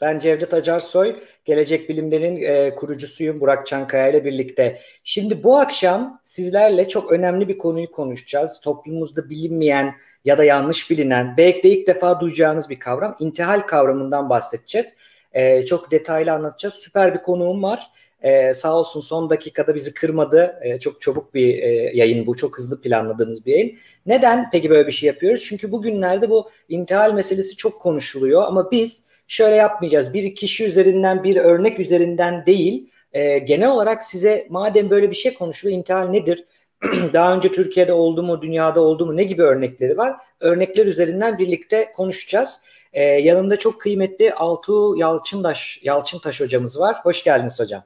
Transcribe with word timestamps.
Ben 0.00 0.18
Cevdet 0.18 0.54
Acarsoy, 0.54 1.16
Gelecek 1.44 1.88
Bilimler'in 1.88 2.42
e, 2.42 2.74
kurucusuyum 2.74 3.40
Burak 3.40 3.66
Çankaya 3.66 4.08
ile 4.08 4.24
birlikte. 4.24 4.80
Şimdi 5.04 5.42
bu 5.42 5.58
akşam 5.58 6.20
sizlerle 6.24 6.88
çok 6.88 7.12
önemli 7.12 7.48
bir 7.48 7.58
konuyu 7.58 7.90
konuşacağız. 7.90 8.60
Toplumumuzda 8.60 9.30
bilinmeyen 9.30 9.94
ya 10.24 10.38
da 10.38 10.44
yanlış 10.44 10.90
bilinen, 10.90 11.34
belki 11.36 11.62
de 11.62 11.68
ilk 11.68 11.86
defa 11.86 12.20
duyacağınız 12.20 12.70
bir 12.70 12.78
kavram, 12.78 13.16
intihal 13.20 13.60
kavramından 13.60 14.30
bahsedeceğiz. 14.30 14.94
E, 15.32 15.64
çok 15.64 15.90
detaylı 15.90 16.32
anlatacağız. 16.32 16.74
Süper 16.74 17.14
bir 17.14 17.22
konuğum 17.22 17.62
var. 17.62 17.90
E, 18.22 18.52
sağ 18.52 18.76
olsun 18.76 19.00
son 19.00 19.30
dakikada 19.30 19.74
bizi 19.74 19.94
kırmadı. 19.94 20.58
E, 20.62 20.78
çok 20.78 21.00
çabuk 21.00 21.34
bir 21.34 21.58
e, 21.58 21.68
yayın 21.94 22.26
bu. 22.26 22.36
Çok 22.36 22.58
hızlı 22.58 22.80
planladığımız 22.80 23.46
bir 23.46 23.52
yayın. 23.52 23.76
Neden 24.06 24.50
peki 24.52 24.70
böyle 24.70 24.86
bir 24.86 24.92
şey 24.92 25.06
yapıyoruz? 25.06 25.44
Çünkü 25.48 25.72
bugünlerde 25.72 26.30
bu 26.30 26.50
intihal 26.68 27.14
meselesi 27.14 27.56
çok 27.56 27.80
konuşuluyor 27.80 28.42
ama 28.42 28.70
biz 28.70 29.07
şöyle 29.28 29.56
yapmayacağız. 29.56 30.14
Bir 30.14 30.34
kişi 30.34 30.66
üzerinden 30.66 31.24
bir 31.24 31.36
örnek 31.36 31.80
üzerinden 31.80 32.46
değil 32.46 32.90
e, 33.12 33.38
genel 33.38 33.68
olarak 33.68 34.04
size 34.04 34.46
madem 34.50 34.90
böyle 34.90 35.10
bir 35.10 35.16
şey 35.16 35.34
konuşuluyor 35.34 35.78
intihal 35.78 36.08
nedir? 36.08 36.44
Daha 37.12 37.34
önce 37.34 37.52
Türkiye'de 37.52 37.92
oldu 37.92 38.22
mu, 38.22 38.42
dünyada 38.42 38.80
oldu 38.80 39.06
mu 39.06 39.16
ne 39.16 39.24
gibi 39.24 39.42
örnekleri 39.42 39.96
var? 39.96 40.16
Örnekler 40.40 40.86
üzerinden 40.86 41.38
birlikte 41.38 41.92
konuşacağız. 41.96 42.60
E, 42.92 43.02
yanımda 43.02 43.58
çok 43.58 43.80
kıymetli 43.80 44.34
Altuğ 44.34 44.94
Yalçıntaş, 44.96 45.80
Yalçıntaş 45.82 46.40
hocamız 46.40 46.80
var. 46.80 46.96
Hoş 47.02 47.24
geldiniz 47.24 47.60
hocam. 47.60 47.82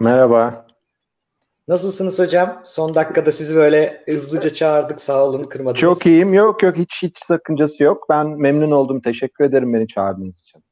Merhaba. 0.00 0.66
Nasılsınız 1.68 2.18
hocam? 2.18 2.62
Son 2.64 2.94
dakikada 2.94 3.32
sizi 3.32 3.56
böyle 3.56 4.02
hızlıca 4.06 4.50
çağırdık. 4.50 5.00
Sağ 5.00 5.24
olun 5.24 5.44
kırmadınız. 5.44 5.80
Çok 5.80 6.06
iyiyim. 6.06 6.34
Yok 6.34 6.62
yok 6.62 6.76
hiç 6.76 7.02
hiç 7.02 7.18
sakıncası 7.26 7.82
yok. 7.82 8.06
Ben 8.08 8.26
memnun 8.26 8.70
oldum. 8.70 9.00
Teşekkür 9.00 9.44
ederim 9.44 9.74
beni 9.74 9.88
çağırdığınız 9.88 10.40
için. 10.40 10.62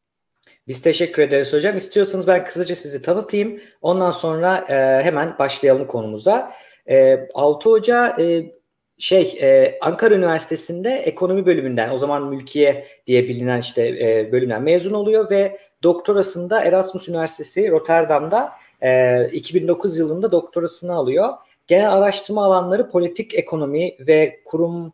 Biz 0.71 0.83
teşekkür 0.83 1.23
ederiz 1.23 1.53
hocam. 1.53 1.77
İstiyorsanız 1.77 2.27
ben 2.27 2.45
kısaca 2.45 2.77
sizi 2.77 3.03
tanıtayım. 3.03 3.61
Ondan 3.83 4.11
sonra 4.11 4.65
e, 4.69 5.05
hemen 5.05 5.39
başlayalım 5.39 5.87
konumuza. 5.87 6.53
E, 6.91 7.29
Altı 7.35 7.71
Hoca 7.71 8.17
e, 8.19 8.53
şey 8.99 9.39
e, 9.41 9.79
Ankara 9.81 10.15
Üniversitesi'nde 10.15 10.91
ekonomi 10.91 11.47
bölümünden 11.47 11.91
o 11.91 11.97
zaman 11.97 12.27
mülkiye 12.27 12.87
diye 13.07 13.29
bilinen 13.29 13.61
işte 13.61 13.83
e, 13.89 14.33
bölümden 14.33 14.63
mezun 14.63 14.95
oluyor 14.95 15.31
ve 15.31 15.59
doktorasında 15.83 16.65
Erasmus 16.65 17.09
Üniversitesi 17.09 17.71
Rotterdam'da 17.71 18.53
e, 18.81 19.25
2009 19.29 19.99
yılında 19.99 20.33
doktorasını 20.33 20.95
alıyor. 20.95 21.29
Genel 21.67 21.93
araştırma 21.93 22.45
alanları 22.45 22.91
politik 22.91 23.35
ekonomi 23.35 23.97
ve 24.01 24.41
kurum 24.45 24.93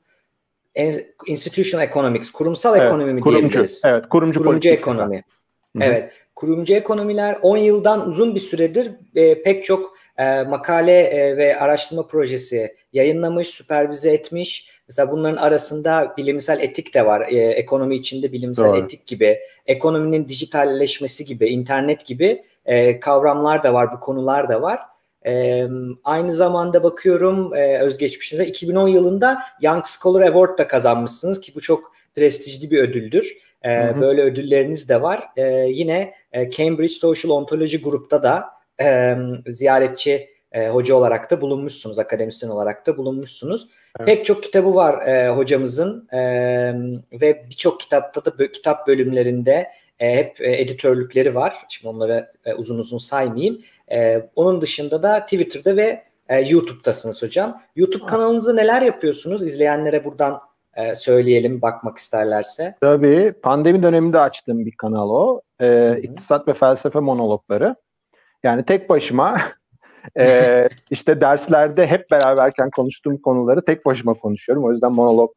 institutional 1.27 1.86
economics, 1.86 2.30
kurumsal 2.30 2.77
evet, 2.77 2.88
ekonomi 2.88 3.12
mi 3.12 3.20
kurumcu, 3.20 3.41
diyebiliriz? 3.41 3.82
Evet, 3.84 4.08
kurumcu, 4.08 4.42
kurumcu 4.42 4.69
ekonomi. 4.69 5.24
Hı-hı. 5.77 5.84
Evet, 5.84 6.12
kurumcu 6.34 6.74
ekonomiler 6.74 7.38
10 7.42 7.56
yıldan 7.56 8.06
uzun 8.06 8.34
bir 8.34 8.41
süredir 8.41 8.91
e, 9.14 9.42
pek 9.42 9.64
çok 9.64 9.96
e, 10.19 10.42
makale 10.42 11.02
e, 11.02 11.36
ve 11.36 11.60
araştırma 11.60 12.06
projesi 12.06 12.77
yayınlamış, 12.92 13.46
süpervize 13.46 14.12
etmiş. 14.12 14.70
Mesela 14.88 15.10
bunların 15.10 15.36
arasında 15.36 16.14
bilimsel 16.16 16.60
etik 16.60 16.94
de 16.94 17.06
var. 17.06 17.20
E, 17.28 17.36
ekonomi 17.36 17.97
içinde 17.97 18.32
bilimsel 18.32 18.64
Doğru. 18.64 18.77
etik 18.77 19.06
gibi, 19.06 19.38
ekonominin 19.66 20.28
dijitalleşmesi 20.28 21.24
gibi, 21.24 21.48
internet 21.48 22.06
gibi 22.06 22.42
e, 22.66 23.00
kavramlar 23.00 23.62
da 23.62 23.74
var, 23.74 23.92
bu 23.92 24.00
konular 24.00 24.48
da 24.48 24.62
var. 24.62 24.80
E, 25.27 25.66
aynı 26.04 26.32
zamanda 26.32 26.82
bakıyorum 26.82 27.54
e, 27.54 27.78
özgeçmişinize 27.78 28.47
2010 28.47 28.88
yılında 28.88 29.38
Young 29.60 29.84
Scholar 29.86 30.22
Award 30.22 30.58
da 30.58 30.69
kazanmışsınız 30.69 31.41
ki 31.41 31.52
bu 31.54 31.60
çok 31.60 31.92
prestijli 32.14 32.70
bir 32.70 32.78
ödüldür. 32.78 33.36
E, 33.62 33.85
hı 33.85 33.91
hı. 33.91 34.01
Böyle 34.01 34.23
ödülleriniz 34.23 34.89
de 34.89 35.03
var. 35.03 35.29
E, 35.37 35.45
yine 35.69 36.15
e, 36.33 36.51
Cambridge 36.51 36.93
Social 36.93 37.31
Ontology 37.31 37.77
Grup'ta 37.77 38.23
da 38.23 38.45
e, 38.83 39.17
ziyaretçi 39.47 40.28
e, 40.53 40.69
hoca 40.69 40.94
olarak 40.94 41.31
da 41.31 41.41
bulunmuşsunuz, 41.41 41.99
akademisyen 41.99 42.50
olarak 42.50 42.87
da 42.87 42.97
bulunmuşsunuz. 42.97 43.69
Evet. 43.99 44.06
Pek 44.06 44.25
çok 44.25 44.43
kitabı 44.43 44.75
var 44.75 45.06
e, 45.06 45.28
hocamızın 45.28 46.09
e, 46.12 46.19
ve 47.12 47.47
birçok 47.50 47.81
kitapta 47.81 48.25
da 48.25 48.53
kitap 48.53 48.87
bölümlerinde 48.87 49.69
e, 49.99 50.16
hep 50.16 50.41
e, 50.41 50.61
editörlükleri 50.61 51.34
var. 51.34 51.56
Şimdi 51.69 51.89
onları 51.89 52.31
e, 52.45 52.55
uzun 52.55 52.78
uzun 52.78 52.99
saymayayım. 52.99 53.62
E, 53.93 54.28
onun 54.37 54.61
dışında 54.61 55.03
da 55.03 55.21
Twitter'da 55.21 55.77
ve 55.77 56.03
e, 56.28 56.41
YouTube'dasınız 56.41 57.22
hocam. 57.22 57.62
YouTube 57.77 58.06
kanalınızda 58.06 58.53
neler 58.53 58.83
yapıyorsunuz? 58.83 59.45
İzleyenlere 59.45 60.05
buradan 60.05 60.41
e, 60.76 60.94
söyleyelim 60.94 61.62
bakmak 61.62 61.98
isterlerse. 61.98 62.75
Tabii. 62.81 63.34
Pandemi 63.42 63.82
döneminde 63.82 64.20
açtığım 64.20 64.66
bir 64.66 64.76
kanal 64.76 65.10
o. 65.10 65.41
E, 65.60 65.98
İktisat 66.03 66.48
ve 66.48 66.54
felsefe 66.54 67.00
monologları. 67.00 67.76
Yani 68.42 68.64
tek 68.64 68.91
başıma 68.91 69.41
e, 70.19 70.69
işte 70.91 71.20
derslerde 71.20 71.86
hep 71.86 72.10
beraberken 72.10 72.70
konuştuğum 72.70 73.19
konuları 73.19 73.65
tek 73.65 73.86
başıma 73.86 74.15
konuşuyorum. 74.15 74.65
O 74.65 74.72
yüzden 74.72 74.92
monolog 74.92 75.31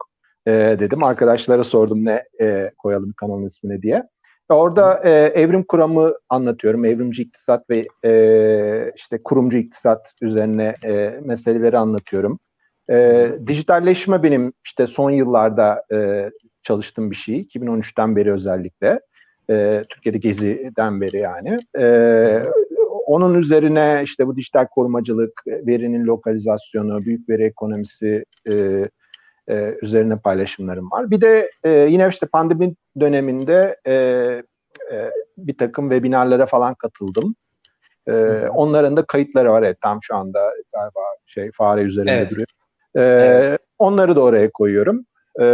e, 0.48 0.52
dedim. 0.52 1.04
Arkadaşlara 1.04 1.64
sordum 1.64 2.06
ne 2.06 2.24
e, 2.42 2.72
koyalım 2.78 3.14
kanalın 3.18 3.48
ismine 3.48 3.82
diye. 3.82 4.04
Orada 4.50 5.02
e, 5.04 5.10
evrim 5.12 5.64
kuramı 5.64 6.14
anlatıyorum. 6.30 6.86
Evrimci 6.86 7.22
iktisat 7.22 7.70
ve 7.70 7.84
e, 8.06 8.92
işte 8.96 9.24
kurumcu 9.24 9.58
iktisat 9.58 10.14
üzerine 10.22 10.76
e, 10.84 11.20
meseleleri 11.26 11.78
anlatıyorum. 11.78 12.40
E, 12.90 13.30
dijitalleşme 13.48 14.24
benim 14.24 14.54
işte 14.66 14.88
son 14.88 15.12
yıllarda 15.12 15.84
e, 15.92 16.30
çalıştığım 16.64 17.12
bir 17.12 17.16
şey. 17.16 17.42
2013'ten 17.42 18.16
beri 18.16 18.34
özellikle. 18.34 19.00
E, 19.50 19.82
Türkiye'de 19.90 20.18
geziden 20.18 21.02
beri 21.02 21.18
yani. 21.18 21.58
E, 21.80 22.44
onun 23.06 23.34
üzerine 23.34 24.02
işte 24.04 24.28
bu 24.28 24.36
dijital 24.36 24.68
korumacılık, 24.68 25.44
verinin 25.48 26.06
lokalizasyonu, 26.06 27.06
büyük 27.06 27.30
veri 27.30 27.44
ekonomisi 27.44 28.26
e, 28.52 28.54
e, 29.50 29.76
üzerine 29.82 30.16
paylaşımlarım 30.16 30.92
var. 30.92 31.12
Bir 31.12 31.22
de 31.22 31.52
e, 31.64 31.70
yine 31.70 32.08
işte 32.10 32.26
pandemi 32.26 32.76
döneminde 33.00 33.78
e, 33.88 33.94
e, 34.92 35.12
bir 35.38 35.58
takım 35.58 35.90
webinarlara 35.90 36.46
falan 36.46 36.76
katıldım. 36.76 37.36
E, 38.08 38.14
onların 38.54 38.98
da 38.98 39.06
kayıtları 39.06 39.52
var. 39.52 39.64
Evet, 39.64 39.78
tam 39.82 40.00
şu 40.02 40.16
anda 40.16 40.54
galiba 40.74 41.00
şey 41.26 41.52
fare 41.52 41.82
üzerinde 41.82 42.12
evet. 42.12 42.32
duruyor. 42.32 42.48
E, 43.00 43.04
evet. 43.04 43.60
Onları 43.80 44.16
da 44.16 44.22
oraya 44.22 44.52
koyuyorum. 44.52 45.06
E, 45.42 45.46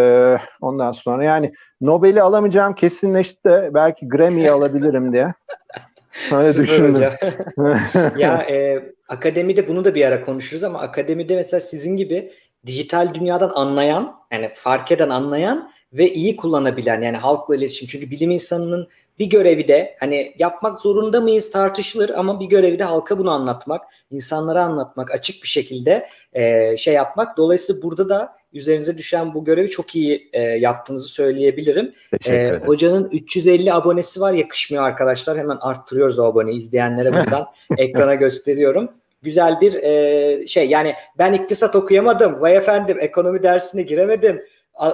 ondan 0.62 0.92
sonra 0.92 1.24
yani 1.24 1.54
Nobel'i 1.82 2.22
alamayacağım 2.22 2.76
kesinleşti. 2.76 3.70
Belki 3.74 4.08
Grammy'yi 4.08 4.52
alabilirim 4.52 5.14
diye. 5.14 5.34
Öyle 6.32 6.54
düşündüm. 6.54 7.12
ya 8.18 8.42
e, 8.50 8.84
akademide 9.08 9.68
bunu 9.68 9.86
da 9.86 9.96
bir 9.96 10.06
ara 10.06 10.22
konuşuruz 10.22 10.64
ama 10.64 10.80
akademide 10.80 11.36
mesela 11.36 11.60
sizin 11.62 11.98
gibi 11.98 12.32
dijital 12.66 13.14
dünyadan 13.14 13.52
anlayan, 13.56 14.16
yani 14.32 14.50
fark 14.54 14.92
eden 14.92 15.10
anlayan 15.10 15.72
ve 15.94 16.14
iyi 16.14 16.36
kullanabilen 16.36 17.02
yani 17.02 17.18
halkla 17.18 17.56
iletişim. 17.56 17.88
Çünkü 17.88 18.12
bilim 18.12 18.32
insanının 18.32 18.88
bir 19.20 19.26
görevi 19.26 19.68
de 19.68 19.96
hani 20.00 20.36
yapmak 20.40 20.80
zorunda 20.80 21.22
mıyız 21.22 21.52
tartışılır 21.52 22.10
ama 22.10 22.40
bir 22.40 22.46
görevi 22.46 22.80
de 22.80 22.84
halka 22.84 23.18
bunu 23.18 23.32
anlatmak, 23.32 23.82
insanlara 24.12 24.64
anlatmak, 24.64 25.12
açık 25.12 25.44
bir 25.44 25.48
şekilde 25.48 26.10
e, 26.34 26.78
şey 26.78 26.94
yapmak. 26.94 27.38
Dolayısıyla 27.38 27.82
burada 27.82 28.10
da 28.10 28.36
üzerinize 28.54 28.98
düşen 28.98 29.34
bu 29.34 29.46
görevi 29.46 29.70
çok 29.70 29.96
iyi 29.96 30.30
e, 30.34 30.42
yaptığınızı 30.42 31.08
söyleyebilirim. 31.08 31.94
E, 32.26 32.52
hocanın 32.66 33.10
350 33.12 33.74
abonesi 33.74 34.22
var 34.22 34.34
yakışmıyor 34.34 34.84
arkadaşlar. 34.84 35.38
Hemen 35.38 35.58
arttırıyoruz 35.62 36.20
o 36.20 36.24
aboneyi 36.24 36.58
izleyenlere 36.58 37.14
buradan 37.14 37.46
ekrana 37.78 38.16
gösteriyorum 38.16 38.90
güzel 39.26 39.62
bir 39.62 39.74
e, 39.74 40.48
şey 40.48 40.70
yani 40.70 40.94
ben 41.18 41.34
iktisat 41.34 41.76
okuyamadım 41.76 42.42
vay 42.42 42.56
efendim 42.56 42.98
ekonomi 43.00 43.44
dersine 43.44 43.82
giremedim 43.82 44.42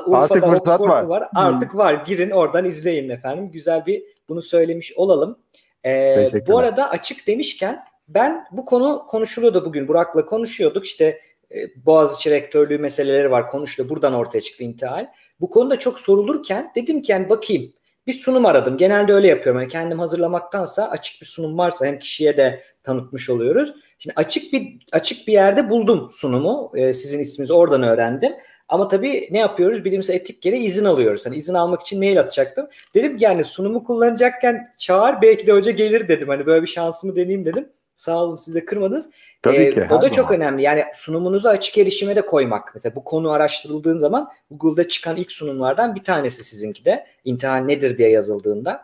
Urfa'da 0.05 0.47
Oxford 0.47 0.89
var. 0.89 1.03
var. 1.03 1.27
Artık 1.35 1.73
hmm. 1.73 1.79
var. 1.79 1.93
Girin 1.93 2.29
oradan 2.29 2.65
izleyin 2.65 3.09
efendim. 3.09 3.51
Güzel 3.51 3.85
bir 3.85 4.03
bunu 4.29 4.41
söylemiş 4.41 4.93
olalım. 4.95 5.39
Ee, 5.85 6.31
bu 6.47 6.57
arada 6.57 6.89
açık 6.89 7.27
demişken 7.27 7.83
ben 8.07 8.45
bu 8.51 8.65
konu 8.65 9.05
konuşuluyordu 9.07 9.65
bugün. 9.65 9.87
Burak'la 9.87 10.25
konuşuyorduk. 10.25 10.85
İşte 10.85 11.19
e, 11.51 11.85
Boğaziçi 11.85 12.31
rektörlüğü 12.31 12.77
meseleleri 12.77 13.31
var 13.31 13.49
konuşuluyor. 13.49 13.89
Buradan 13.89 14.13
ortaya 14.13 14.41
çıktı 14.41 14.63
intihal. 14.63 15.07
Bu 15.41 15.49
konuda 15.49 15.79
çok 15.79 15.99
sorulurken 15.99 16.71
dedim 16.75 17.01
ki 17.01 17.11
yani 17.11 17.29
bakayım 17.29 17.73
bir 18.07 18.13
sunum 18.13 18.45
aradım. 18.45 18.77
Genelde 18.77 19.13
öyle 19.13 19.27
yapıyorum. 19.27 19.61
Yani 19.61 19.71
kendim 19.71 19.99
hazırlamaktansa 19.99 20.89
açık 20.89 21.21
bir 21.21 21.25
sunum 21.25 21.57
varsa 21.57 21.85
hem 21.85 21.99
kişiye 21.99 22.37
de 22.37 22.63
tanıtmış 22.83 23.29
oluyoruz. 23.29 23.73
Şimdi 23.99 24.13
açık 24.15 24.53
bir 24.53 24.85
açık 24.91 25.27
bir 25.27 25.33
yerde 25.33 25.69
buldum 25.69 26.07
sunumu. 26.11 26.71
Ee, 26.75 26.93
sizin 26.93 27.19
isminizi 27.19 27.53
oradan 27.53 27.83
öğrendim. 27.83 28.33
Ama 28.71 28.87
tabii 28.87 29.27
ne 29.31 29.39
yapıyoruz? 29.39 29.85
Bilimsel 29.85 30.15
etik 30.15 30.45
yere 30.45 30.59
izin 30.59 30.85
alıyoruz. 30.85 31.25
Hani 31.25 31.35
izin 31.35 31.53
almak 31.53 31.81
için 31.81 31.99
mail 31.99 32.19
atacaktım. 32.19 32.67
Dedim 32.95 33.17
ki 33.17 33.23
yani 33.23 33.43
sunumu 33.43 33.83
kullanacakken 33.83 34.71
çağır 34.77 35.21
belki 35.21 35.47
de 35.47 35.51
hoca 35.51 35.71
gelir 35.71 36.07
dedim. 36.07 36.27
Hani 36.27 36.45
böyle 36.45 36.61
bir 36.61 36.67
şansımı 36.67 37.15
deneyeyim 37.15 37.45
dedim. 37.45 37.69
Sağ 37.95 38.23
olun 38.23 38.35
siz 38.35 38.55
de 38.55 38.65
kırmadınız. 38.65 39.09
Tabii 39.41 39.57
ee, 39.57 39.69
ki. 39.69 39.83
O 39.89 39.89
da 39.89 39.95
zaman. 39.95 40.07
çok 40.07 40.31
önemli. 40.31 40.61
Yani 40.61 40.83
sunumunuzu 40.93 41.49
açık 41.49 41.77
erişime 41.77 42.15
de 42.15 42.21
koymak. 42.21 42.71
Mesela 42.73 42.95
bu 42.95 43.03
konu 43.03 43.31
araştırıldığın 43.31 43.97
zaman 43.97 44.29
Google'da 44.51 44.87
çıkan 44.87 45.17
ilk 45.17 45.31
sunumlardan 45.31 45.95
bir 45.95 46.03
tanesi 46.03 46.43
sizinki 46.43 46.85
de. 46.85 47.05
İntihal 47.25 47.59
nedir 47.59 47.97
diye 47.97 48.09
yazıldığında. 48.09 48.81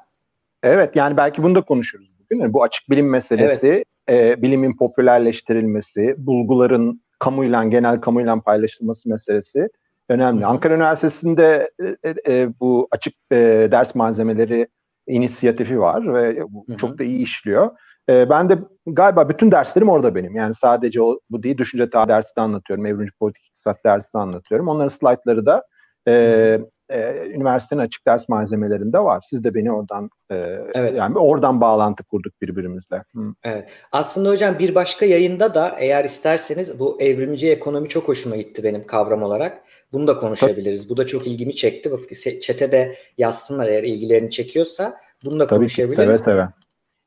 Evet 0.64 0.96
yani 0.96 1.18
belki 1.18 1.44
bunu 1.44 1.56
da 1.56 1.62
konuşuruz 1.62 2.10
bugün. 2.20 2.54
Bu 2.54 2.64
açık 2.64 2.90
bilim 2.90 3.10
meselesi, 3.10 3.84
evet. 4.10 4.38
e, 4.38 4.42
bilimin 4.42 4.78
popülerleştirilmesi, 4.78 6.16
bulguların 6.18 7.02
kamuyla, 7.20 7.64
genel 7.64 8.02
kamuyla 8.02 8.42
paylaşılması 8.42 9.10
meselesi 9.10 9.70
önemli. 10.10 10.46
Ankara 10.46 10.76
Üniversitesi'nde 10.76 11.72
e, 12.04 12.16
e, 12.30 12.50
bu 12.60 12.88
açık 12.92 13.14
e, 13.32 13.68
ders 13.72 13.96
malzemeleri 13.96 14.68
inisiyatifi 15.08 15.80
var 15.80 16.14
ve 16.14 16.44
bu 16.50 16.78
çok 16.78 17.00
da 17.00 17.04
iyi 17.04 17.20
işliyor. 17.20 17.72
E, 18.10 18.30
ben 18.30 18.50
de 18.50 18.60
galiba 18.86 19.30
bütün 19.30 19.52
derslerim 19.52 19.90
orada 19.90 20.16
benim. 20.16 20.36
Yani 20.36 20.56
sadece 20.56 21.02
o 21.02 21.20
bu 21.30 21.44
değil, 21.44 21.58
düşünce 21.58 21.90
tarihi 21.90 22.10
dersi 22.10 22.36
de 22.36 22.42
anlatıyorum, 22.42 22.86
evrimci 22.86 23.12
politik 23.12 23.46
iktisat 23.46 23.84
dersi 23.84 24.14
de 24.14 24.20
anlatıyorum. 24.20 24.68
Onların 24.68 24.90
slaytları 24.90 25.46
da 25.46 25.64
e, 26.08 26.60
e, 26.90 27.28
üniversitenin 27.30 27.82
açık 27.82 28.08
ders 28.08 28.30
malzemelerinde 28.30 29.00
var. 29.00 29.26
Siz 29.30 29.44
de 29.44 29.54
beni 29.54 29.72
oradan 29.72 30.10
e, 30.32 30.36
evet. 30.74 30.96
yani 30.96 31.18
oradan 31.18 31.62
bağlantı 31.62 32.04
kurduk 32.04 32.42
birbirimizle. 32.42 33.04
Hı. 33.16 33.22
Evet. 33.44 33.70
Aslında 33.92 34.30
hocam 34.30 34.60
bir 34.60 34.76
başka 34.76 35.06
yayında 35.06 35.54
da 35.54 35.76
eğer 35.80 36.06
isterseniz 36.06 36.80
bu 36.80 36.98
evrimci 37.02 37.52
ekonomi 37.52 37.88
çok 37.88 38.08
hoşuma 38.08 38.36
gitti 38.36 38.64
benim 38.64 38.88
kavram 38.88 39.24
olarak. 39.24 39.62
Bunu 39.92 40.08
da 40.08 40.18
konuşabiliriz. 40.18 40.82
Tabii. 40.82 40.90
Bu 40.90 40.98
da 40.98 41.06
çok 41.06 41.28
ilgimi 41.28 41.56
çekti. 41.56 41.92
Bak 41.92 42.00
çete 42.42 42.72
de 42.72 42.96
yazsınlar 43.18 43.68
eğer 43.68 43.84
ilgilerini 43.84 44.30
çekiyorsa. 44.30 44.98
Bunu 45.26 45.40
da 45.40 45.48
Tabii 45.48 45.60
konuşabiliriz. 45.60 46.18
Ki, 46.18 46.24
seve 46.24 46.36
seve. 46.36 46.48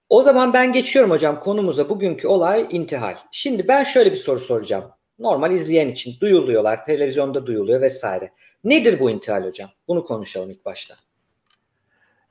O 0.08 0.22
zaman 0.22 0.52
ben 0.52 0.72
geçiyorum 0.72 1.10
hocam 1.10 1.40
konumuza. 1.40 1.88
Bugünkü 1.88 2.28
olay 2.28 2.66
intihal. 2.70 3.14
Şimdi 3.30 3.68
ben 3.68 3.82
şöyle 3.82 4.12
bir 4.12 4.16
soru 4.16 4.38
soracağım. 4.38 4.84
Normal 5.20 5.52
izleyen 5.52 5.88
için 5.88 6.20
duyuluyorlar, 6.20 6.84
televizyonda 6.84 7.46
duyuluyor 7.46 7.81
vesaire. 7.81 8.31
Nedir 8.64 9.00
bu 9.00 9.11
intihal 9.11 9.44
hocam? 9.44 9.69
Bunu 9.88 10.05
konuşalım 10.05 10.50
ilk 10.50 10.64
başta. 10.64 10.94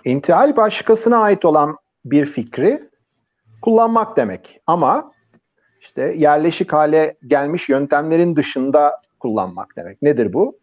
İntihal 0.06 0.56
başkasına 0.56 1.18
ait 1.18 1.46
olan 1.46 1.78
bir 2.06 2.26
fikri 2.26 2.90
kullanmak 3.62 4.18
demek. 4.18 4.62
Ama 4.68 5.12
işte 5.82 6.14
yerleşik 6.18 6.74
hale 6.74 7.18
gelmiş 7.28 7.70
yöntemlerin 7.70 8.36
dışında 8.36 9.02
kullanmak 9.20 9.76
demek. 9.78 10.02
Nedir 10.02 10.34
bu? 10.34 10.60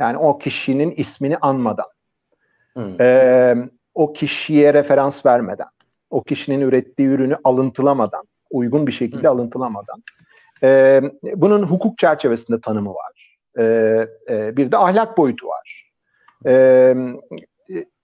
Yani 0.00 0.18
o 0.18 0.38
kişinin 0.38 0.90
ismini 0.90 1.36
anmadan, 1.38 1.86
hmm. 2.74 3.00
e, 3.00 3.54
o 3.94 4.12
kişiye 4.12 4.74
referans 4.74 5.26
vermeden, 5.26 5.68
o 6.10 6.22
kişinin 6.22 6.60
ürettiği 6.60 7.08
ürünü 7.08 7.36
alıntılamadan, 7.44 8.24
uygun 8.50 8.86
bir 8.86 8.92
şekilde 8.92 9.28
hmm. 9.28 9.38
alıntılamadan. 9.38 10.02
E, 10.64 11.00
bunun 11.34 11.62
hukuk 11.62 11.98
çerçevesinde 11.98 12.60
tanımı 12.60 12.90
var 12.90 13.14
e, 13.58 13.64
e, 14.30 14.56
bir 14.56 14.72
de 14.72 14.76
ahlak 14.76 15.18
boyutu 15.18 15.46
var. 15.46 15.90
E, 16.46 16.94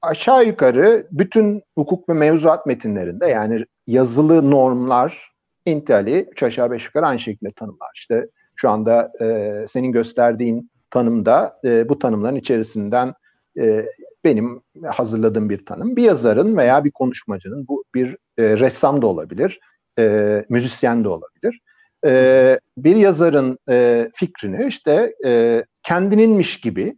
aşağı 0.02 0.44
yukarı 0.44 1.06
bütün 1.10 1.62
hukuk 1.78 2.08
ve 2.08 2.12
mevzuat 2.12 2.66
metinlerinde 2.66 3.26
yani 3.26 3.64
yazılı 3.86 4.50
normlar 4.50 5.30
intihali 5.66 6.28
üç 6.32 6.42
aşağı 6.42 6.70
beş 6.70 6.86
yukarı 6.86 7.06
aynı 7.06 7.20
şekilde 7.20 7.52
tanımlar. 7.52 7.90
İşte 7.94 8.26
şu 8.56 8.70
anda 8.70 9.12
e, 9.20 9.66
senin 9.72 9.92
gösterdiğin 9.92 10.70
tanımda 10.90 11.60
e, 11.64 11.88
bu 11.88 11.98
tanımların 11.98 12.36
içerisinden 12.36 13.14
e, 13.58 13.86
benim 14.24 14.62
hazırladığım 14.86 15.50
bir 15.50 15.66
tanım. 15.66 15.96
Bir 15.96 16.02
yazarın 16.02 16.56
veya 16.56 16.84
bir 16.84 16.90
konuşmacının 16.90 17.68
bu 17.68 17.84
bir 17.94 18.16
e, 18.38 18.58
ressam 18.58 19.02
da 19.02 19.06
olabilir, 19.06 19.60
e, 19.98 20.44
müzisyen 20.48 21.04
de 21.04 21.08
olabilir 21.08 21.60
e, 22.06 22.58
bir 22.76 22.96
yazarın 22.96 23.58
e, 23.68 24.08
fikrini 24.14 24.66
işte 24.66 25.14
e, 25.24 25.64
kendininmiş 25.82 26.60
gibi 26.60 26.96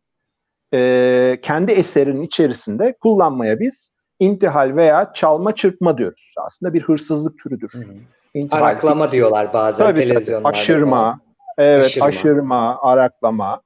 e, 0.74 1.38
kendi 1.42 1.72
eserinin 1.72 2.22
içerisinde 2.22 2.96
kullanmaya 3.00 3.60
biz 3.60 3.90
intihal 4.20 4.76
veya 4.76 5.12
çalma 5.14 5.54
çırpma 5.54 5.98
diyoruz. 5.98 6.34
Aslında 6.46 6.74
bir 6.74 6.82
hırsızlık 6.82 7.38
türüdür. 7.38 7.70
Hı 7.72 7.78
hı. 7.78 7.92
İntihal, 8.34 8.62
araklama 8.62 9.04
fikri. 9.04 9.16
diyorlar 9.16 9.52
bazen 9.52 9.86
tabii, 9.86 10.00
televizyonlarda. 10.00 10.48
Tabii, 10.48 10.60
aşırma, 10.62 11.20
evet 11.58 11.84
aşırma, 11.84 12.06
aşırma 12.06 12.82
araklama. 12.82 13.62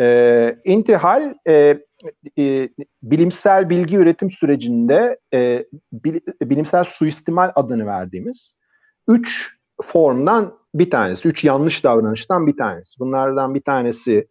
E, 0.00 0.56
intihal 0.64 1.34
e, 1.48 1.78
e, 2.38 2.68
bilimsel 3.02 3.70
bilgi 3.70 3.96
üretim 3.96 4.30
sürecinde 4.30 5.18
e, 5.34 5.64
bilimsel 6.42 6.84
suistimal 6.84 7.52
adını 7.54 7.86
verdiğimiz 7.86 8.52
üç 9.08 9.59
formdan 9.82 10.54
bir 10.74 10.90
tanesi, 10.90 11.28
üç 11.28 11.44
yanlış 11.44 11.84
davranıştan 11.84 12.46
bir 12.46 12.56
tanesi. 12.56 13.00
Bunlardan 13.00 13.54
bir 13.54 13.62
tanesi 13.62 14.28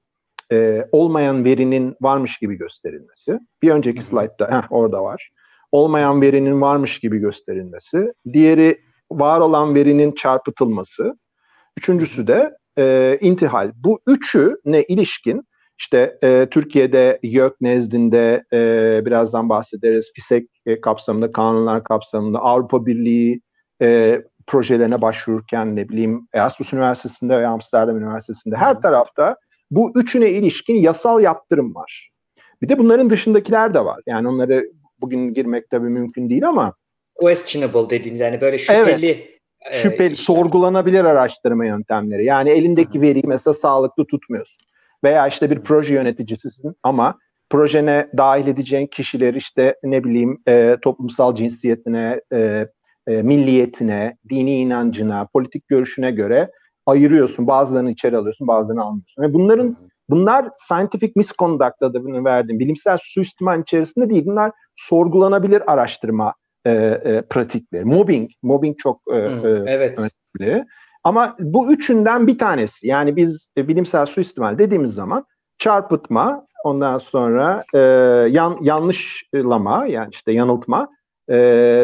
e, 0.52 0.80
olmayan 0.92 1.46
verinin 1.46 1.96
varmış 2.02 2.38
gibi 2.38 2.56
gösterilmesi. 2.56 3.40
Bir 3.62 3.72
önceki 3.72 4.02
slaytta 4.02 4.52
heh, 4.52 4.72
orada 4.72 5.04
var. 5.04 5.30
Olmayan 5.72 6.22
verinin 6.22 6.62
varmış 6.62 7.00
gibi 7.00 7.18
gösterilmesi. 7.18 8.14
Diğeri 8.34 8.82
var 9.12 9.40
olan 9.40 9.76
verinin 9.76 10.12
çarpıtılması. 10.12 11.14
Üçüncüsü 11.78 12.28
de 12.28 12.58
e, 12.78 13.18
intihal. 13.22 13.72
Bu 13.76 14.00
üçü 14.08 14.58
ne 14.66 14.84
ilişkin 14.84 15.44
işte 15.80 16.18
e, 16.24 16.48
Türkiye'de 16.52 17.20
YÖK 17.24 17.62
nezdinde 17.62 18.44
e, 18.54 19.02
birazdan 19.06 19.50
bahsederiz. 19.50 20.12
FİSEK 20.16 20.50
e, 20.66 20.82
kapsamında, 20.82 21.32
kanunlar 21.32 21.84
kapsamında, 21.84 22.40
Avrupa 22.40 22.86
Birliği 22.86 23.42
e, 23.82 24.22
projelerine 24.48 25.02
başvururken 25.02 25.76
ne 25.76 25.90
bileyim 25.90 26.28
Erasmus 26.34 26.74
Üniversitesi'nde 26.74 27.38
veya 27.38 27.50
Amsterdam 27.50 27.98
Üniversitesi'nde 27.98 28.56
her 28.56 28.82
tarafta 28.82 29.36
bu 29.72 29.92
üçüne 29.96 30.30
ilişkin 30.30 30.76
yasal 30.76 31.22
yaptırım 31.22 31.76
var. 31.76 32.10
Bir 32.62 32.70
de 32.70 32.78
bunların 32.78 33.10
dışındakiler 33.10 33.74
de 33.74 33.86
var. 33.86 34.02
Yani 34.08 34.28
onları 34.28 34.66
bugün 35.02 35.34
girmek 35.34 35.70
tabii 35.70 35.90
mümkün 35.90 36.30
değil 36.30 36.48
ama 36.48 36.74
questionable 37.16 37.90
dediğiniz 37.90 38.22
yani 38.22 38.42
böyle 38.42 38.58
şüpheli 38.58 39.10
evet, 39.10 39.42
e, 39.72 39.82
şüpheli 39.82 40.14
işler. 40.14 40.26
sorgulanabilir 40.26 41.06
araştırma 41.06 41.66
yöntemleri. 41.66 42.26
Yani 42.26 42.50
elindeki 42.50 42.94
Hı-hı. 42.94 43.02
veriyi 43.02 43.24
mesela 43.28 43.54
sağlıklı 43.54 44.06
tutmuyorsun. 44.06 44.58
Veya 45.04 45.28
işte 45.28 45.52
bir 45.52 45.60
proje 45.60 45.94
yöneticisisin 45.94 46.76
ama 46.84 47.20
projene 47.50 48.08
dahil 48.18 48.48
edeceğin 48.48 48.88
kişiler 48.88 49.34
işte 49.34 49.76
ne 49.84 50.04
bileyim 50.04 50.42
e, 50.48 50.78
toplumsal 50.82 51.36
cinsiyetine, 51.36 52.22
e, 52.34 52.68
e, 53.10 53.22
milliyetine, 53.22 54.18
dini 54.30 54.60
inancına, 54.60 55.28
politik 55.34 55.68
görüşüne 55.68 56.12
göre 56.12 56.52
ayırıyorsun. 56.86 57.48
Bazılarını 57.48 57.92
içeri 57.92 58.18
alıyorsun, 58.18 58.48
bazılarını 58.48 58.84
almıyorsun. 58.84 59.24
Ve 59.24 59.34
bunların 59.34 59.78
bunlar 60.10 60.50
scientific 60.58 61.12
misconduct 61.16 61.82
adını 61.82 62.26
verdiğim 62.26 62.60
bilimsel 62.60 62.98
suistimal 63.02 63.62
içerisinde 63.62 64.10
değil. 64.10 64.26
Bunlar 64.26 64.52
sorgulanabilir 64.76 65.72
araştırma 65.72 66.34
e, 66.66 66.72
e, 66.72 67.22
pratikleri. 67.22 67.86
Mobbing, 67.86 68.30
mobbing 68.44 68.78
çok 68.78 69.02
e, 69.12 69.18
e, 69.18 69.64
evet. 69.68 70.00
önemli. 70.00 70.66
Ama 71.04 71.36
bu 71.40 71.74
üçünden 71.74 72.28
bir 72.28 72.38
tanesi. 72.38 72.88
Yani 72.88 73.16
biz 73.16 73.48
e, 73.58 73.68
bilimsel 73.68 74.06
suistimal 74.06 74.58
dediğimiz 74.58 74.94
zaman 74.94 75.26
çarpıtma, 75.58 76.46
ondan 76.64 76.98
sonra 76.98 77.64
e, 77.74 77.80
yan, 78.30 78.58
yanlışlama 78.62 79.86
yani 79.88 80.10
işte 80.12 80.32
yanıltma 80.32 80.88
e, 81.30 81.38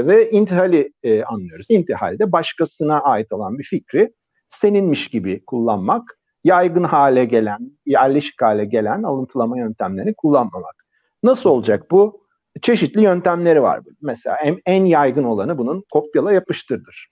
ve 0.07 0.31
intihali 0.31 0.93
e, 1.03 1.23
anlıyoruz. 1.23 1.65
İntihalde 1.69 2.31
başkasına 2.31 2.99
ait 2.99 3.33
olan 3.33 3.59
bir 3.59 3.63
fikri 3.63 4.13
seninmiş 4.49 5.07
gibi 5.07 5.45
kullanmak, 5.45 6.19
yaygın 6.43 6.83
hale 6.83 7.25
gelen, 7.25 7.71
yerleşik 7.85 8.41
hale 8.41 8.65
gelen 8.65 9.03
alıntılama 9.03 9.57
yöntemlerini 9.57 10.13
kullanmamak. 10.13 10.85
Nasıl 11.23 11.49
olacak 11.49 11.91
bu? 11.91 12.25
Çeşitli 12.61 13.01
yöntemleri 13.01 13.61
var. 13.61 13.79
Mesela 14.01 14.37
en, 14.37 14.57
en 14.65 14.85
yaygın 14.85 15.23
olanı 15.23 15.57
bunun 15.57 15.83
kopyala 15.91 16.33
yapıştırdır. 16.33 17.07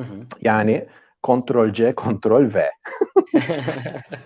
Hı 0.00 0.06
hı. 0.06 0.14
Yani 0.40 0.86
Ctrl 1.26 1.72
C, 1.72 1.94
Ctrl 1.94 2.54
V. 2.54 2.70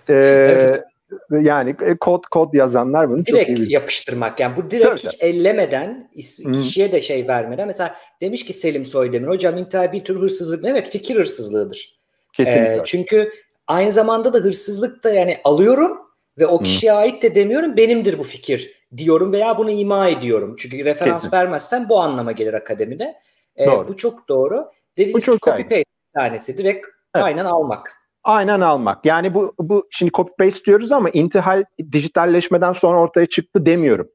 ee, 0.09 0.13
evet 0.13 0.83
yani 1.31 1.75
e, 1.81 1.97
kod 1.97 2.23
kod 2.31 2.53
yazanlar 2.53 3.09
bunu 3.09 3.25
direkt 3.25 3.49
çok 3.49 3.59
iyi 3.59 3.71
yapıştırmak 3.71 4.39
yani 4.39 4.55
bu 4.57 4.71
direkt 4.71 5.01
Tabii. 5.01 5.13
hiç 5.13 5.23
ellemeden 5.23 6.11
kişiye 6.53 6.91
de 6.91 7.01
şey 7.01 7.27
vermeden 7.27 7.67
mesela 7.67 7.95
demiş 8.21 8.45
ki 8.45 8.53
Selim 8.53 8.85
Soydemir 8.85 9.27
hocam 9.27 9.57
intihar 9.57 9.93
bir 9.93 10.03
tür 10.03 10.21
hırsızlık 10.21 10.65
evet 10.65 10.89
fikir 10.89 11.15
hırsızlığıdır. 11.15 11.99
Kesinlikle. 12.33 12.75
Ee, 12.75 12.81
çünkü 12.85 13.31
aynı 13.67 13.91
zamanda 13.91 14.33
da 14.33 14.37
hırsızlık 14.37 15.03
da 15.03 15.13
yani 15.13 15.37
alıyorum 15.43 15.97
ve 16.37 16.47
o 16.47 16.59
kişiye 16.59 16.91
Hı. 16.91 16.97
ait 16.97 17.23
de 17.23 17.35
demiyorum 17.35 17.77
benimdir 17.77 18.19
bu 18.19 18.23
fikir 18.23 18.79
diyorum 18.97 19.33
veya 19.33 19.57
bunu 19.57 19.71
ima 19.71 20.07
ediyorum. 20.07 20.55
Çünkü 20.59 20.85
referans 20.85 21.21
Kesin. 21.21 21.37
vermezsen 21.37 21.89
bu 21.89 21.99
anlama 21.99 22.31
gelir 22.31 22.53
akademide. 22.53 23.15
Ee, 23.59 23.67
bu 23.87 23.97
çok 23.97 24.29
doğru. 24.29 24.71
Dediğiniz 24.97 25.15
bu 25.15 25.21
çok 25.21 25.41
copy 25.41 25.61
paste 25.61 25.83
tanesi 26.13 26.57
direkt 26.57 26.87
evet. 27.15 27.25
aynen 27.25 27.45
almak. 27.45 27.98
Aynen 28.23 28.61
almak. 28.61 29.05
Yani 29.05 29.33
bu 29.33 29.53
bu 29.59 29.87
şimdi 29.91 30.11
copy 30.11 30.31
paste 30.39 30.65
diyoruz 30.65 30.91
ama 30.91 31.09
intihal 31.09 31.63
dijitalleşmeden 31.91 32.73
sonra 32.73 32.99
ortaya 32.99 33.25
çıktı 33.25 33.65
demiyorum. 33.65 34.07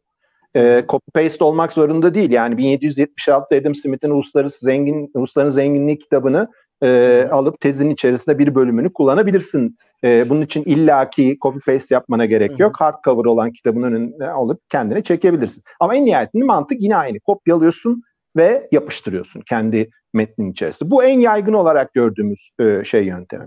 Ee, 0.57 0.85
copy 0.89 1.11
paste 1.15 1.45
olmak 1.45 1.73
zorunda 1.73 2.15
değil. 2.15 2.31
Yani 2.31 2.57
1776 2.59 3.57
Adam 3.57 3.75
Smith'in 3.75 4.11
Uluslararası 4.11 4.65
Zengin 4.65 5.11
Ulusların 5.15 5.51
Zenginliği 5.51 5.99
kitabını 5.99 6.49
e, 6.83 7.29
alıp 7.33 7.61
tezin 7.61 7.91
içerisinde 7.91 8.39
bir 8.39 8.55
bölümünü 8.55 8.93
kullanabilirsin. 8.93 9.77
E, 10.05 10.31
bunun 10.31 10.43
için 10.43 10.63
illaki 10.63 11.37
copy 11.43 11.59
paste 11.73 11.95
yapmana 11.95 12.27
gerek 12.27 12.61
yok. 12.61 12.81
Hardcover 12.81 13.25
olan 13.25 13.53
kitabın 13.53 13.83
önüne 13.83 14.29
alıp 14.29 14.61
kendine 14.71 15.03
çekebilirsin. 15.03 15.63
Ama 15.81 15.97
en 15.97 16.05
nihayetinde 16.05 16.45
mantık 16.45 16.83
yine 16.83 16.97
aynı. 16.97 17.21
Kopyalıyorsun 17.21 18.03
ve 18.37 18.69
yapıştırıyorsun 18.73 19.41
kendi 19.41 19.91
metnin 20.15 20.53
içerisinde. 20.53 20.91
Bu 20.91 21.05
en 21.05 21.21
yaygın 21.21 21.53
olarak 21.53 21.95
gördüğümüz 21.95 22.51
e, 22.61 22.85
şey 22.85 23.05
yöntemi. 23.05 23.47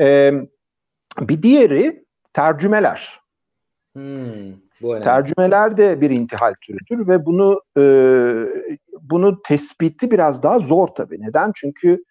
E, 0.00 0.32
bir 1.20 1.42
diğeri 1.42 2.04
tercümeler. 2.32 3.20
Hmm, 3.96 4.52
bu 4.82 5.00
tercümeler 5.00 5.76
de 5.76 6.00
bir 6.00 6.10
intihal 6.10 6.54
türüdür 6.60 7.08
ve 7.08 7.26
bunu 7.26 7.62
e, 7.78 7.82
bunu 9.00 9.42
tespiti 9.42 10.10
biraz 10.10 10.42
daha 10.42 10.58
zor 10.58 10.88
tabii. 10.88 11.20
Neden? 11.20 11.52
Çünkü 11.54 12.04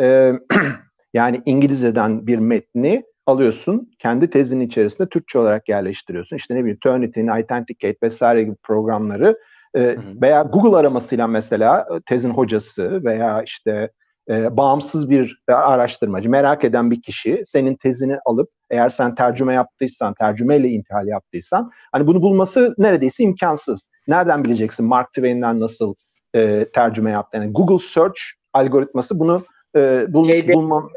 e, 0.00 0.32
yani 1.14 1.42
İngilizceden 1.46 2.26
bir 2.26 2.38
metni 2.38 3.02
alıyorsun, 3.26 3.90
kendi 3.98 4.30
tezinin 4.30 4.66
içerisinde 4.66 5.08
Türkçe 5.08 5.38
olarak 5.38 5.68
yerleştiriyorsun. 5.68 6.36
İşte 6.36 6.54
ne 6.54 6.58
bileyim 6.58 6.78
Turnitin, 6.80 7.26
Authenticate 7.26 7.96
vesaire 8.02 8.42
gibi 8.42 8.56
programları 8.62 9.38
e, 9.74 9.96
veya 10.22 10.42
Google 10.42 10.76
aramasıyla 10.76 11.26
mesela 11.26 11.88
tezin 12.06 12.30
hocası 12.30 13.04
veya 13.04 13.42
işte 13.42 13.90
e, 14.28 14.56
bağımsız 14.56 15.10
bir 15.10 15.42
araştırmacı, 15.48 16.30
merak 16.30 16.64
eden 16.64 16.90
bir 16.90 17.02
kişi 17.02 17.42
senin 17.46 17.74
tezini 17.74 18.18
alıp 18.24 18.50
eğer 18.70 18.88
sen 18.88 19.14
tercüme 19.14 19.54
yaptıysan, 19.54 20.14
tercümeyle 20.14 20.68
intihal 20.68 21.06
yaptıysan 21.06 21.70
hani 21.92 22.06
bunu 22.06 22.22
bulması 22.22 22.74
neredeyse 22.78 23.24
imkansız. 23.24 23.90
Nereden 24.08 24.44
bileceksin 24.44 24.86
Mark 24.86 25.08
Twain'den 25.08 25.60
nasıl 25.60 25.94
e, 26.34 26.66
tercüme 26.74 27.10
yaptı? 27.10 27.36
Yani 27.36 27.52
Google 27.52 27.86
Search 27.88 28.20
algoritması 28.52 29.18
bunu 29.18 29.44
e, 29.76 30.06
bul, 30.08 30.24
Şeyde, 30.24 30.52
bulmam. 30.52 30.90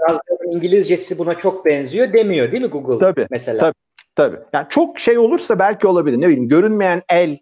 İngilizcesi 0.51 1.19
buna 1.19 1.33
çok 1.33 1.65
benziyor 1.65 2.13
demiyor 2.13 2.51
değil 2.51 2.63
mi 2.63 2.69
Google 2.69 2.97
tabii, 2.97 3.27
mesela? 3.31 3.59
Tabii, 3.59 3.73
tabii. 4.15 4.37
Yani 4.53 4.65
çok 4.69 4.99
şey 4.99 5.17
olursa 5.17 5.59
belki 5.59 5.87
olabilir. 5.87 6.21
Ne 6.21 6.27
bileyim 6.27 6.49
görünmeyen 6.49 7.03
el 7.09 7.37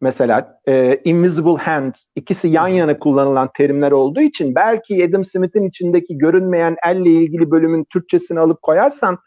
mesela 0.00 0.60
e, 0.68 1.00
invisible 1.04 1.56
hand 1.56 1.94
ikisi 2.16 2.48
yan 2.48 2.68
yana 2.68 2.98
kullanılan 2.98 3.50
terimler 3.56 3.92
olduğu 3.92 4.20
için 4.20 4.54
belki 4.54 5.04
Adam 5.04 5.24
Smith'in 5.24 5.68
içindeki 5.68 6.18
görünmeyen 6.18 6.76
elle 6.86 7.10
ilgili 7.10 7.50
bölümün 7.50 7.84
Türkçesini 7.84 8.40
alıp 8.40 8.62
koyarsan 8.62 9.18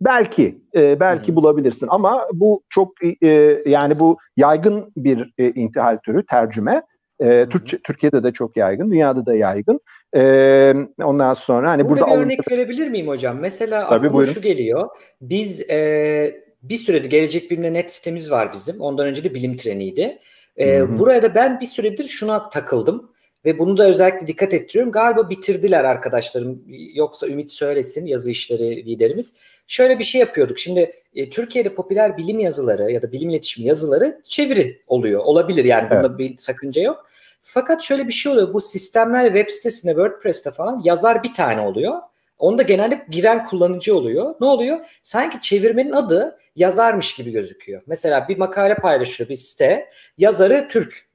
belki 0.00 0.58
e, 0.76 1.00
belki 1.00 1.28
hmm. 1.28 1.36
bulabilirsin 1.36 1.86
ama 1.90 2.26
bu 2.32 2.62
çok 2.68 2.92
e, 3.22 3.62
yani 3.66 4.00
bu 4.00 4.18
yaygın 4.36 4.92
bir 4.96 5.32
e, 5.38 5.50
intihal 5.50 5.98
türü 6.04 6.26
tercüme. 6.26 6.82
E, 7.20 7.46
Türkçe, 7.48 7.78
Türkiye'de 7.78 8.22
de 8.22 8.32
çok 8.32 8.56
yaygın, 8.56 8.90
dünyada 8.90 9.26
da 9.26 9.34
yaygın. 9.34 9.80
E, 10.16 10.74
ondan 11.02 11.34
sonra 11.34 11.70
hani 11.70 11.88
burada, 11.88 12.00
burada 12.00 12.16
bir 12.16 12.20
örnek 12.20 12.50
verebilir 12.50 12.88
miyim 12.88 13.08
hocam? 13.08 13.38
Mesela 13.38 13.88
Tabii, 13.88 13.94
aklıma 13.94 14.12
buyurun. 14.12 14.32
şu 14.32 14.40
geliyor. 14.40 14.88
Biz 15.20 15.70
e, 15.70 16.49
bir 16.62 16.78
süredir 16.78 17.10
Gelecek 17.10 17.50
Bilim'de 17.50 17.72
net 17.72 17.92
sitemiz 17.92 18.30
var 18.30 18.52
bizim. 18.52 18.80
Ondan 18.80 19.06
önce 19.06 19.24
de 19.24 19.34
bilim 19.34 19.56
treniydi. 19.56 20.18
Ee, 20.58 20.98
buraya 20.98 21.22
da 21.22 21.34
ben 21.34 21.60
bir 21.60 21.66
süredir 21.66 22.08
şuna 22.08 22.48
takıldım. 22.48 23.10
Ve 23.44 23.58
bunu 23.58 23.76
da 23.76 23.88
özellikle 23.88 24.26
dikkat 24.26 24.54
ettiriyorum. 24.54 24.92
Galiba 24.92 25.30
bitirdiler 25.30 25.84
arkadaşlarım. 25.84 26.64
Yoksa 26.94 27.26
Ümit 27.26 27.52
söylesin 27.52 28.06
yazı 28.06 28.30
işleri 28.30 28.86
liderimiz. 28.86 29.34
Şöyle 29.66 29.98
bir 29.98 30.04
şey 30.04 30.20
yapıyorduk. 30.20 30.58
Şimdi 30.58 30.92
e, 31.14 31.30
Türkiye'de 31.30 31.74
popüler 31.74 32.16
bilim 32.16 32.40
yazıları 32.40 32.92
ya 32.92 33.02
da 33.02 33.12
bilim 33.12 33.30
iletişimi 33.30 33.68
yazıları 33.68 34.20
çeviri 34.24 34.82
oluyor. 34.86 35.20
Olabilir 35.24 35.64
yani 35.64 35.88
evet. 35.90 36.04
bunda 36.04 36.18
bir 36.18 36.38
sakınca 36.38 36.82
yok. 36.82 37.06
Fakat 37.42 37.82
şöyle 37.82 38.08
bir 38.08 38.12
şey 38.12 38.32
oluyor. 38.32 38.54
Bu 38.54 38.60
sistemler 38.60 39.24
web 39.24 39.50
sitesinde 39.50 39.92
WordPress'te 39.92 40.50
falan 40.50 40.80
yazar 40.84 41.22
bir 41.22 41.34
tane 41.34 41.60
oluyor. 41.60 41.94
Onda 42.38 42.62
genelde 42.62 43.06
giren 43.10 43.44
kullanıcı 43.44 43.96
oluyor. 43.96 44.34
Ne 44.40 44.46
oluyor? 44.46 44.78
Sanki 45.02 45.40
çevirmenin 45.40 45.92
adı 45.92 46.38
yazarmış 46.60 47.14
gibi 47.14 47.30
gözüküyor. 47.30 47.82
Mesela 47.86 48.28
bir 48.28 48.38
makale 48.38 48.74
paylaşıyor 48.74 49.30
bir 49.30 49.36
site. 49.36 49.88
Yazarı 50.18 50.68
Türk. 50.70 51.10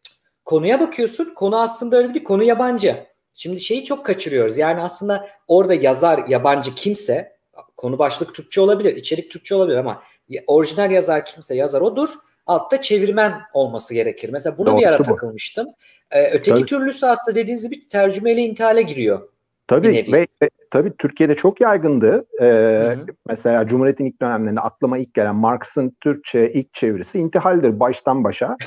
Konuya 0.45 0.79
bakıyorsun. 0.79 1.33
Konu 1.35 1.61
aslında 1.61 1.97
öyle 1.97 2.13
değil. 2.13 2.25
Konu 2.25 2.43
yabancı. 2.43 3.05
Şimdi 3.33 3.59
şeyi 3.59 3.85
çok 3.85 4.05
kaçırıyoruz. 4.05 4.57
Yani 4.57 4.81
aslında 4.81 5.27
orada 5.47 5.73
yazar 5.73 6.27
yabancı 6.27 6.75
kimse 6.75 7.35
konu 7.77 7.99
başlık 7.99 8.35
Türkçe 8.35 8.61
olabilir, 8.61 8.95
içerik 8.95 9.31
Türkçe 9.31 9.55
olabilir 9.55 9.77
ama 9.77 10.03
orijinal 10.47 10.91
yazar 10.91 11.25
kimse 11.25 11.55
yazar 11.55 11.81
odur. 11.81 12.09
Altta 12.47 12.81
çevirmen 12.81 13.41
olması 13.53 13.93
gerekir. 13.93 14.29
Mesela 14.29 14.57
buna 14.57 14.67
Doğrusu 14.67 14.81
bir 14.81 14.87
ara 14.87 14.99
bu. 14.99 15.03
takılmıştım. 15.03 15.67
Ee, 16.11 16.27
öteki 16.27 16.51
Tabii. 16.51 16.65
türlüsü 16.65 17.05
aslında 17.05 17.35
dediğiniz 17.35 17.63
gibi 17.63 17.87
tercümeyle 17.87 18.41
intihale 18.41 18.81
giriyor. 18.81 19.29
Tabii 19.67 20.11
ve, 20.11 20.27
ve 20.41 20.49
tabii 20.75 20.93
Türkiye'de 20.97 21.35
çok 21.35 21.61
yaygındı. 21.61 22.25
Ee, 22.41 22.95
mesela 23.27 23.67
Cumhuriyet'in 23.67 24.05
ilk 24.05 24.21
dönemlerinde 24.21 24.59
aklıma 24.59 24.97
ilk 24.97 25.13
gelen 25.13 25.35
Marx'ın 25.35 25.97
Türkçe 26.01 26.51
ilk 26.51 26.73
çevirisi 26.73 27.19
intihaldir 27.19 27.79
baştan 27.79 28.23
başa. 28.23 28.57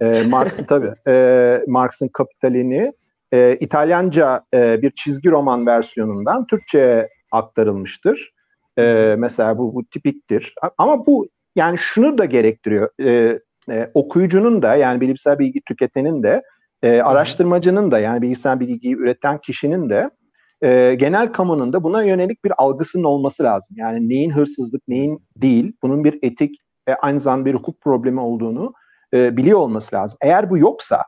ee, 0.00 0.22
Marx'ın 0.28 0.64
tabii 0.68 0.92
e, 1.08 1.64
Marx'ın 1.66 2.08
Kapitalini 2.08 2.92
e, 3.32 3.56
İtalyanca 3.60 4.42
e, 4.54 4.82
bir 4.82 4.90
çizgi 4.90 5.30
roman 5.30 5.66
versiyonundan 5.66 6.46
Türkçe'ye 6.46 7.08
aktarılmıştır. 7.32 8.32
E, 8.78 9.14
mesela 9.18 9.58
bu, 9.58 9.74
bu 9.74 9.84
tipiktir. 9.84 10.54
Ama 10.78 11.06
bu 11.06 11.28
yani 11.56 11.78
şunu 11.78 12.18
da 12.18 12.24
gerektiriyor. 12.24 12.88
E, 13.00 13.38
e, 13.70 13.90
okuyucunun 13.94 14.62
da 14.62 14.76
yani 14.76 15.00
bilimsel 15.00 15.38
bilgi 15.38 15.60
tüketenin 15.60 16.22
de 16.22 16.42
e, 16.82 17.00
araştırmacının 17.02 17.90
da 17.90 17.98
yani 17.98 18.22
bilgisayar 18.22 18.60
bilgiyi 18.60 18.96
üreten 18.96 19.38
kişinin 19.38 19.90
de 19.90 20.10
e, 20.62 20.94
genel 20.94 21.32
kamunun 21.32 21.72
da 21.72 21.82
buna 21.82 22.02
yönelik 22.02 22.44
bir 22.44 22.52
algısının 22.58 23.04
olması 23.04 23.42
lazım. 23.42 23.76
Yani 23.78 24.08
neyin 24.08 24.30
hırsızlık, 24.30 24.88
neyin 24.88 25.26
değil, 25.36 25.72
bunun 25.82 26.04
bir 26.04 26.18
etik 26.22 26.56
ve 26.88 26.96
aynı 26.96 27.20
zamanda 27.20 27.44
bir 27.44 27.54
hukuk 27.54 27.80
problemi 27.80 28.20
olduğunu 28.20 28.72
e, 29.14 29.36
biliyor 29.36 29.58
olması 29.58 29.96
lazım. 29.96 30.18
Eğer 30.22 30.50
bu 30.50 30.58
yoksa, 30.58 31.02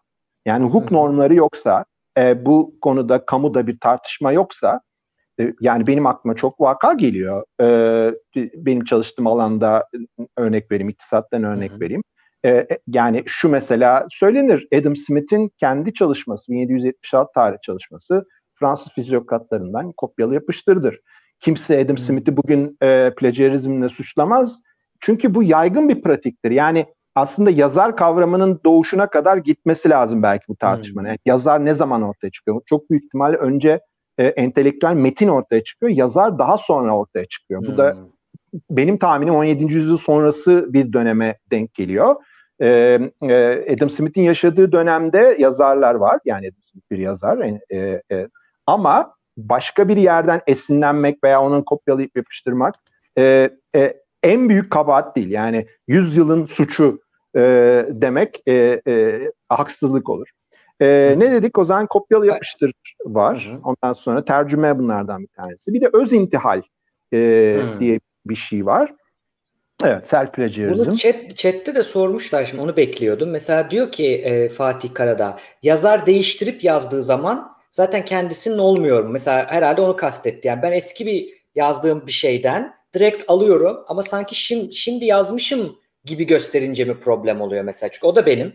yani 0.46 0.64
hukuk 0.64 0.90
normları 0.90 1.34
yoksa, 1.34 1.84
e, 2.18 2.44
bu 2.46 2.74
konuda 2.80 3.26
kamuda 3.26 3.66
bir 3.66 3.78
tartışma 3.80 4.32
yoksa, 4.32 4.80
e, 5.40 5.54
yani 5.60 5.86
benim 5.86 6.06
aklıma 6.06 6.36
çok 6.36 6.60
vaka 6.60 6.92
geliyor. 6.92 7.44
E, 7.60 8.14
benim 8.54 8.84
çalıştığım 8.84 9.26
alanda 9.26 9.86
örnek 10.36 10.70
vereyim, 10.72 10.88
iktisattan 10.88 11.44
örnek 11.44 11.70
Hı-hı. 11.70 11.80
vereyim. 11.80 12.02
E, 12.44 12.66
yani 12.86 13.22
şu 13.26 13.48
mesela 13.48 14.06
söylenir, 14.10 14.68
Adam 14.74 14.96
Smith'in 14.96 15.50
kendi 15.60 15.94
çalışması, 15.94 16.52
1776 16.52 17.32
tarih 17.34 17.58
çalışması, 17.62 18.24
Fransız 18.60 18.92
fizyokratlarından 18.92 19.92
kopyalı 19.92 20.34
yapıştırdır. 20.34 21.00
Kimse 21.40 21.80
Adam. 21.80 21.98
Smith'i 21.98 22.36
bugün 22.36 22.76
e, 22.82 23.12
plagiarizmle 23.16 23.88
suçlamaz. 23.88 24.60
Çünkü 25.00 25.34
bu 25.34 25.42
yaygın 25.42 25.88
bir 25.88 26.02
pratiktir. 26.02 26.50
Yani 26.50 26.86
aslında 27.14 27.50
yazar 27.50 27.96
kavramının 27.96 28.60
doğuşuna 28.64 29.10
kadar 29.10 29.36
gitmesi 29.36 29.90
lazım 29.90 30.22
belki 30.22 30.44
bu 30.48 30.56
tartışmanın. 30.56 31.08
Yani 31.08 31.18
yazar 31.26 31.64
ne 31.64 31.74
zaman 31.74 32.02
ortaya 32.02 32.30
çıkıyor? 32.30 32.60
Çok 32.66 32.90
büyük 32.90 33.04
ihtimalle 33.04 33.36
önce 33.36 33.80
e, 34.18 34.26
entelektüel 34.26 34.94
metin 34.94 35.28
ortaya 35.28 35.64
çıkıyor. 35.64 35.92
Yazar 35.92 36.38
daha 36.38 36.58
sonra 36.58 36.96
ortaya 36.96 37.26
çıkıyor. 37.26 37.62
Hmm. 37.62 37.68
Bu 37.68 37.78
da 37.78 37.96
benim 38.70 38.98
tahminim 38.98 39.34
17. 39.34 39.74
yüzyıl 39.74 39.96
sonrası 39.96 40.66
bir 40.72 40.92
döneme 40.92 41.38
denk 41.50 41.74
geliyor. 41.74 42.16
Ee, 42.62 43.10
Adam 43.74 43.90
Smith'in 43.90 44.22
yaşadığı 44.22 44.72
dönemde 44.72 45.36
yazarlar 45.38 45.94
var. 45.94 46.20
Yani 46.24 46.46
Adam 46.46 46.62
Smith 46.62 46.90
bir 46.90 46.98
yazar. 46.98 47.38
E, 47.70 48.02
e, 48.12 48.28
ama 48.70 49.14
başka 49.36 49.88
bir 49.88 49.96
yerden 49.96 50.40
esinlenmek 50.46 51.24
veya 51.24 51.42
onun 51.42 51.62
kopyalayıp 51.62 52.16
yapıştırmak 52.16 52.74
e, 53.18 53.50
e, 53.74 53.94
en 54.22 54.48
büyük 54.48 54.70
kabahat 54.70 55.16
değil. 55.16 55.30
Yani 55.30 55.66
100 55.88 56.16
yılın 56.16 56.46
suçu 56.46 57.00
e, 57.36 57.40
demek 57.88 58.42
e, 58.46 58.80
e, 58.86 59.20
haksızlık 59.48 60.08
olur. 60.08 60.28
E, 60.80 61.14
ne 61.18 61.32
dedik? 61.32 61.58
O 61.58 61.64
zaman 61.64 61.86
kopyalı 61.86 62.26
yapıştır 62.26 62.72
var. 63.04 63.58
Ondan 63.64 63.92
sonra 63.92 64.24
tercüme 64.24 64.78
bunlardan 64.78 65.22
bir 65.22 65.42
tanesi. 65.42 65.72
Bir 65.72 65.80
de 65.80 65.90
öz 65.92 66.12
intihal 66.12 66.62
e, 67.14 67.18
diye 67.80 68.00
bir 68.26 68.36
şey 68.36 68.66
var. 68.66 68.94
Evet, 69.84 70.08
self 70.08 70.32
plagiarism. 70.32 70.86
Bunu 70.86 70.96
chat, 70.96 71.36
chatte 71.36 71.74
de 71.74 71.82
sormuşlar 71.82 72.44
şimdi 72.44 72.62
onu 72.62 72.76
bekliyordum. 72.76 73.30
Mesela 73.30 73.70
diyor 73.70 73.92
ki 73.92 74.14
e, 74.14 74.48
Fatih 74.48 74.94
Karadağ 74.94 75.38
yazar 75.62 76.06
değiştirip 76.06 76.64
yazdığı 76.64 77.02
zaman 77.02 77.59
zaten 77.70 78.04
kendisinin 78.04 78.58
olmuyor 78.58 79.04
mu? 79.04 79.10
Mesela 79.10 79.46
herhalde 79.50 79.80
onu 79.80 79.96
kastetti. 79.96 80.48
Yani 80.48 80.62
ben 80.62 80.72
eski 80.72 81.06
bir 81.06 81.40
yazdığım 81.54 82.06
bir 82.06 82.12
şeyden 82.12 82.74
direkt 82.94 83.24
alıyorum 83.28 83.76
ama 83.88 84.02
sanki 84.02 84.34
şimdi, 84.34 84.74
şimdi 84.74 85.04
yazmışım 85.04 85.76
gibi 86.04 86.26
gösterince 86.26 86.84
mi 86.84 87.00
problem 87.00 87.40
oluyor 87.40 87.64
mesela? 87.64 87.90
Çünkü 87.92 88.06
o 88.06 88.16
da 88.16 88.26
benim. 88.26 88.52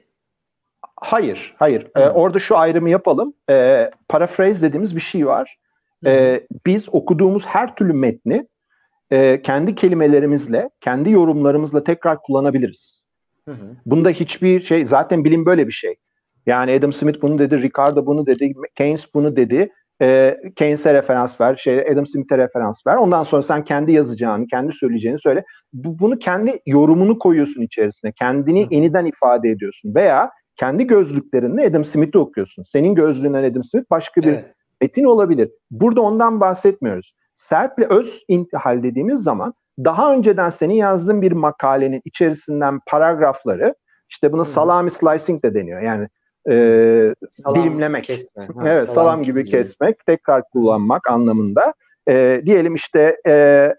Hayır, 0.95 1.55
hayır. 1.59 1.87
Ee, 1.95 1.99
orada 1.99 2.39
şu 2.39 2.57
ayrımı 2.57 2.89
yapalım. 2.89 3.33
Ee, 3.49 3.91
paraphrase 4.09 4.61
dediğimiz 4.61 4.95
bir 4.95 5.01
şey 5.01 5.27
var. 5.27 5.57
Ee, 6.05 6.47
biz 6.65 6.89
okuduğumuz 6.91 7.45
her 7.45 7.75
türlü 7.75 7.93
metni 7.93 8.47
e, 9.11 9.41
kendi 9.41 9.75
kelimelerimizle, 9.75 10.69
kendi 10.81 11.11
yorumlarımızla 11.11 11.83
tekrar 11.83 12.21
kullanabiliriz. 12.21 13.01
Hı 13.45 13.51
hı. 13.51 13.75
Bunda 13.85 14.09
hiçbir 14.09 14.65
şey, 14.65 14.85
zaten 14.85 15.25
bilim 15.25 15.45
böyle 15.45 15.67
bir 15.67 15.71
şey. 15.71 15.95
Yani 16.45 16.71
Adam 16.71 16.93
Smith 16.93 17.21
bunu 17.21 17.39
dedi, 17.39 17.61
Ricardo 17.61 18.05
bunu 18.05 18.25
dedi, 18.25 18.53
Keynes 18.75 19.13
bunu 19.13 19.35
dedi. 19.35 19.71
E, 20.01 20.37
Keynes'e 20.55 20.93
referans 20.93 21.41
ver, 21.41 21.55
şey 21.55 21.79
Adam 21.79 22.07
Smith'e 22.07 22.37
referans 22.37 22.87
ver. 22.87 22.95
Ondan 22.95 23.23
sonra 23.23 23.41
sen 23.41 23.63
kendi 23.63 23.91
yazacağını, 23.91 24.47
kendi 24.47 24.73
söyleyeceğini 24.73 25.19
söyle. 25.19 25.43
Bu, 25.73 25.99
bunu 25.99 26.19
kendi 26.19 26.59
yorumunu 26.65 27.19
koyuyorsun 27.19 27.61
içerisine. 27.61 28.11
Kendini 28.11 28.65
Hı. 28.65 28.67
yeniden 28.71 29.05
ifade 29.05 29.49
ediyorsun 29.49 29.95
veya 29.95 30.31
kendi 30.55 30.87
gözlüklerinle 30.87 31.65
Adam 31.67 31.85
Smith'i 31.85 32.17
okuyorsun. 32.17 32.63
Senin 32.63 32.95
gözlüğünden 32.95 33.43
Adam 33.43 33.63
Smith 33.63 33.91
başka 33.91 34.21
bir 34.21 34.33
evet. 34.33 34.45
metin 34.81 35.03
olabilir. 35.03 35.49
Burada 35.71 36.01
ondan 36.01 36.39
bahsetmiyoruz. 36.39 37.13
Serp'le 37.37 37.91
öz 37.91 38.23
intihal 38.27 38.83
dediğimiz 38.83 39.23
zaman 39.23 39.53
daha 39.79 40.13
önceden 40.13 40.49
senin 40.49 40.73
yazdığın 40.73 41.21
bir 41.21 41.31
makalenin 41.31 42.01
içerisinden 42.05 42.79
paragrafları 42.87 43.75
işte 44.09 44.31
bunu 44.31 44.45
salami 44.45 44.91
slicing 44.91 45.43
de 45.43 45.53
deniyor. 45.53 45.81
Yani 45.81 46.07
e, 46.49 47.15
salam 47.31 47.63
dilimlemek. 47.63 48.03
Kesme. 48.03 48.47
Ha, 48.55 48.63
evet, 48.65 48.83
salam, 48.83 48.95
salam 48.95 49.23
gibi, 49.23 49.43
gibi 49.43 49.51
kesmek, 49.51 50.05
tekrar 50.05 50.43
kullanmak 50.49 51.09
anlamında. 51.11 51.73
E, 52.09 52.41
diyelim 52.45 52.75
işte 52.75 53.17
e, 53.27 53.31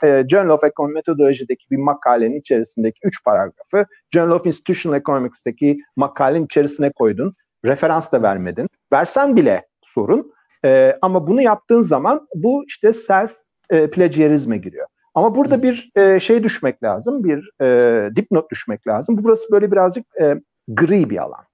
e, 0.05 0.25
Journal 0.29 0.55
of 0.55 0.65
Economic 0.65 0.95
Methodology'deki 0.95 1.71
bir 1.71 1.77
makalenin 1.77 2.41
içerisindeki 2.41 2.99
üç 3.05 3.25
paragrafı 3.25 3.91
Journal 4.11 4.35
of 4.35 4.47
Institutional 4.47 5.01
Economics'teki 5.01 5.79
makalenin 5.97 6.45
içerisine 6.45 6.93
koydun. 6.93 7.35
Referans 7.65 8.13
da 8.13 8.23
vermedin. 8.23 8.69
Versen 8.93 9.37
bile 9.37 9.67
sorun. 9.83 10.33
E, 10.65 10.99
ama 11.03 11.27
bunu 11.27 11.43
yaptığın 11.43 11.81
zaman 11.81 12.29
bu 12.35 12.65
işte 12.67 12.93
self 12.93 13.37
e, 13.71 13.91
plagiarizme 13.91 14.59
giriyor. 14.59 14.87
Ama 15.15 15.37
burada 15.37 15.63
bir 15.63 15.91
e, 15.97 16.21
şey 16.21 16.43
düşmek 16.43 16.83
lazım, 16.83 17.25
bir 17.25 17.51
e, 17.63 18.11
dipnot 18.17 18.51
düşmek 18.51 18.87
lazım. 18.87 19.19
Burası 19.21 19.53
böyle 19.53 19.73
birazcık 19.73 20.07
e, 20.21 20.35
gri 20.69 21.11
bir 21.11 21.23
alan. 21.23 21.45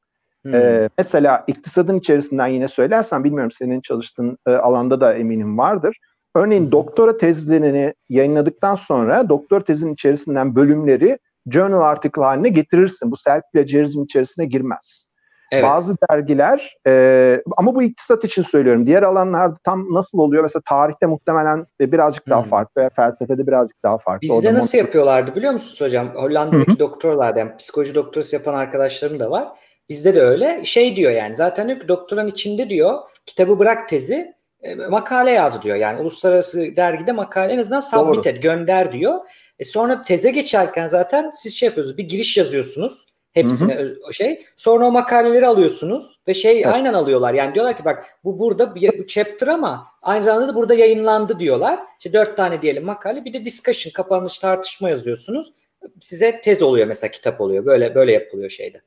Hmm. 0.44 0.54
E, 0.54 0.88
mesela 0.98 1.44
iktisadın 1.46 1.98
içerisinden 1.98 2.46
yine 2.46 2.68
söylersen, 2.68 3.24
bilmiyorum 3.24 3.52
senin 3.58 3.80
çalıştığın 3.80 4.38
e, 4.46 4.50
alanda 4.50 5.00
da 5.00 5.14
eminim 5.14 5.58
vardır. 5.58 5.96
Örneğin 6.34 6.72
doktora 6.72 7.18
tezlerini 7.18 7.94
yayınladıktan 8.08 8.76
sonra 8.76 9.28
doktor 9.28 9.60
tezin 9.60 9.94
içerisinden 9.94 10.56
bölümleri 10.56 11.18
journal 11.50 11.80
article 11.80 12.22
haline 12.22 12.48
getirirsin. 12.48 13.10
Bu 13.10 13.16
self 13.16 13.42
plagiarizm 13.54 14.02
içerisine 14.02 14.46
girmez. 14.46 15.06
Evet. 15.52 15.64
Bazı 15.64 15.96
dergiler 16.10 16.76
e, 16.86 17.42
ama 17.56 17.74
bu 17.74 17.82
iktisat 17.82 18.24
için 18.24 18.42
söylüyorum. 18.42 18.86
Diğer 18.86 19.02
alanlarda 19.02 19.56
tam 19.64 19.94
nasıl 19.94 20.18
oluyor? 20.18 20.42
Mesela 20.42 20.62
tarihte 20.68 21.06
muhtemelen 21.06 21.66
birazcık 21.80 22.28
daha 22.28 22.42
hmm. 22.42 22.50
farklı. 22.50 22.90
Felsefede 22.96 23.46
birazcık 23.46 23.82
daha 23.82 23.98
farklı. 23.98 24.22
Bizde 24.22 24.34
Orada 24.34 24.54
nasıl 24.54 24.78
yapıyorlardı 24.78 25.34
biliyor 25.34 25.52
musunuz 25.52 25.80
hocam? 25.80 26.08
Hollanda'daki 26.14 26.78
doktorlarda 26.78 27.38
yani 27.38 27.56
psikoloji 27.56 27.94
doktorası 27.94 28.36
yapan 28.36 28.54
arkadaşlarım 28.54 29.20
da 29.20 29.30
var. 29.30 29.48
Bizde 29.92 30.14
de 30.14 30.22
öyle. 30.22 30.64
Şey 30.64 30.96
diyor 30.96 31.12
yani 31.12 31.34
zaten 31.34 31.68
diyor 31.68 31.80
ki 31.80 31.88
doktoran 31.88 32.28
içinde 32.28 32.68
diyor 32.68 32.98
kitabı 33.26 33.58
bırak 33.58 33.88
tezi 33.88 34.34
e, 34.62 34.74
makale 34.74 35.30
yaz 35.30 35.62
diyor. 35.62 35.76
Yani 35.76 36.00
uluslararası 36.00 36.76
dergide 36.76 37.12
makale 37.12 37.52
en 37.52 37.58
azından 37.58 37.80
submit 37.80 38.26
et, 38.26 38.42
gönder 38.42 38.92
diyor. 38.92 39.20
E 39.58 39.64
sonra 39.64 40.02
teze 40.02 40.30
geçerken 40.30 40.86
zaten 40.86 41.30
siz 41.30 41.54
şey 41.54 41.66
yapıyorsunuz. 41.66 41.98
Bir 41.98 42.08
giriş 42.08 42.36
yazıyorsunuz 42.36 43.06
Hepsine 43.32 43.74
hı 43.74 43.96
hı. 44.06 44.14
şey. 44.14 44.44
Sonra 44.56 44.86
o 44.86 44.90
makaleleri 44.90 45.46
alıyorsunuz 45.46 46.20
ve 46.28 46.34
şey 46.34 46.56
evet. 46.56 46.66
aynen 46.66 46.94
alıyorlar. 46.94 47.34
Yani 47.34 47.54
diyorlar 47.54 47.76
ki 47.76 47.84
bak 47.84 48.04
bu 48.24 48.38
burada 48.38 48.74
bu 48.76 49.06
chapter 49.06 49.46
ama 49.46 49.86
aynı 50.02 50.22
zamanda 50.22 50.48
da 50.48 50.54
burada 50.54 50.74
yayınlandı 50.74 51.38
diyorlar. 51.38 51.80
İşte 51.98 52.12
dört 52.12 52.36
tane 52.36 52.62
diyelim 52.62 52.84
makale 52.84 53.24
bir 53.24 53.32
de 53.32 53.44
discussion 53.44 53.92
kapanış 53.92 54.38
tartışma 54.38 54.90
yazıyorsunuz. 54.90 55.52
Size 56.00 56.40
tez 56.40 56.62
oluyor 56.62 56.86
mesela 56.86 57.10
kitap 57.10 57.40
oluyor. 57.40 57.66
Böyle 57.66 57.94
böyle 57.94 58.12
yapılıyor 58.12 58.50
şeyde. 58.50 58.80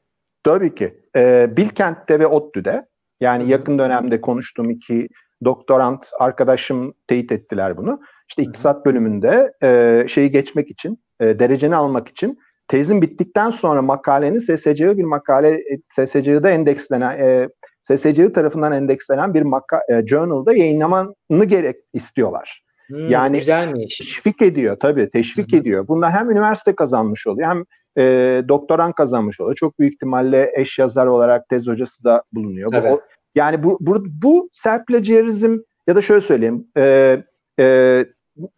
Tabii 0.45 0.75
ki. 0.75 0.93
Ee, 1.15 1.49
Bilkent'te 1.57 2.19
ve 2.19 2.27
ODTÜ'de 2.27 2.85
yani 3.19 3.49
yakın 3.49 3.79
dönemde 3.79 4.21
konuştuğum 4.21 4.69
iki 4.69 5.07
doktorant 5.45 6.09
arkadaşım 6.19 6.93
teyit 7.07 7.31
ettiler 7.31 7.77
bunu. 7.77 7.99
İşte 8.29 8.43
iktisat 8.43 8.85
bölümünde 8.85 9.53
e, 9.63 10.03
şeyi 10.07 10.31
geçmek 10.31 10.71
için, 10.71 10.99
e, 11.19 11.39
dereceni 11.39 11.75
almak 11.75 12.07
için 12.07 12.39
tezin 12.67 13.01
bittikten 13.01 13.49
sonra 13.49 13.81
makalenin 13.81 14.39
SSCI 14.39 14.97
bir 14.97 15.03
makale 15.03 15.49
e, 15.49 15.79
SSCI'de 15.89 16.49
endekslenen 16.49 17.19
e, 17.19 17.49
SSCI 17.83 18.33
tarafından 18.33 18.71
endekslenen 18.71 19.33
bir 19.33 19.41
maka, 19.41 19.81
e, 19.89 20.07
journal'da 20.07 20.53
yayınlamanı 20.53 21.45
gerek 21.45 21.75
istiyorlar. 21.93 22.65
Hmm, 22.87 23.09
yani 23.09 23.37
güzelmiş. 23.37 23.97
teşvik 23.97 24.41
ediyor 24.41 24.77
tabii 24.79 25.09
teşvik 25.09 25.51
Hı-hı. 25.51 25.61
ediyor. 25.61 25.87
Bunlar 25.87 26.11
hem 26.11 26.31
üniversite 26.31 26.75
kazanmış 26.75 27.27
oluyor 27.27 27.49
hem 27.49 27.63
e, 27.97 28.43
doktoran 28.47 28.91
kazanmış 28.91 29.39
oluyor. 29.39 29.55
Çok 29.55 29.79
büyük 29.79 29.93
ihtimalle 29.93 30.51
eş 30.55 30.79
yazar 30.79 31.05
olarak 31.07 31.49
tez 31.49 31.67
hocası 31.67 32.03
da 32.03 32.23
bulunuyor. 32.33 32.71
Bu, 32.71 32.87
o, 32.87 33.01
yani 33.35 33.63
bu, 33.63 33.77
bu, 33.81 34.05
bu 34.21 34.49
self 34.53 34.87
plagiarizm 34.87 35.57
ya 35.87 35.95
da 35.95 36.01
şöyle 36.01 36.21
söyleyeyim 36.21 36.67
e, 36.77 37.17
e, 37.59 38.05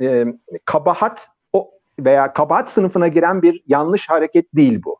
e, 0.01 0.25
kabahat 0.65 1.29
veya 1.99 2.33
kabahat 2.33 2.69
sınıfına 2.69 3.07
giren 3.07 3.41
bir 3.41 3.63
yanlış 3.67 4.09
hareket 4.09 4.55
değil 4.55 4.81
bu. 4.85 4.99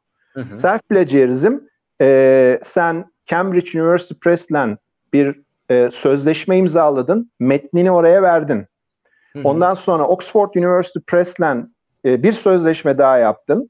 Plagiarizm 0.90 1.58
e, 2.02 2.60
sen 2.64 3.06
Cambridge 3.26 3.82
University 3.82 4.14
Press'le 4.14 4.78
bir 5.14 5.42
e, 5.70 5.90
sözleşme 5.94 6.58
imzaladın, 6.58 7.32
metnini 7.40 7.92
oraya 7.92 8.22
verdin. 8.22 8.66
Hı 9.34 9.40
hı. 9.40 9.48
Ondan 9.48 9.74
sonra 9.74 10.08
Oxford 10.08 10.56
University 10.56 11.00
Press'le 11.08 11.66
e, 12.06 12.24
bir 12.24 12.34
sözleşme 12.34 12.98
daha 12.98 13.18
yaptın. 13.18 13.70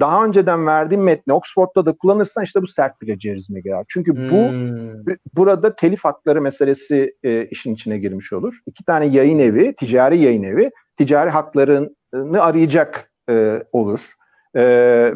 Daha 0.00 0.24
önceden 0.24 0.66
verdiğin 0.66 1.02
metni 1.02 1.32
Oxford'da 1.32 1.86
da 1.86 1.92
kullanırsan 1.92 2.44
işte 2.44 2.62
bu 2.62 2.66
sert 2.66 3.00
plagiarizme 3.00 3.60
girer. 3.60 3.84
Çünkü 3.88 4.16
bu 4.16 4.50
hmm. 4.50 5.16
burada 5.34 5.76
telif 5.76 6.04
hakları 6.04 6.42
meselesi 6.42 7.14
e, 7.22 7.46
işin 7.46 7.74
içine 7.74 7.98
girmiş 7.98 8.32
olur. 8.32 8.58
İki 8.66 8.84
tane 8.84 9.06
yayın 9.06 9.38
evi, 9.38 9.74
ticari 9.74 10.18
yayın 10.18 10.42
evi, 10.42 10.70
ticari 10.96 11.30
hakların 11.30 11.96
arayacak 12.38 13.12
e, 13.30 13.62
olur 13.72 14.00
e, 14.54 14.62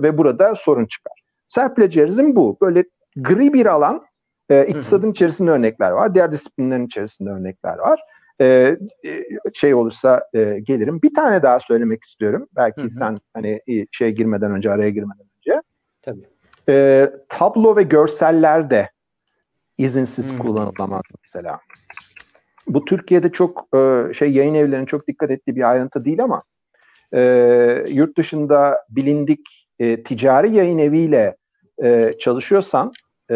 ve 0.03 0.19
burada 0.19 0.55
sorun 0.55 0.87
çıkar. 0.87 1.23
Self 1.49 1.77
plagiarizm 1.77 2.37
bu. 2.37 2.57
Böyle 2.61 2.85
gri 3.17 3.53
bir 3.53 3.67
alan. 3.67 4.03
E, 4.51 4.67
iktisadın 4.67 5.13
içerisinde 5.13 5.51
örnekler 5.51 5.91
var. 5.91 6.15
Diğer 6.15 6.33
disiplinlerin 6.33 6.87
içerisinde 6.87 7.31
örnekler 7.31 7.79
var. 7.79 8.01
E, 8.43 8.77
e, 9.05 9.25
şey 9.55 9.75
olursa 9.75 10.29
e, 10.35 10.59
gelirim. 10.59 11.03
Bir 11.03 11.15
tane 11.15 11.43
daha 11.43 11.61
söylemek 11.61 12.05
istiyorum. 12.05 12.49
Belki 12.57 12.83
hı 12.83 12.87
hı. 12.87 12.91
sen 12.91 13.15
hani 13.35 13.61
şey 13.93 14.11
girmeden 14.11 14.53
önce, 14.53 14.71
araya 14.71 14.91
girmeden 14.91 15.27
önce. 15.37 15.63
Tabii. 16.03 16.27
E, 16.69 17.11
tablo 17.29 17.77
ve 17.77 17.83
görseller 17.83 18.71
de 18.71 18.91
izinsiz 19.79 20.33
hı. 20.33 20.39
kullanılamaz 20.39 21.03
mesela. 21.25 21.59
Bu 22.67 22.85
Türkiye'de 22.85 23.33
çok 23.33 23.77
e, 23.77 24.13
şey 24.15 24.33
yayın 24.33 24.55
evlerinin 24.55 24.87
çok 24.87 25.09
dikkat 25.09 25.31
ettiği 25.31 25.57
bir 25.57 25.71
ayrıntı 25.71 26.05
değil 26.05 26.23
ama 26.23 26.43
e, 27.15 27.21
yurt 27.89 28.19
dışında 28.19 28.87
bilindik 28.91 29.69
e, 29.79 30.03
ticari 30.03 30.55
yayın 30.55 30.79
eviyle 30.79 31.37
e, 31.83 32.11
çalışıyorsan 32.21 32.93
e, 33.33 33.35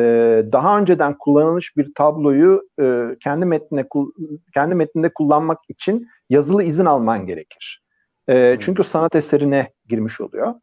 daha 0.52 0.78
önceden 0.78 1.18
kullanılmış 1.18 1.76
bir 1.76 1.94
tabloyu 1.94 2.68
e, 2.80 3.04
kendi 3.24 3.46
metnine 3.46 3.84
kendi 4.54 4.74
metninde 4.74 5.08
kullanmak 5.08 5.58
için 5.68 6.08
yazılı 6.30 6.62
izin 6.62 6.84
alman 6.84 7.26
gerekir. 7.26 7.82
E, 8.28 8.56
çünkü 8.60 8.84
sanat 8.84 9.14
eserine 9.14 9.72
girmiş 9.88 10.20
oluyor. 10.20 10.54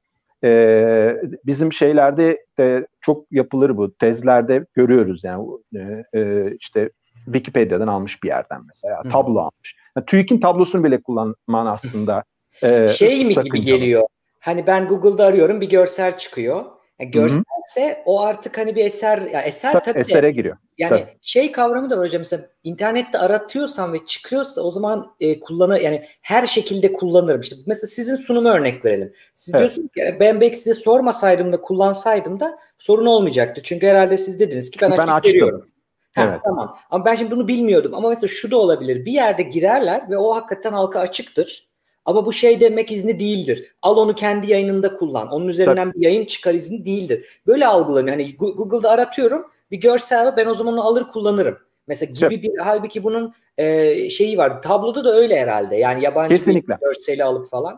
E, 0.43 1.21
bizim 1.45 1.73
şeylerde 1.73 2.45
de 2.57 2.87
çok 3.01 3.31
yapılır 3.31 3.77
bu 3.77 3.93
tezlerde 3.93 4.65
görüyoruz 4.73 5.23
yani 5.23 5.47
e, 5.75 6.03
e, 6.19 6.51
işte 6.59 6.89
Wikipedia'dan 7.25 7.87
almış 7.87 8.23
bir 8.23 8.27
yerden 8.27 8.61
mesela 8.67 9.03
tablo 9.11 9.39
almış. 9.39 9.75
Yani 9.97 10.05
TÜİK'in 10.05 10.39
tablosunu 10.39 10.83
bile 10.83 11.01
kullanman 11.01 11.65
aslında 11.65 12.23
ee, 12.63 12.87
şey 12.87 13.25
mi 13.25 13.35
gibi 13.35 13.61
geliyor? 13.61 14.03
Hani 14.39 14.67
ben 14.67 14.87
Google'da 14.87 15.25
arıyorum 15.25 15.61
bir 15.61 15.69
görsel 15.69 16.17
çıkıyor. 16.17 16.65
Yani 17.03 17.11
görselse 17.11 17.87
Hı-hı. 17.87 18.01
o 18.05 18.21
artık 18.21 18.57
hani 18.57 18.75
bir 18.75 18.85
eser 18.85 19.21
ya 19.21 19.41
eser 19.41 19.71
tabii, 19.71 19.83
tabii 19.83 19.99
esere 19.99 20.27
de, 20.27 20.31
giriyor. 20.31 20.57
Yani 20.77 20.89
tabii. 20.89 21.17
şey 21.21 21.51
kavramı 21.51 21.89
da 21.89 21.97
var 21.97 22.05
hocam 22.05 22.19
mesela 22.19 22.49
internette 22.63 23.19
aratıyorsan 23.19 23.93
ve 23.93 24.05
çıkıyorsa 24.05 24.61
o 24.61 24.71
zaman 24.71 25.15
e, 25.19 25.39
kullanı 25.39 25.79
yani 25.79 26.05
her 26.21 26.47
şekilde 26.47 26.93
kullanırım. 26.93 27.41
İşte 27.41 27.55
mesela 27.65 27.87
sizin 27.87 28.15
sunumu 28.15 28.49
örnek 28.49 28.85
verelim. 28.85 29.13
Siz 29.33 29.53
evet. 29.53 29.59
diyorsunuz 29.59 29.87
ki 29.91 30.17
ben 30.19 30.41
belki 30.41 30.57
size 30.57 30.73
sormasaydım 30.73 31.53
da 31.53 31.61
kullansaydım 31.61 32.39
da 32.39 32.59
sorun 32.77 33.05
olmayacaktı. 33.05 33.61
Çünkü 33.63 33.87
herhalde 33.87 34.17
siz 34.17 34.39
dediniz 34.39 34.71
ki 34.71 34.79
ben, 34.81 34.91
ben 34.91 34.97
açık 34.97 35.13
açtım. 35.13 35.31
veriyorum. 35.31 35.67
Ha, 36.15 36.25
evet. 36.29 36.41
Tamam. 36.43 36.77
Ama 36.89 37.05
ben 37.05 37.15
şimdi 37.15 37.31
bunu 37.31 37.47
bilmiyordum. 37.47 37.93
Ama 37.95 38.09
mesela 38.09 38.27
şu 38.27 38.51
da 38.51 38.57
olabilir. 38.57 39.05
Bir 39.05 39.11
yerde 39.11 39.43
girerler 39.43 40.09
ve 40.09 40.17
o 40.17 40.35
hakikaten 40.35 40.73
halka 40.73 40.99
açıktır. 40.99 41.72
Ama 42.05 42.25
bu 42.25 42.33
şey 42.33 42.59
demek 42.59 42.91
izni 42.91 43.19
değildir. 43.19 43.75
Al 43.81 43.97
onu 43.97 44.15
kendi 44.15 44.51
yayınında 44.51 44.93
kullan. 44.95 45.27
Onun 45.27 45.47
üzerinden 45.47 45.91
Tabii. 45.91 45.99
bir 45.99 46.05
yayın 46.05 46.25
çıkar 46.25 46.53
izni 46.53 46.85
değildir. 46.85 47.41
Böyle 47.47 47.67
algılanıyor. 47.67 48.17
Hani 48.17 48.35
Google'da 48.37 48.89
aratıyorum 48.89 49.45
bir 49.71 49.77
görsel 49.77 50.37
ben 50.37 50.45
o 50.45 50.53
zaman 50.53 50.73
onu 50.73 50.83
alır 50.83 51.03
kullanırım. 51.03 51.57
Mesela 51.87 52.11
gibi 52.11 52.19
Tabii. 52.19 52.43
bir 52.43 52.57
halbuki 52.57 53.03
bunun 53.03 53.33
e, 53.57 54.09
şeyi 54.09 54.37
var. 54.37 54.61
Tabloda 54.61 55.03
da 55.03 55.15
öyle 55.15 55.39
herhalde. 55.39 55.75
Yani 55.75 56.03
yabancı 56.03 56.35
Kesinlikle. 56.35 56.75
bir 56.75 56.79
görseli 56.79 57.23
alıp 57.23 57.49
falan. 57.49 57.77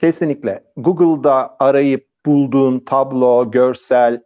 Kesinlikle. 0.00 0.64
Google'da 0.76 1.56
arayıp 1.58 2.06
bulduğun 2.26 2.78
tablo, 2.78 3.50
görseller 3.50 4.22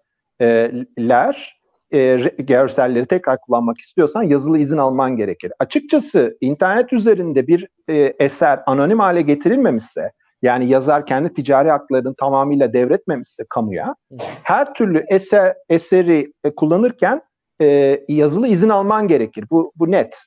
e, 1.93 2.17
görselleri 2.39 3.07
tekrar 3.07 3.41
kullanmak 3.41 3.81
istiyorsan 3.81 4.23
yazılı 4.23 4.59
izin 4.59 4.79
alman 4.79 5.17
gerekir. 5.17 5.53
Açıkçası 5.59 6.37
internet 6.41 6.93
üzerinde 6.93 7.47
bir 7.47 7.69
e, 7.89 8.15
eser 8.19 8.61
anonim 8.67 8.99
hale 8.99 9.23
getirilmemişse 9.23 10.13
yani 10.43 10.69
yazar 10.69 11.07
kendi 11.07 11.35
ticari 11.35 11.71
haklarını 11.71 12.15
tamamıyla 12.15 12.73
devretmemişse 12.73 13.45
kamuya 13.51 13.95
her 14.43 14.75
türlü 14.75 15.05
eser 15.09 15.55
eseri 15.69 16.33
e, 16.45 16.55
kullanırken 16.55 17.23
e, 17.61 18.01
yazılı 18.09 18.49
izin 18.49 18.69
alman 18.69 19.09
gerekir. 19.09 19.45
Bu 19.51 19.73
bu 19.77 19.91
net. 19.91 20.19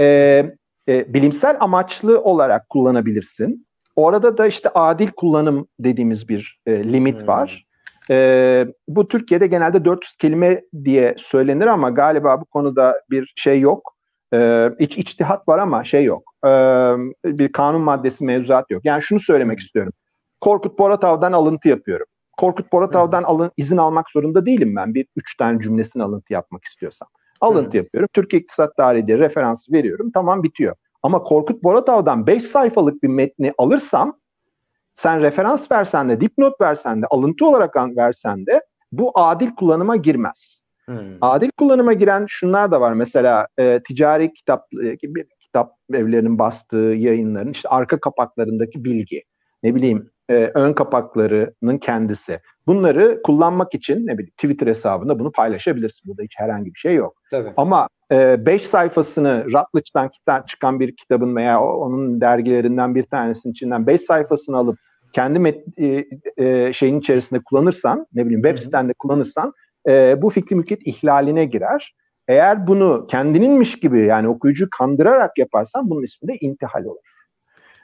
E, 0.00 0.04
e, 0.88 1.14
bilimsel 1.14 1.56
amaçlı 1.60 2.20
olarak 2.22 2.68
kullanabilirsin. 2.68 3.66
Orada 3.96 4.38
da 4.38 4.46
işte 4.46 4.68
adil 4.68 5.08
kullanım 5.16 5.68
dediğimiz 5.78 6.28
bir 6.28 6.60
e, 6.66 6.92
limit 6.92 7.20
hmm. 7.20 7.28
var. 7.28 7.66
E, 8.10 8.66
bu 8.88 9.08
Türkiye'de 9.08 9.46
genelde 9.46 9.84
400 9.84 10.16
kelime 10.16 10.62
diye 10.84 11.14
söylenir 11.18 11.66
ama 11.66 11.90
galiba 11.90 12.40
bu 12.40 12.44
konuda 12.44 13.02
bir 13.10 13.32
şey 13.36 13.60
yok. 13.60 13.94
E, 14.34 14.70
iç 14.78 14.98
içtihat 14.98 15.48
var 15.48 15.58
ama 15.58 15.84
şey 15.84 16.04
yok. 16.04 16.22
E, 16.46 16.50
bir 17.24 17.52
kanun 17.52 17.80
maddesi 17.80 18.24
mevzuat 18.24 18.70
yok. 18.70 18.84
Yani 18.84 19.02
şunu 19.02 19.20
söylemek 19.20 19.58
istiyorum. 19.60 19.92
Korkut 20.40 20.78
Boratav'dan 20.78 21.32
alıntı 21.32 21.68
yapıyorum. 21.68 22.06
Korkut 22.36 22.72
Boratav'dan 22.72 23.22
alın, 23.22 23.50
izin 23.56 23.76
almak 23.76 24.10
zorunda 24.10 24.46
değilim 24.46 24.76
ben 24.76 24.94
bir 24.94 25.06
üç 25.16 25.36
tane 25.36 25.62
cümlesini 25.62 26.02
alıntı 26.02 26.32
yapmak 26.32 26.64
istiyorsam. 26.64 27.08
Alıntı 27.40 27.70
hmm. 27.70 27.76
yapıyorum. 27.78 28.08
Türkiye 28.12 28.42
İktisat 28.42 28.76
Tarihi 28.76 29.06
diye 29.06 29.18
referans 29.18 29.72
veriyorum. 29.72 30.10
Tamam 30.14 30.42
bitiyor. 30.42 30.76
Ama 31.02 31.22
Korkut 31.22 31.62
Boratav'dan 31.62 32.26
5 32.26 32.44
sayfalık 32.44 33.02
bir 33.02 33.08
metni 33.08 33.52
alırsam 33.58 34.18
sen 35.00 35.20
referans 35.20 35.70
versen 35.70 36.08
de, 36.08 36.20
dipnot 36.20 36.60
versen 36.60 37.02
de, 37.02 37.06
alıntı 37.10 37.46
olarak 37.46 37.76
versen 37.76 38.46
de 38.46 38.62
bu 38.92 39.12
adil 39.14 39.50
kullanıma 39.50 39.96
girmez. 39.96 40.60
Hmm. 40.84 40.96
Adil 41.20 41.50
kullanıma 41.58 41.92
giren 41.92 42.26
şunlar 42.28 42.70
da 42.70 42.80
var. 42.80 42.92
Mesela 42.92 43.46
e, 43.58 43.80
ticari 43.88 44.32
kitap 44.32 44.66
e, 44.84 44.96
kitap 45.40 45.72
evlerinin 45.92 46.38
bastığı 46.38 46.76
yayınların 46.76 47.52
işte 47.52 47.68
arka 47.68 48.00
kapaklarındaki 48.00 48.84
bilgi, 48.84 49.22
ne 49.62 49.74
bileyim 49.74 50.10
e, 50.28 50.50
ön 50.54 50.72
kapaklarının 50.72 51.78
kendisi. 51.78 52.40
Bunları 52.66 53.20
kullanmak 53.22 53.74
için 53.74 54.06
ne 54.06 54.18
bileyim 54.18 54.32
Twitter 54.36 54.66
hesabında 54.66 55.18
bunu 55.18 55.32
paylaşabilirsin. 55.32 56.08
Burada 56.08 56.22
hiç 56.22 56.34
herhangi 56.38 56.74
bir 56.74 56.78
şey 56.78 56.94
yok. 56.94 57.22
Tabii. 57.30 57.52
Ama 57.56 57.88
5 58.10 58.48
e, 58.48 58.58
sayfasını 58.58 59.44
Rutledge'dan 59.46 60.42
çıkan 60.46 60.80
bir 60.80 60.96
kitabın 60.96 61.36
veya 61.36 61.62
onun 61.62 62.20
dergilerinden 62.20 62.94
bir 62.94 63.02
tanesinin 63.02 63.52
içinden 63.52 63.86
5 63.86 64.00
sayfasını 64.00 64.56
alıp 64.56 64.78
kendi 65.12 65.38
met- 65.38 65.64
e, 65.78 66.06
e, 66.36 66.72
şeyin 66.72 67.00
içerisinde 67.00 67.40
kullanırsan, 67.44 68.06
ne 68.14 68.24
bileyim 68.26 68.42
web 68.42 68.58
sitende 68.58 68.92
kullanırsan 68.92 69.52
e, 69.88 70.22
bu 70.22 70.30
fikri 70.30 70.56
mülkiyet 70.56 70.86
ihlaline 70.86 71.44
girer. 71.44 71.94
Eğer 72.28 72.66
bunu 72.66 73.06
kendininmiş 73.10 73.80
gibi 73.80 74.00
yani 74.00 74.28
okuyucu 74.28 74.68
kandırarak 74.78 75.38
yaparsan 75.38 75.90
bunun 75.90 76.02
ismi 76.02 76.28
de 76.28 76.36
intihal 76.36 76.84
olur. 76.84 77.00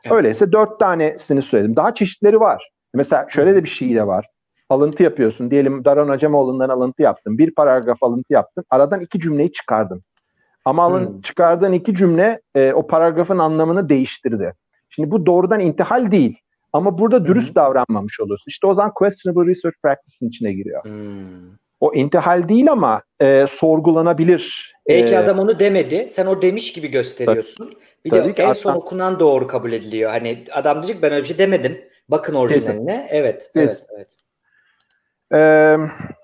Evet. 0.05 0.17
Öyleyse 0.17 0.53
dört 0.53 0.81
tanesini 0.81 1.43
söyledim. 1.43 1.77
Daha 1.77 1.95
çeşitleri 1.95 2.41
var. 2.41 2.71
Mesela 2.95 3.27
şöyle 3.29 3.55
de 3.55 3.65
bir 3.65 3.69
şey 3.69 3.95
de 3.95 4.07
var. 4.07 4.27
Alıntı 4.69 5.03
yapıyorsun. 5.03 5.51
Diyelim 5.51 5.85
Daron 5.85 6.09
Acemoğlu'ndan 6.09 6.69
alıntı 6.69 7.03
yaptın. 7.03 7.39
Bir 7.39 7.55
paragraf 7.55 8.03
alıntı 8.03 8.33
yaptın. 8.33 8.65
Aradan 8.71 9.01
iki 9.01 9.21
cümleyi 9.21 9.53
çıkardın. 9.53 10.01
Ama 10.65 10.83
alın, 10.83 11.07
hmm. 11.07 11.21
çıkardığın 11.21 11.73
iki 11.73 11.95
cümle 11.95 12.41
e, 12.55 12.73
o 12.73 12.87
paragrafın 12.87 13.39
anlamını 13.39 13.89
değiştirdi. 13.89 14.53
Şimdi 14.91 15.11
bu 15.11 15.27
doğrudan 15.27 15.61
intihal 15.61 16.11
değil. 16.11 16.39
Ama 16.77 16.99
burada 16.99 17.25
dürüst 17.25 17.49
hmm. 17.49 17.55
davranmamış 17.55 18.21
olursun. 18.21 18.45
İşte 18.49 18.67
o 18.67 18.75
zaman 18.75 18.93
questionable 18.95 19.51
research 19.51 19.77
practice'in 19.83 20.29
içine 20.29 20.53
giriyor. 20.53 20.85
Hmm. 20.85 21.57
O 21.81 21.95
intihal 21.95 22.49
değil 22.49 22.73
ama 22.73 23.03
e, 23.21 23.47
sorgulanabilir. 23.51 24.75
Belki 24.89 25.15
ee, 25.15 25.19
adam 25.19 25.39
onu 25.39 25.59
demedi. 25.59 26.07
Sen 26.11 26.27
o 26.27 26.43
demiş 26.43 26.73
gibi 26.73 26.89
gösteriyorsun. 26.89 27.65
Tabii, 27.65 27.77
bir 28.05 28.11
tabii 28.11 28.37
de 28.37 28.43
en 28.43 28.53
son 28.53 28.71
hatta, 28.71 28.81
okunan 28.81 29.21
doğru 29.21 29.47
kabul 29.47 29.73
ediliyor. 29.73 30.11
Hani 30.11 30.45
adam 30.53 30.83
diyecek 30.83 31.03
ben 31.03 31.13
öyle 31.13 31.23
bir 31.23 31.29
şey 31.29 31.39
demedim. 31.39 31.79
Bakın 32.09 32.35
orijinaline. 32.35 33.03
Kesin. 33.03 33.17
Evet, 33.17 33.51
kesin. 33.55 33.59
evet, 33.59 33.87
evet. 33.97 34.09
Ee, 35.35 35.77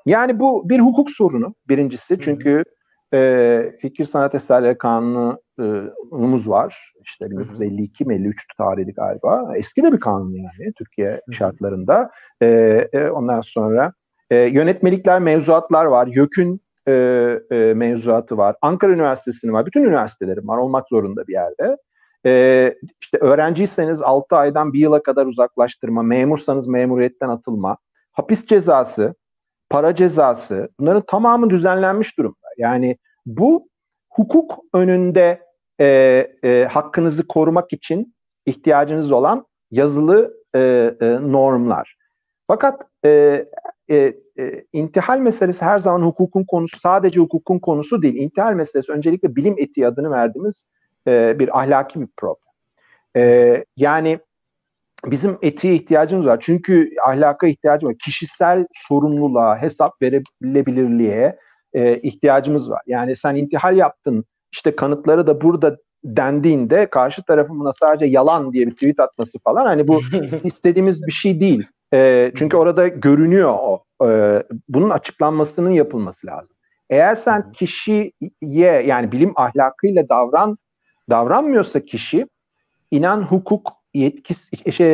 yani 0.06 0.38
bu 0.38 0.68
bir 0.68 0.78
hukuk 0.78 1.10
sorunu 1.10 1.54
birincisi. 1.68 2.18
Çünkü 2.20 2.64
e, 3.14 3.72
Fikir 3.80 4.04
Sanat 4.04 4.34
Eserleri 4.34 4.78
Kanunu'muz 4.78 6.48
var. 6.48 6.92
İşte 7.04 7.30
1952 7.30 8.04
mi 8.04 8.14
53 8.14 8.46
tarihli 8.58 8.92
galiba. 8.92 9.52
Eski 9.56 9.82
de 9.82 9.92
bir 9.92 10.00
kanun 10.00 10.34
yani 10.34 10.72
Türkiye 10.78 11.20
şartlarında. 11.32 12.10
E, 12.42 12.46
e, 12.92 13.08
ondan 13.08 13.40
sonra 13.40 13.92
e, 14.30 14.36
yönetmelikler, 14.36 15.20
mevzuatlar 15.20 15.84
var. 15.84 16.06
YÖK'ün 16.06 16.60
e, 16.88 16.92
e, 17.50 17.74
mevzuatı 17.74 18.36
var. 18.36 18.56
Ankara 18.62 18.92
Üniversitesi'nin 18.92 19.52
var. 19.52 19.66
Bütün 19.66 19.84
üniversitelerin 19.84 20.48
var. 20.48 20.58
Olmak 20.58 20.88
zorunda 20.88 21.26
bir 21.26 21.32
yerde. 21.32 21.76
E, 22.26 22.74
işte 23.00 23.18
öğrenciyseniz 23.18 24.02
6 24.02 24.36
aydan 24.36 24.72
1 24.72 24.78
yıla 24.78 25.02
kadar 25.02 25.26
uzaklaştırma, 25.26 26.02
memursanız 26.02 26.66
memuriyetten 26.66 27.28
atılma, 27.28 27.76
hapis 28.12 28.46
cezası, 28.46 29.14
para 29.70 29.96
cezası 29.96 30.68
bunların 30.80 31.02
tamamı 31.06 31.50
düzenlenmiş 31.50 32.18
durumda. 32.18 32.41
Yani 32.58 32.96
bu 33.26 33.68
hukuk 34.10 34.58
önünde 34.74 35.42
e, 35.80 35.86
e, 36.44 36.68
hakkınızı 36.70 37.26
korumak 37.28 37.72
için 37.72 38.14
ihtiyacınız 38.46 39.12
olan 39.12 39.46
yazılı 39.70 40.34
e, 40.54 40.60
e, 41.00 41.06
normlar. 41.20 41.96
Fakat 42.46 42.82
e, 43.04 43.44
e, 43.90 44.14
e, 44.38 44.64
intihal 44.72 45.18
meselesi 45.18 45.64
her 45.64 45.78
zaman 45.78 46.06
hukukun 46.06 46.44
konusu, 46.44 46.80
sadece 46.80 47.20
hukukun 47.20 47.58
konusu 47.58 48.02
değil. 48.02 48.14
İntihal 48.14 48.52
meselesi 48.52 48.92
öncelikle 48.92 49.36
bilim 49.36 49.54
etiği 49.58 49.86
adını 49.86 50.10
verdiğimiz 50.10 50.64
e, 51.08 51.38
bir 51.38 51.58
ahlaki 51.58 52.00
bir 52.00 52.08
problem. 52.16 52.52
E, 53.16 53.64
yani 53.76 54.18
bizim 55.04 55.38
etiğe 55.42 55.74
ihtiyacımız 55.74 56.26
var. 56.26 56.38
Çünkü 56.42 56.90
ahlaka 57.06 57.46
ihtiyacımız 57.46 57.90
var. 57.90 57.98
Kişisel 58.04 58.66
sorumluluğa, 58.74 59.62
hesap 59.62 60.02
verebilirliğe 60.02 61.38
e, 61.74 61.96
ihtiyacımız 61.98 62.70
var. 62.70 62.82
Yani 62.86 63.16
sen 63.16 63.34
intihal 63.34 63.76
yaptın, 63.76 64.24
işte 64.52 64.76
kanıtları 64.76 65.26
da 65.26 65.40
burada 65.40 65.76
dendiğinde 66.04 66.86
karşı 66.86 67.22
tarafın 67.22 67.60
buna 67.60 67.72
sadece 67.72 68.06
yalan 68.06 68.52
diye 68.52 68.66
bir 68.66 68.74
tweet 68.74 69.00
atması 69.00 69.38
falan 69.38 69.66
hani 69.66 69.88
bu 69.88 70.00
istediğimiz 70.44 71.06
bir 71.06 71.12
şey 71.12 71.40
değil. 71.40 71.66
E, 71.94 72.32
çünkü 72.36 72.56
orada 72.56 72.88
görünüyor 72.88 73.54
o. 73.60 73.84
E, 74.06 74.42
bunun 74.68 74.90
açıklanmasının 74.90 75.70
yapılması 75.70 76.26
lazım. 76.26 76.56
Eğer 76.90 77.14
sen 77.14 77.52
kişiye 77.52 78.12
yani 78.60 79.12
bilim 79.12 79.32
ahlakıyla 79.36 80.08
davran 80.08 80.58
davranmıyorsa 81.10 81.80
kişi 81.80 82.26
inan 82.90 83.22
hukuk 83.22 83.72
yetkisi 83.94 84.72
şey, 84.72 84.88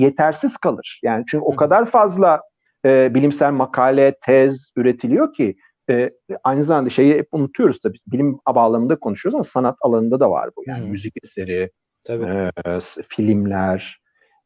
yetersiz 0.00 0.56
kalır. 0.56 1.00
Yani 1.02 1.24
çünkü 1.28 1.44
o 1.44 1.56
kadar 1.56 1.86
fazla 1.86 2.40
e, 2.84 3.14
bilimsel 3.14 3.52
makale, 3.52 4.14
tez 4.26 4.70
üretiliyor 4.76 5.34
ki 5.34 5.56
e, 5.90 6.38
aynı 6.44 6.64
zamanda 6.64 6.90
şeyi 6.90 7.14
hep 7.14 7.28
unutuyoruz 7.32 7.80
tabii. 7.80 7.98
Bilim 8.06 8.38
bağlamında 8.48 8.96
konuşuyoruz 8.96 9.34
ama 9.34 9.44
sanat 9.44 9.76
alanında 9.80 10.20
da 10.20 10.30
var 10.30 10.50
bu. 10.56 10.62
Yani 10.66 10.84
hmm. 10.84 10.90
müzik 10.90 11.14
eseri, 11.24 11.70
E, 12.08 12.78
filmler 13.08 14.00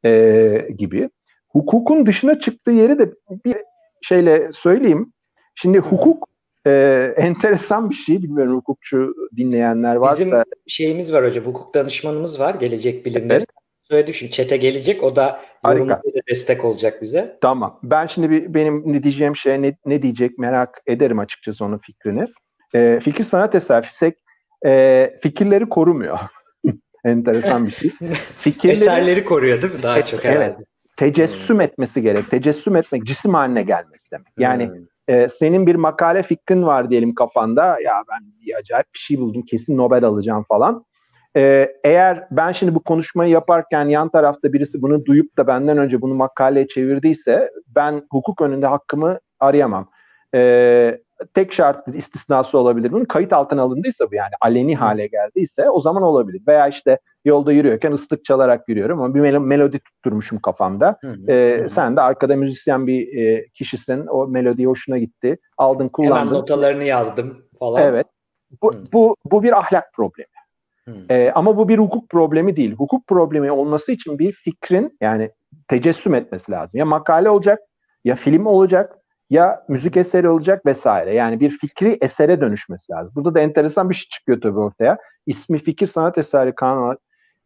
e, 0.05 0.69
gibi. 0.79 1.11
Hukukun 1.49 2.07
dışına 2.07 2.41
çıktığı 2.41 2.71
yeri 2.71 2.99
de 2.99 3.13
bir 3.45 3.57
şeyle 4.03 4.53
söyleyeyim. 4.53 5.13
Şimdi 5.55 5.79
hukuk 5.79 6.29
e, 6.67 7.15
enteresan 7.17 7.91
bir 7.91 7.95
şey. 7.95 8.23
Bilmiyorum 8.23 8.57
hukukçu 8.57 9.15
dinleyenler 9.37 9.97
varsa. 9.97 10.25
Bizim 10.25 10.43
şeyimiz 10.67 11.13
var 11.13 11.25
hocam. 11.25 11.45
Hukuk 11.45 11.75
danışmanımız 11.75 12.41
var. 12.41 12.55
Gelecek 12.55 13.07
bilimleri. 13.07 13.39
Evet. 13.39 13.64
Söyledik 13.91 14.15
şimdi 14.15 14.33
çete 14.33 14.57
gelecek. 14.57 15.03
O 15.03 15.17
da 15.17 15.41
yorumuyla 15.65 16.03
destek 16.31 16.65
olacak 16.65 17.03
bize. 17.03 17.39
Tamam. 17.41 17.81
Ben 17.83 18.07
şimdi 18.07 18.31
bir, 18.31 18.55
benim 18.55 18.83
ne 18.93 19.03
diyeceğim 19.03 19.37
şey 19.37 19.63
ne, 19.63 19.77
ne 19.87 20.03
diyecek 20.03 20.39
merak 20.39 20.83
ederim 20.87 21.19
açıkçası 21.19 21.65
onun 21.65 21.79
fikrini. 21.79 22.27
E, 22.75 23.01
fikir 23.03 23.25
sanat 23.25 23.55
eser 23.55 23.85
FİSEK 23.85 24.15
e, 24.67 25.15
fikirleri 25.23 25.69
korumuyor. 25.69 26.19
enteresan 27.05 27.67
bir 27.67 27.73
şey. 27.73 27.91
Fikirleri, 28.39 28.73
Eserleri 28.73 29.25
koruyor 29.25 29.63
değil 29.63 29.75
mi? 29.75 29.83
Daha 29.83 29.99
et, 29.99 30.07
çok 30.07 30.25
herhalde. 30.25 30.45
Evet 30.45 30.67
tecessüm 30.97 31.57
hmm. 31.57 31.61
etmesi 31.61 32.03
gerek. 32.03 32.31
Tecessüm 32.31 32.77
etmek 32.77 33.05
cisim 33.05 33.35
haline 33.35 33.63
gelmesi 33.63 34.11
demek. 34.11 34.33
Yani 34.39 34.67
hmm. 34.67 35.15
e, 35.15 35.29
senin 35.29 35.67
bir 35.67 35.75
makale 35.75 36.23
fikrin 36.23 36.63
var 36.63 36.91
diyelim 36.91 37.15
kafanda. 37.15 37.81
Ya 37.81 38.05
ben 38.11 38.33
bir 38.47 38.55
acayip 38.55 38.87
bir 38.95 38.99
şey 38.99 39.19
buldum 39.19 39.43
kesin 39.43 39.77
Nobel 39.77 40.05
alacağım 40.05 40.45
falan. 40.49 40.85
E, 41.37 41.73
eğer 41.85 42.27
ben 42.31 42.53
şimdi 42.53 42.75
bu 42.75 42.83
konuşmayı 42.83 43.31
yaparken 43.31 43.89
yan 43.89 44.09
tarafta 44.09 44.53
birisi 44.53 44.83
bunu 44.83 45.05
duyup 45.05 45.39
da 45.39 45.47
benden 45.47 45.79
önce 45.79 46.01
bunu 46.01 46.15
makaleye 46.15 46.69
çevirdiyse 46.69 47.51
ben 47.67 48.03
hukuk 48.11 48.41
önünde 48.41 48.67
hakkımı 48.67 49.19
arayamam. 49.41 49.89
E, 50.35 51.01
tek 51.35 51.53
şart 51.53 51.89
istisnası 51.95 52.59
olabilir 52.59 52.93
bunun. 52.93 53.05
Kayıt 53.05 53.33
altına 53.33 53.63
alındıysa 53.63 54.11
bu 54.11 54.15
yani 54.15 54.33
aleni 54.41 54.77
hale 54.77 55.07
geldiyse 55.07 55.71
o 55.71 55.81
zaman 55.81 56.03
olabilir. 56.03 56.43
Veya 56.49 56.69
işte 56.69 56.99
yolda 57.25 57.53
yürüyorken 57.53 57.93
ıslık 57.93 58.25
çalarak 58.25 58.69
yürüyorum 58.69 59.03
ama 59.03 59.15
bir 59.15 59.21
mel- 59.21 59.39
melodi 59.39 59.79
tutturmuşum 59.79 60.39
kafamda. 60.39 60.97
Hı 61.01 61.09
hı. 61.09 61.33
Ee, 61.33 61.67
sen 61.69 61.97
de 61.97 62.01
arkada 62.01 62.37
müzisyen 62.37 62.87
bir 62.87 63.19
e, 63.19 63.47
kişisin. 63.49 64.07
O 64.07 64.27
melodi 64.27 64.65
hoşuna 64.65 64.99
gitti. 64.99 65.39
Aldın 65.59 65.89
kullandın. 65.89 66.17
Hemen 66.17 66.35
notalarını 66.35 66.85
yazdım 66.85 67.45
falan. 67.59 67.83
Evet. 67.83 68.07
Bu, 68.63 68.73
bu, 68.93 69.17
bu 69.25 69.43
bir 69.43 69.59
ahlak 69.59 69.93
problemi. 69.93 70.34
Hmm. 70.89 71.11
E, 71.11 71.33
ama 71.35 71.57
bu 71.57 71.69
bir 71.69 71.79
hukuk 71.79 72.09
problemi 72.09 72.57
değil. 72.57 72.73
Hukuk 72.73 73.07
problemi 73.07 73.53
olması 73.53 73.93
için 73.93 74.19
bir 74.19 74.33
fikrin 74.33 74.97
yani 75.01 75.31
tecessüm 75.69 76.15
etmesi 76.15 76.53
lazım. 76.53 76.79
Ya 76.79 76.85
makale 76.85 77.31
olacak, 77.31 77.59
ya 78.05 78.17
film 78.17 78.47
olacak, 78.47 78.99
ya 79.31 79.65
müzik 79.69 79.97
eseri 79.97 80.29
olacak 80.29 80.67
vesaire. 80.67 81.15
Yani 81.15 81.41
bir 81.41 81.51
fikri 81.51 81.99
esere 82.01 82.41
dönüşmesi 82.41 82.93
lazım. 82.93 83.13
Burada 83.15 83.35
da 83.35 83.41
enteresan 83.41 83.91
bir 83.91 83.95
şey 83.95 84.09
çıkıyor 84.09 84.41
tabii 84.41 84.59
ortaya. 84.59 84.99
İsmi 85.27 85.59
fikir 85.59 85.87
sanat 85.87 86.19
eseri 86.19 86.55
kanunu, 86.55 86.97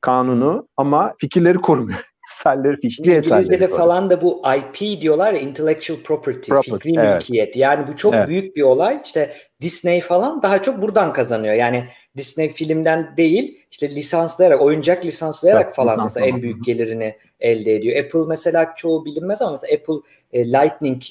kanunu 0.01 0.69
ama 0.77 1.15
fikirleri 1.19 1.59
korumuyor. 1.59 2.05
Eserleri, 2.39 2.77
fikri 2.77 2.91
Şimdi 2.91 3.11
İngilizce'de 3.11 3.69
falan 3.69 4.11
da 4.11 4.23
bu 4.23 4.43
IP 4.57 5.01
diyorlar 5.01 5.33
ya 5.33 5.41
intellectual 5.41 5.99
property, 5.99 6.51
property 6.51 6.89
fikri 6.89 7.01
evet. 7.01 7.15
mülkiyet. 7.15 7.57
Yani 7.57 7.87
bu 7.89 7.97
çok 7.97 8.15
evet. 8.15 8.29
büyük 8.29 8.57
bir 8.57 8.63
olay. 8.63 9.01
İşte 9.05 9.37
Disney 9.61 10.01
falan 10.01 10.43
daha 10.43 10.63
çok 10.63 10.83
buradan 10.83 11.13
kazanıyor. 11.13 11.55
Yani 11.55 11.85
Disney 12.17 12.49
filmden 12.49 13.17
değil 13.17 13.59
işte 13.71 13.95
lisanslayarak, 13.95 14.63
oyuncak 14.63 15.05
lisanslayarak 15.05 15.65
evet, 15.65 15.75
falan 15.75 16.03
mesela 16.03 16.27
en 16.27 16.43
büyük 16.43 16.65
gelirini 16.65 17.17
elde 17.41 17.75
ediyor. 17.75 18.05
Apple 18.05 18.25
mesela 18.29 18.75
çoğu 18.77 19.05
bilinmez 19.05 19.43
ama 19.43 19.51
mesela 19.51 19.75
Apple 19.75 20.11
e, 20.33 20.53
Lightning 20.53 21.03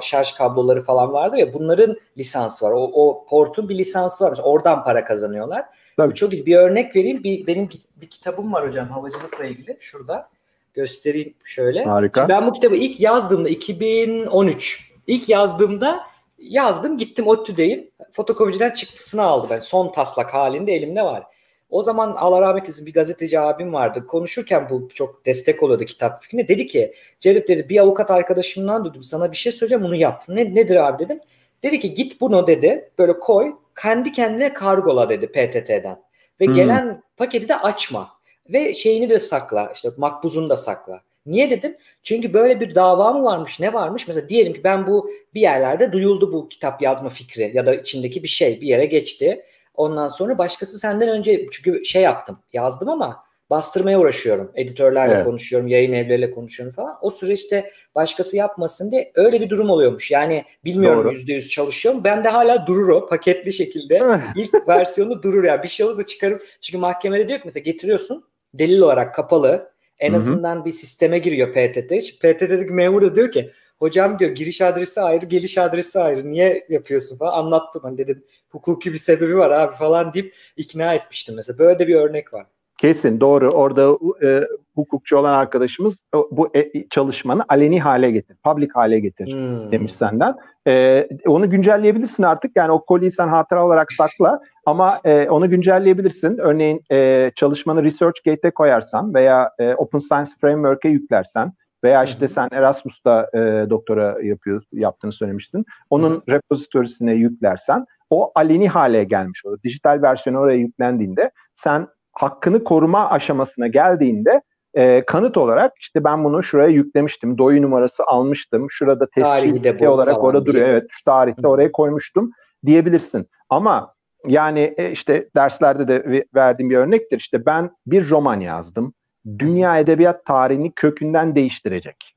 şarj 0.00 0.32
kabloları 0.32 0.82
falan 0.82 1.12
vardır 1.12 1.36
ya 1.36 1.54
bunların 1.54 1.96
lisansı 2.18 2.66
var. 2.66 2.70
O, 2.70 2.90
o 2.94 3.26
portun 3.26 3.68
bir 3.68 3.78
lisansı 3.78 4.24
var. 4.24 4.30
Mesela 4.30 4.48
oradan 4.48 4.84
para 4.84 5.04
kazanıyorlar. 5.04 5.64
Tabii. 5.96 6.10
Bu 6.10 6.14
çok 6.14 6.32
iyi. 6.32 6.46
Bir 6.46 6.56
örnek 6.56 6.96
vereyim. 6.96 7.24
Bir, 7.24 7.46
benim 7.46 7.68
bir 7.96 8.10
kitabım 8.10 8.52
var 8.52 8.66
hocam 8.66 8.88
havacılıkla 8.88 9.44
ilgili 9.44 9.76
şurada 9.80 10.28
göstereyim 10.74 11.34
şöyle. 11.44 11.84
Harika. 11.84 12.20
Şimdi 12.20 12.28
ben 12.28 12.46
bu 12.46 12.52
kitabı 12.52 12.76
ilk 12.76 13.00
yazdığımda 13.00 13.48
2013 13.48 14.92
ilk 15.06 15.28
yazdığımda 15.28 16.00
yazdım 16.38 16.98
gittim 16.98 17.26
ODTÜ'deyim. 17.26 17.90
Fotokopiciden 18.12 18.70
çıktısını 18.70 19.22
aldı 19.22 19.46
ben. 19.50 19.58
Son 19.58 19.92
taslak 19.92 20.34
halinde 20.34 20.72
elimde 20.72 21.02
var. 21.02 21.24
O 21.70 21.82
zaman 21.82 22.12
Allah 22.12 22.40
rahmet 22.40 22.64
eylesin 22.64 22.86
bir 22.86 22.92
gazeteci 22.92 23.40
abim 23.40 23.72
vardı. 23.72 24.06
Konuşurken 24.06 24.70
bu 24.70 24.88
çok 24.94 25.26
destek 25.26 25.62
oluyordu 25.62 25.84
kitap 25.84 26.22
fikrine. 26.22 26.48
Dedi 26.48 26.66
ki 26.66 26.94
Cevdet 27.20 27.48
dedi 27.48 27.68
bir 27.68 27.78
avukat 27.78 28.10
arkadaşımdan 28.10 28.84
dedim 28.84 29.02
sana 29.02 29.32
bir 29.32 29.36
şey 29.36 29.52
söyleyeceğim 29.52 29.84
bunu 29.84 29.94
yap. 29.94 30.24
Ne, 30.28 30.54
nedir 30.54 30.76
abi 30.76 31.04
dedim. 31.04 31.20
Dedi 31.62 31.80
ki 31.80 31.94
git 31.94 32.20
bunu 32.20 32.46
dedi 32.46 32.90
böyle 32.98 33.18
koy 33.18 33.52
kendi 33.82 34.12
kendine 34.12 34.52
kargola 34.52 35.08
dedi 35.08 35.26
PTT'den. 35.26 36.02
Ve 36.40 36.46
hmm. 36.46 36.54
gelen 36.54 37.02
paketi 37.16 37.48
de 37.48 37.56
açma. 37.56 38.10
Ve 38.48 38.74
şeyini 38.74 39.10
de 39.10 39.18
sakla 39.18 39.70
işte 39.74 39.88
makbuzunu 39.96 40.50
da 40.50 40.56
sakla. 40.56 41.00
Niye 41.26 41.50
dedim? 41.50 41.76
Çünkü 42.02 42.32
böyle 42.32 42.60
bir 42.60 42.74
dava 42.74 43.12
mı 43.12 43.24
varmış 43.24 43.60
ne 43.60 43.72
varmış? 43.72 44.08
Mesela 44.08 44.28
diyelim 44.28 44.52
ki 44.52 44.64
ben 44.64 44.86
bu 44.86 45.10
bir 45.34 45.40
yerlerde 45.40 45.92
duyuldu 45.92 46.32
bu 46.32 46.48
kitap 46.48 46.82
yazma 46.82 47.08
fikri 47.08 47.50
ya 47.54 47.66
da 47.66 47.74
içindeki 47.74 48.22
bir 48.22 48.28
şey 48.28 48.60
bir 48.60 48.66
yere 48.66 48.86
geçti. 48.86 49.44
Ondan 49.74 50.08
sonra 50.08 50.38
başkası 50.38 50.78
senden 50.78 51.08
önce 51.08 51.46
çünkü 51.50 51.84
şey 51.84 52.02
yaptım 52.02 52.38
yazdım 52.52 52.88
ama 52.88 53.24
bastırmaya 53.50 54.00
uğraşıyorum. 54.00 54.52
Editörlerle 54.54 55.14
evet. 55.14 55.24
konuşuyorum, 55.24 55.68
yayın 55.68 55.92
evleriyle 55.92 56.30
konuşuyorum 56.30 56.74
falan. 56.74 56.96
O 57.00 57.10
süreçte 57.10 57.70
başkası 57.94 58.36
yapmasın 58.36 58.90
diye 58.90 59.12
öyle 59.14 59.40
bir 59.40 59.50
durum 59.50 59.70
oluyormuş. 59.70 60.10
Yani 60.10 60.44
bilmiyorum 60.64 61.10
yüzde 61.10 61.32
yüz 61.32 61.48
çalışıyor 61.48 61.94
mu? 61.94 62.04
Ben 62.04 62.24
de 62.24 62.28
hala 62.28 62.66
durur 62.66 62.88
o 62.88 63.06
paketli 63.06 63.52
şekilde. 63.52 64.02
İlk 64.36 64.68
versiyonu 64.68 65.22
durur 65.22 65.44
ya. 65.44 65.62
Bir 65.62 65.68
şey 65.68 65.86
olursa 65.86 66.06
çıkarım. 66.06 66.40
Çünkü 66.60 66.78
mahkemede 66.78 67.28
diyor 67.28 67.38
ki 67.38 67.44
mesela 67.44 67.62
getiriyorsun 67.62 68.24
delil 68.58 68.80
olarak 68.80 69.14
kapalı. 69.14 69.74
En 69.98 70.10
Hı-hı. 70.10 70.18
azından 70.18 70.64
bir 70.64 70.72
sisteme 70.72 71.18
giriyor 71.18 71.48
PTT. 71.48 72.18
PTT'deki 72.20 72.72
memur 72.72 73.02
da 73.02 73.16
diyor 73.16 73.30
ki 73.30 73.50
hocam 73.78 74.18
diyor 74.18 74.30
giriş 74.30 74.60
adresi 74.60 75.00
ayrı, 75.00 75.26
geliş 75.26 75.58
adresi 75.58 76.00
ayrı. 76.00 76.30
Niye 76.30 76.66
yapıyorsun 76.68 77.16
falan 77.16 77.38
anlattım. 77.38 77.82
Hani 77.84 77.98
dedim 77.98 78.24
hukuki 78.50 78.92
bir 78.92 78.98
sebebi 78.98 79.36
var 79.38 79.50
abi 79.50 79.76
falan 79.76 80.14
deyip 80.14 80.34
ikna 80.56 80.94
etmiştim 80.94 81.34
mesela. 81.36 81.58
Böyle 81.58 81.78
de 81.78 81.88
bir 81.88 81.94
örnek 81.94 82.34
var. 82.34 82.46
Kesin 82.78 83.20
doğru. 83.20 83.50
Orada 83.50 83.98
e, 84.22 84.48
hukukçu 84.74 85.16
olan 85.16 85.32
arkadaşımız 85.32 86.04
bu 86.30 86.50
e, 86.56 86.88
çalışmanı 86.88 87.44
aleni 87.48 87.80
hale 87.80 88.10
getir, 88.10 88.36
public 88.44 88.68
hale 88.74 89.00
getir 89.00 89.26
hmm. 89.26 89.72
demiş 89.72 89.92
senden. 89.92 90.34
E, 90.66 91.08
onu 91.26 91.50
güncelleyebilirsin 91.50 92.22
artık. 92.22 92.56
Yani 92.56 92.72
o 92.72 92.84
koliyi 92.84 93.10
sen 93.10 93.28
hatıra 93.28 93.66
olarak 93.66 93.92
sakla 93.92 94.40
ama 94.66 95.00
e, 95.04 95.28
onu 95.28 95.50
güncelleyebilirsin. 95.50 96.38
Örneğin 96.38 96.82
e, 96.92 97.30
çalışmanı 97.36 97.84
ResearchGate'e 97.84 98.50
koyarsan 98.50 99.14
veya 99.14 99.50
e, 99.58 99.74
Open 99.74 99.98
Science 99.98 100.30
Framework'e 100.40 100.88
yüklersen 100.88 101.52
veya 101.84 102.04
işte 102.04 102.28
sen 102.28 102.48
Erasmus'ta 102.52 103.30
e, 103.34 103.70
doktora 103.70 104.16
yapıyor, 104.22 104.62
yaptığını 104.72 105.12
söylemiştin. 105.12 105.64
Onun 105.90 106.22
repositorisine 106.28 107.14
yüklersen 107.14 107.84
o 108.10 108.32
aleni 108.34 108.68
hale 108.68 109.04
gelmiş 109.04 109.44
olur. 109.44 109.58
Dijital 109.64 110.02
versiyonu 110.02 110.38
oraya 110.38 110.58
yüklendiğinde 110.58 111.30
sen 111.54 111.88
hakkını 112.12 112.64
koruma 112.64 113.10
aşamasına 113.10 113.66
geldiğinde 113.66 114.42
e, 114.74 115.04
kanıt 115.06 115.36
olarak 115.36 115.72
işte 115.80 116.04
ben 116.04 116.24
bunu 116.24 116.42
şuraya 116.42 116.68
yüklemiştim. 116.68 117.38
Doyu 117.38 117.62
numarası 117.62 118.04
almıştım. 118.06 118.66
Şurada 118.70 119.06
tescil 119.10 119.86
olarak 119.86 120.24
orada 120.24 120.46
duruyor. 120.46 120.68
Evet 120.68 120.84
şu 120.90 121.04
tarihte 121.04 121.42
Hı. 121.42 121.48
oraya 121.48 121.72
koymuştum 121.72 122.30
diyebilirsin. 122.66 123.28
Ama 123.48 123.94
yani 124.26 124.74
e, 124.76 124.90
işte 124.90 125.28
derslerde 125.36 125.88
de 125.88 126.24
verdiğim 126.34 126.70
bir 126.70 126.76
örnektir. 126.76 127.18
İşte 127.18 127.46
ben 127.46 127.70
bir 127.86 128.10
roman 128.10 128.40
yazdım. 128.40 128.94
Dünya 129.38 129.78
edebiyat 129.78 130.24
tarihini 130.24 130.72
kökünden 130.72 131.34
değiştirecek. 131.34 132.16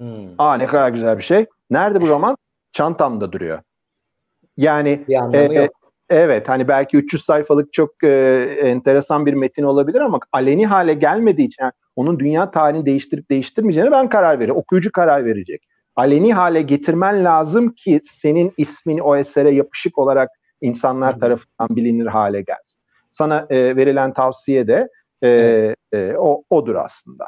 Hmm. 0.00 0.28
Aa 0.38 0.54
ne 0.54 0.66
kadar 0.66 0.90
güzel 0.90 1.18
bir 1.18 1.22
şey. 1.22 1.46
Nerede 1.70 2.00
bu 2.00 2.08
roman? 2.08 2.36
Çantamda 2.72 3.32
duruyor. 3.32 3.58
Yani 4.56 5.04
e, 5.32 5.38
e, 5.38 5.68
Evet 6.10 6.48
hani 6.48 6.68
belki 6.68 6.96
300 6.96 7.24
sayfalık 7.24 7.72
çok 7.72 8.04
e, 8.04 8.08
enteresan 8.62 9.26
bir 9.26 9.34
metin 9.34 9.62
olabilir 9.62 10.00
ama 10.00 10.20
aleni 10.32 10.66
hale 10.66 10.94
gelmediği 10.94 11.48
için 11.48 11.62
yani 11.62 11.72
onun 11.96 12.18
dünya 12.18 12.50
tarihini 12.50 12.86
değiştirip 12.86 13.30
değiştirmeyeceğine 13.30 13.90
ben 13.90 14.08
karar 14.08 14.40
veririm. 14.40 14.56
Okuyucu 14.56 14.92
karar 14.92 15.24
verecek. 15.24 15.62
Aleni 15.96 16.34
hale 16.34 16.62
getirmen 16.62 17.24
lazım 17.24 17.72
ki 17.72 18.00
senin 18.04 18.52
ismini 18.56 19.02
o 19.02 19.16
esere 19.16 19.54
yapışık 19.54 19.98
olarak 19.98 20.30
insanlar 20.60 21.20
tarafından 21.20 21.76
bilinir 21.76 22.06
hale 22.06 22.42
gelsin. 22.42 22.80
Sana 23.10 23.46
e, 23.50 23.76
verilen 23.76 24.12
tavsiye 24.12 24.68
de 24.68 24.88
e, 25.22 25.28
e, 25.92 26.14
o 26.18 26.44
odur 26.50 26.74
aslında. 26.74 27.24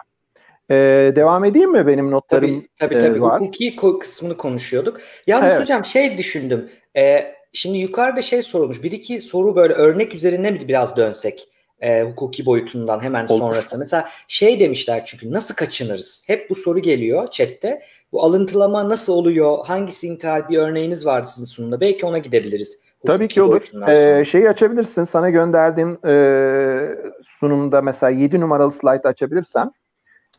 E, 0.70 0.74
devam 1.16 1.44
edeyim 1.44 1.72
mi 1.72 1.86
benim 1.86 2.10
notlarım 2.10 2.66
tabii, 2.78 2.98
tabii, 2.98 2.98
tabii. 2.98 3.18
E, 3.18 3.20
var? 3.20 3.40
Hukuki 3.40 3.76
kısmını 3.76 4.36
konuşuyorduk. 4.36 5.00
Yalnız 5.26 5.52
evet. 5.52 5.60
hocam 5.60 5.84
şey 5.84 6.18
düşündüm. 6.18 6.70
E, 6.96 7.34
Şimdi 7.52 7.78
yukarıda 7.78 8.22
şey 8.22 8.42
sorulmuş. 8.42 8.82
Bir 8.82 8.92
iki 8.92 9.20
soru 9.20 9.56
böyle 9.56 9.74
örnek 9.74 10.14
üzerine 10.14 10.50
mi 10.50 10.68
biraz 10.68 10.96
dönsek? 10.96 11.48
E, 11.80 12.02
hukuki 12.02 12.46
boyutundan 12.46 13.00
hemen 13.00 13.26
Olur. 13.26 13.38
sonrası. 13.38 13.78
Mesela 13.78 14.08
şey 14.28 14.60
demişler 14.60 15.02
çünkü 15.06 15.32
nasıl 15.32 15.54
kaçınırız? 15.54 16.24
Hep 16.26 16.50
bu 16.50 16.54
soru 16.54 16.78
geliyor 16.78 17.28
chatte. 17.30 17.82
Bu 18.12 18.24
alıntılama 18.24 18.88
nasıl 18.88 19.12
oluyor? 19.12 19.66
Hangisi 19.66 20.06
intihal 20.06 20.48
bir 20.48 20.58
örneğiniz 20.58 21.06
vardı 21.06 21.28
sizin 21.28 21.46
sunumda? 21.46 21.80
Belki 21.80 22.06
ona 22.06 22.18
gidebiliriz. 22.18 22.78
Tabii 23.06 23.28
ki 23.28 23.42
olur. 23.42 23.88
Ee, 23.88 24.24
şeyi 24.24 24.48
açabilirsin. 24.48 25.04
Sana 25.04 25.30
gönderdiğim 25.30 25.98
e, 26.06 26.96
sunumda 27.26 27.80
mesela 27.80 28.10
7 28.10 28.40
numaralı 28.40 28.72
slide 28.72 29.08
açabilirsem 29.08 29.70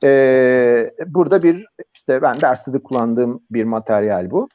e, 0.03 0.91
burada 1.07 1.41
bir 1.41 1.65
işte 1.93 2.21
ben 2.21 2.41
derste 2.41 2.73
de 2.73 2.79
kullandığım 2.79 3.43
bir 3.51 3.63
materyal 3.63 4.31
bu. 4.31 4.47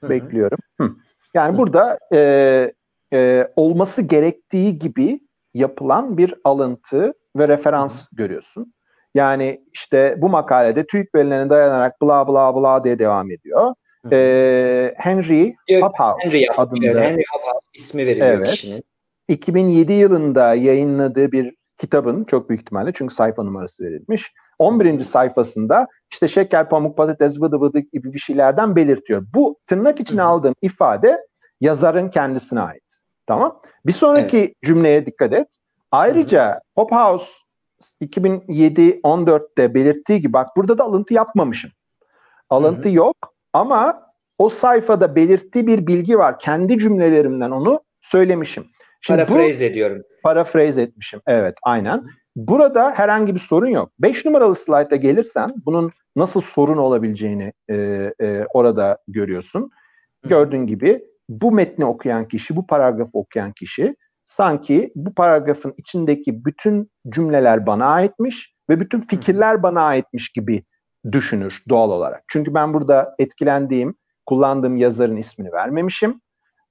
Hı-hı. 0.00 0.10
Bekliyorum. 0.10 0.58
Hı. 0.80 0.90
Yani 1.34 1.58
burada 1.58 1.98
e, 2.12 2.72
e, 3.12 3.48
olması 3.56 4.02
gerektiği 4.02 4.78
gibi 4.78 5.20
yapılan 5.54 6.18
bir 6.18 6.34
alıntı 6.44 7.12
ve 7.36 7.48
referans 7.48 8.02
Hı. 8.02 8.16
görüyorsun. 8.16 8.74
Yani 9.14 9.64
işte 9.72 10.14
bu 10.18 10.28
makalede 10.28 10.86
TÜİK 10.86 11.14
verilerine 11.14 11.50
dayanarak 11.50 12.02
bla 12.02 12.28
bla 12.28 12.54
bla 12.54 12.84
diye 12.84 12.98
devam 12.98 13.30
ediyor. 13.30 13.74
Ee, 14.12 14.94
Henry 14.96 15.54
Hobhouse 15.70 16.24
Henry, 16.24 16.46
adında. 16.56 17.00
Henry 17.00 17.22
Hobhouse 17.32 17.66
ismi 17.74 18.06
veriliyor 18.06 18.28
evet, 18.28 18.50
kişinin. 18.50 18.84
2007 19.28 19.92
yılında 19.92 20.54
yayınladığı 20.54 21.32
bir 21.32 21.54
kitabın 21.78 22.24
çok 22.24 22.48
büyük 22.48 22.62
ihtimalle 22.62 22.92
çünkü 22.94 23.14
sayfa 23.14 23.42
numarası 23.42 23.84
verilmiş. 23.84 24.32
11. 24.58 25.02
sayfasında 25.02 25.86
işte 26.12 26.28
şeker, 26.28 26.68
pamuk, 26.68 26.96
patates, 26.96 27.40
vıdı 27.40 27.60
vıdı 27.60 27.78
gibi 27.78 28.12
bir 28.12 28.18
şeylerden 28.18 28.76
belirtiyor. 28.76 29.26
Bu 29.34 29.58
tırnak 29.66 30.00
içine 30.00 30.22
aldığım 30.22 30.54
ifade 30.62 31.18
yazarın 31.60 32.08
kendisine 32.08 32.60
ait. 32.60 32.82
Tamam. 33.26 33.60
Bir 33.86 33.92
sonraki 33.92 34.38
evet. 34.38 34.54
cümleye 34.64 35.06
dikkat 35.06 35.32
et. 35.32 35.48
Ayrıca 35.90 36.60
Pop 36.76 36.92
House 36.92 37.26
2007-14'te 38.02 39.74
belirttiği 39.74 40.20
gibi 40.20 40.32
bak 40.32 40.48
burada 40.56 40.78
da 40.78 40.84
alıntı 40.84 41.14
yapmamışım. 41.14 41.70
Alıntı 42.50 42.88
Hı-hı. 42.88 42.96
yok 42.96 43.31
ama 43.52 44.02
o 44.38 44.48
sayfada 44.48 45.16
belirttiği 45.16 45.66
bir 45.66 45.86
bilgi 45.86 46.18
var. 46.18 46.38
Kendi 46.38 46.78
cümlelerimden 46.78 47.50
onu 47.50 47.80
söylemişim. 48.02 48.64
Şimdi 49.00 49.24
paraphrase 49.24 49.66
ediyorum. 49.66 50.02
Paraphrase 50.22 50.82
etmişim. 50.82 51.20
Evet 51.26 51.54
aynen. 51.62 52.04
Burada 52.36 52.90
herhangi 52.90 53.34
bir 53.34 53.40
sorun 53.40 53.66
yok. 53.66 53.92
5 53.98 54.24
numaralı 54.24 54.54
slayta 54.54 54.96
gelirsen 54.96 55.54
bunun 55.66 55.92
nasıl 56.16 56.40
sorun 56.40 56.76
olabileceğini 56.76 57.52
e, 57.70 57.74
e, 58.20 58.46
orada 58.54 58.98
görüyorsun. 59.08 59.70
Gördüğün 60.26 60.66
gibi 60.66 61.04
bu 61.28 61.52
metni 61.52 61.84
okuyan 61.84 62.28
kişi, 62.28 62.56
bu 62.56 62.66
paragrafı 62.66 63.10
okuyan 63.12 63.52
kişi 63.52 63.96
sanki 64.24 64.92
bu 64.94 65.14
paragrafın 65.14 65.74
içindeki 65.76 66.44
bütün 66.44 66.90
cümleler 67.08 67.66
bana 67.66 67.86
aitmiş 67.86 68.54
ve 68.70 68.80
bütün 68.80 69.00
fikirler 69.00 69.62
bana 69.62 69.82
aitmiş 69.82 70.28
gibi 70.28 70.62
düşünür 71.12 71.62
doğal 71.68 71.90
olarak. 71.90 72.24
Çünkü 72.28 72.54
ben 72.54 72.74
burada 72.74 73.14
etkilendiğim, 73.18 73.94
kullandığım 74.26 74.76
yazarın 74.76 75.16
ismini 75.16 75.52
vermemişim. 75.52 76.20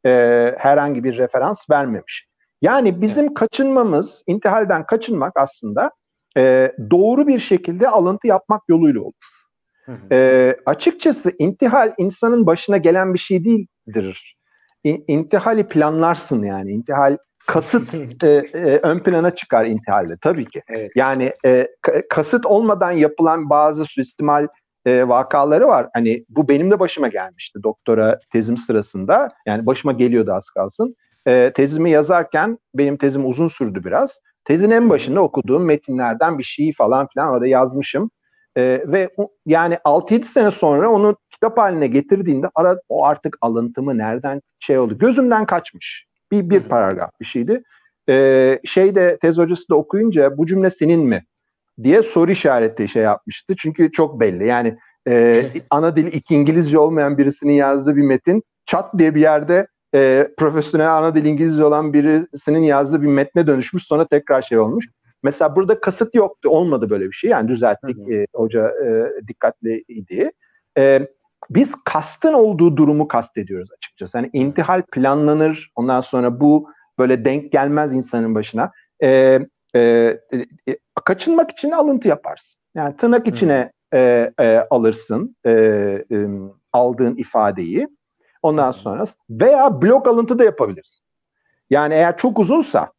E, 0.06 0.56
herhangi 0.58 1.04
bir 1.04 1.18
referans 1.18 1.70
vermemişim. 1.70 2.28
Yani 2.62 3.02
bizim 3.02 3.26
evet. 3.26 3.34
kaçınmamız, 3.34 4.24
intihalden 4.28 4.86
kaçınmak 4.86 5.34
aslında 5.36 5.92
e, 6.38 6.72
doğru 6.92 7.28
bir 7.28 7.40
şekilde 7.40 7.90
alıntı 7.90 8.28
yapmak 8.28 8.62
yoluyla 8.70 9.02
olur. 9.02 9.14
Hı 9.86 9.92
hı. 9.92 9.98
E, 10.12 10.56
açıkçası 10.66 11.34
intihal 11.40 11.94
insanın 11.98 12.46
başına 12.46 12.78
gelen 12.78 13.14
bir 13.14 13.20
şey 13.20 13.46
değildir. 13.46 14.38
İntihali 14.84 15.68
planlarsın 15.68 16.44
yani. 16.44 16.72
İntihal 16.72 17.18
kasıt 17.48 18.24
e, 18.24 18.28
e, 18.54 18.80
ön 18.84 19.00
plana 19.00 19.36
çıkar 19.36 19.66
intihalde 19.66 20.18
tabii 20.22 20.46
ki. 20.46 20.62
Evet. 20.70 20.92
Yani 20.96 21.34
e, 21.46 21.68
kasıt 22.10 22.46
olmadan 22.46 22.92
yapılan 22.92 23.50
bazı 23.50 23.86
suistimal 23.86 24.48
e, 24.86 25.08
vakaları 25.08 25.68
var. 25.68 25.88
Hani 25.94 26.26
bu 26.30 26.48
benim 26.48 26.72
de 26.72 26.80
başıma 26.80 27.08
gelmişti 27.08 27.60
doktora 27.64 28.20
tezim 28.32 28.58
sırasında. 28.58 29.30
Yani 29.46 29.66
başıma 29.66 29.92
geliyordu 29.92 30.34
az 30.34 30.46
kalsın. 30.50 30.96
E, 31.28 31.52
tezimi 31.56 31.92
yazarken 31.92 32.58
benim 32.74 32.98
tezim 32.98 33.30
uzun 33.30 33.48
sürdü 33.48 33.84
biraz. 33.84 34.20
Tezin 34.46 34.72
en 34.72 34.90
başında 34.90 35.22
okuduğum 35.22 35.66
metinlerden 35.66 36.40
bir 36.40 36.44
şey 36.44 36.74
falan 36.74 37.08
filan 37.14 37.30
orada 37.30 37.48
yazmışım. 37.48 38.12
E, 38.58 38.62
ve 38.64 39.10
yani 39.46 39.76
6-7 39.86 40.24
sene 40.24 40.52
sonra 40.52 40.90
onu 40.90 41.16
kitap 41.32 41.58
haline 41.58 41.88
getirdiğinde 41.88 42.48
ara, 42.56 42.78
o 42.90 43.06
artık 43.06 43.38
alıntımı 43.42 43.98
nereden 43.98 44.42
şey 44.60 44.78
oldu. 44.78 44.98
Gözümden 44.98 45.46
kaçmış. 45.46 46.06
Bir, 46.32 46.50
bir 46.50 46.62
paragraf 46.62 47.12
bir 47.20 47.26
şeydi. 47.26 47.64
E, 48.10 48.60
şeyde 48.66 49.18
tez 49.22 49.38
hocası 49.38 49.70
da 49.70 49.76
okuyunca 49.76 50.38
bu 50.38 50.46
cümle 50.46 50.70
senin 50.70 51.00
mi? 51.02 51.24
diye 51.84 52.04
soru 52.04 52.32
işareti 52.32 52.88
şey 52.88 53.04
yapmıştı. 53.04 53.56
Çünkü 53.58 53.92
çok 53.92 54.20
belli. 54.20 54.48
Yani 54.48 54.78
e, 55.08 55.46
ana 55.70 55.96
dili 55.96 56.10
iki 56.10 56.36
İngilizce 56.36 56.80
olmayan 56.80 57.18
birisinin 57.18 57.54
yazdığı 57.54 57.96
bir 57.96 58.02
metin 58.02 58.44
çat 58.66 58.98
diye 58.98 59.16
bir 59.16 59.22
yerde 59.22 59.68
e, 59.96 60.28
profesyonel 60.38 60.98
ana 60.98 61.16
dil 61.16 61.26
İngilizce 61.26 61.66
olan 61.66 61.94
birisinin 61.94 62.64
yazdığı 62.64 63.02
bir 63.02 63.08
metne 63.08 63.48
dönüşmüş 63.48 63.84
sonra 63.84 64.08
tekrar 64.08 64.42
şey 64.42 64.60
olmuş. 64.60 64.86
Mesela 65.24 65.56
burada 65.56 65.80
kasıt 65.82 66.16
yoktu. 66.16 66.50
Olmadı 66.50 66.90
böyle 66.90 67.06
bir 67.06 67.14
şey. 67.14 67.30
Yani 67.30 67.48
düzelttik. 67.48 67.98
Hı 67.98 68.02
hı. 68.02 68.14
E, 68.14 68.28
hoca 68.36 68.68
e, 68.68 69.10
dikkatliydi. 69.28 70.32
E, 70.78 71.08
biz 71.56 71.76
kastın 71.84 72.34
olduğu 72.34 72.78
durumu 72.78 73.08
kastediyoruz 73.08 73.70
açıkçası. 73.78 74.18
Yani 74.18 74.30
intihal 74.34 74.82
planlanır. 74.82 75.72
Ondan 75.76 76.02
sonra 76.02 76.40
bu 76.40 76.70
böyle 77.00 77.26
denk 77.26 77.52
gelmez 77.52 77.94
insanın 77.94 78.36
başına. 78.36 78.72
E, 79.04 79.40
e, 79.76 79.80
e, 80.68 80.78
kaçınmak 81.06 81.52
için 81.52 81.72
alıntı 81.72 82.08
yaparsın. 82.08 82.62
Yani 82.76 82.98
tırnak 82.98 83.28
içine 83.28 83.72
e, 83.94 84.32
e, 84.40 84.58
alırsın 84.70 85.36
e, 85.46 85.52
e, 86.12 86.28
aldığın 86.74 87.16
ifadeyi. 87.16 87.88
Ondan 88.42 88.72
sonra 88.72 89.04
veya 89.30 89.82
blok 89.82 90.08
alıntı 90.08 90.40
da 90.40 90.44
yapabilirsin. 90.44 91.06
Yani 91.70 91.94
eğer 91.94 92.18
çok 92.18 92.40
uzunsa 92.40 92.92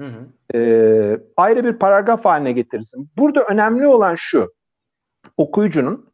hı 0.00 0.06
hı. 0.06 0.58
E, 0.58 1.20
ayrı 1.36 1.64
bir 1.64 1.78
paragraf 1.78 2.24
haline 2.24 2.52
getirirsin. 2.52 3.10
Burada 3.16 3.44
önemli 3.44 3.86
olan 3.86 4.14
şu. 4.14 4.54
Okuyucunun 5.36 6.13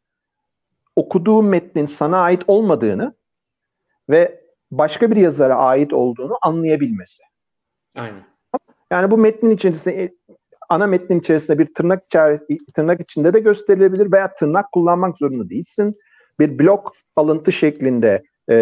okuduğu 0.96 1.42
metnin 1.42 1.86
sana 1.86 2.18
ait 2.18 2.42
olmadığını 2.46 3.14
ve 4.10 4.40
başka 4.70 5.10
bir 5.10 5.16
yazara 5.16 5.56
ait 5.56 5.92
olduğunu 5.92 6.38
anlayabilmesi. 6.42 7.22
Aynen. 7.96 8.22
Yani 8.90 9.10
bu 9.10 9.18
metnin 9.18 9.50
içerisinde 9.50 10.14
ana 10.68 10.86
metnin 10.86 11.20
içerisinde 11.20 11.58
bir 11.58 11.74
tırnak 11.74 12.02
tırnak 12.74 13.00
içinde 13.00 13.34
de 13.34 13.40
gösterilebilir 13.40 14.12
veya 14.12 14.34
tırnak 14.34 14.72
kullanmak 14.72 15.18
zorunda 15.18 15.50
değilsin. 15.50 15.96
Bir 16.40 16.58
blok 16.58 16.92
alıntı 17.16 17.52
şeklinde 17.52 18.22
e, 18.50 18.54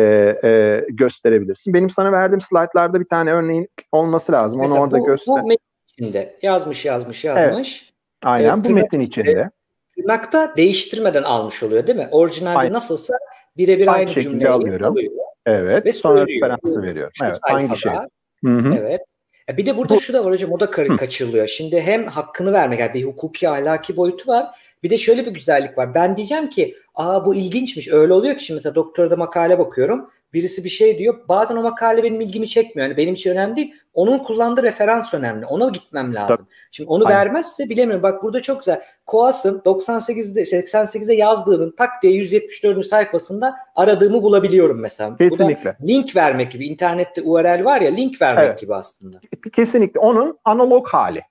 e, 0.45 0.85
gösterebilirsin. 0.89 1.75
Benim 1.75 1.91
sana 1.91 2.13
verdiğim 2.13 2.41
slaytlarda 2.41 3.01
bir 3.01 3.09
tane 3.09 3.33
örneğin 3.33 3.69
olması 3.93 4.33
lazım. 4.33 4.61
Mesela 4.61 4.79
Onu 4.79 4.85
orada 4.85 5.01
bu, 5.01 5.07
göster. 5.07 5.43
Bu 5.43 5.49
metin 5.49 5.65
içinde 5.89 6.39
yazmış 6.43 6.85
yazmış 6.85 7.25
yazmış. 7.25 7.83
Evet. 7.83 7.93
Aynen 8.23 8.61
ee, 8.61 8.65
bu 8.65 8.71
metin 8.71 9.01
içinde. 9.01 9.51
Tırnakta 9.99 10.55
değiştirmeden 10.57 11.23
almış 11.23 11.63
oluyor 11.63 11.87
değil 11.87 11.99
mi? 11.99 12.09
Orijinalde 12.11 12.59
Aynen. 12.59 12.73
nasılsa 12.73 13.15
birebir 13.57 13.87
aynı, 13.87 13.97
aynı 13.97 14.11
cümleyi 14.11 14.51
alıyorum. 14.51 14.87
alıyor. 14.87 15.13
Evet. 15.47 15.87
Ve 15.87 15.93
sonra 15.93 16.27
referansı 16.27 16.83
veriyor. 16.83 17.11
Şu 17.15 17.25
evet. 17.25 17.39
Hangi 17.43 17.77
şey? 17.77 17.93
Hı-hı. 18.45 18.75
Evet. 18.79 19.01
Bir 19.49 19.67
de 19.67 19.77
burada 19.77 19.95
Bu, 19.95 20.01
şu 20.01 20.13
da 20.13 20.25
var 20.25 20.33
hocam 20.33 20.53
o 20.53 20.61
da 20.61 20.71
karı 20.71 20.97
kaçırılıyor. 20.97 21.47
Şimdi 21.47 21.81
hem 21.81 22.07
hakkını 22.07 22.53
vermek 22.53 22.81
yani 22.81 22.95
bir 22.95 23.05
hukuki 23.05 23.49
ahlaki 23.49 23.97
boyutu 23.97 24.29
var. 24.31 24.47
Bir 24.83 24.91
de 24.91 24.97
şöyle 24.97 25.27
bir 25.27 25.31
güzellik 25.31 25.79
var. 25.79 25.95
Ben 25.95 26.17
diyeceğim 26.17 26.51
ki 26.51 26.75
aa 26.95 27.25
bu 27.25 27.35
ilginçmiş. 27.35 27.89
Öyle 27.89 28.13
oluyor 28.13 28.37
ki 28.37 28.45
şimdi 28.45 28.59
mesela 28.59 28.75
doktora 28.75 29.11
da 29.11 29.17
makale 29.17 29.59
bakıyorum. 29.59 30.11
Birisi 30.33 30.65
bir 30.65 30.69
şey 30.69 30.99
diyor. 30.99 31.15
Bazen 31.29 31.57
o 31.57 31.63
makale 31.63 32.03
benim 32.03 32.21
ilgimi 32.21 32.49
çekmiyor. 32.49 32.89
Yani 32.89 32.97
benim 32.97 33.15
için 33.15 33.31
önemli 33.31 33.57
değil. 33.57 33.75
Onun 33.95 34.19
kullandığı 34.19 34.63
referans 34.63 35.15
önemli. 35.15 35.47
Ona 35.47 35.69
gitmem 35.69 36.15
lazım. 36.15 36.37
Tabii. 36.37 36.49
Şimdi 36.71 36.91
onu 36.91 37.07
Aynen. 37.07 37.19
vermezse 37.19 37.69
bilemiyorum. 37.69 38.03
Bak 38.03 38.23
burada 38.23 38.41
çok 38.41 38.59
güzel. 38.59 38.81
Koas'ın 39.07 39.59
98'de 39.59 40.43
88'de 40.43 41.15
yazdığının 41.15 41.75
tak 41.79 41.91
diye 42.03 42.13
174. 42.13 42.87
sayfasında 42.87 43.55
aradığımı 43.75 44.23
bulabiliyorum 44.23 44.81
mesela. 44.81 45.17
Kesinlikle. 45.17 45.77
Bu 45.81 45.89
link 45.89 46.17
vermek 46.17 46.53
gibi. 46.53 46.67
İnternette 46.67 47.23
URL 47.23 47.65
var 47.65 47.81
ya 47.81 47.91
link 47.91 48.23
vermek 48.23 48.45
evet. 48.45 48.61
gibi 48.61 48.75
aslında. 48.75 49.21
Kesinlikle. 49.53 50.01
Onun 50.01 50.39
analog 50.45 50.89
hali. 50.89 51.23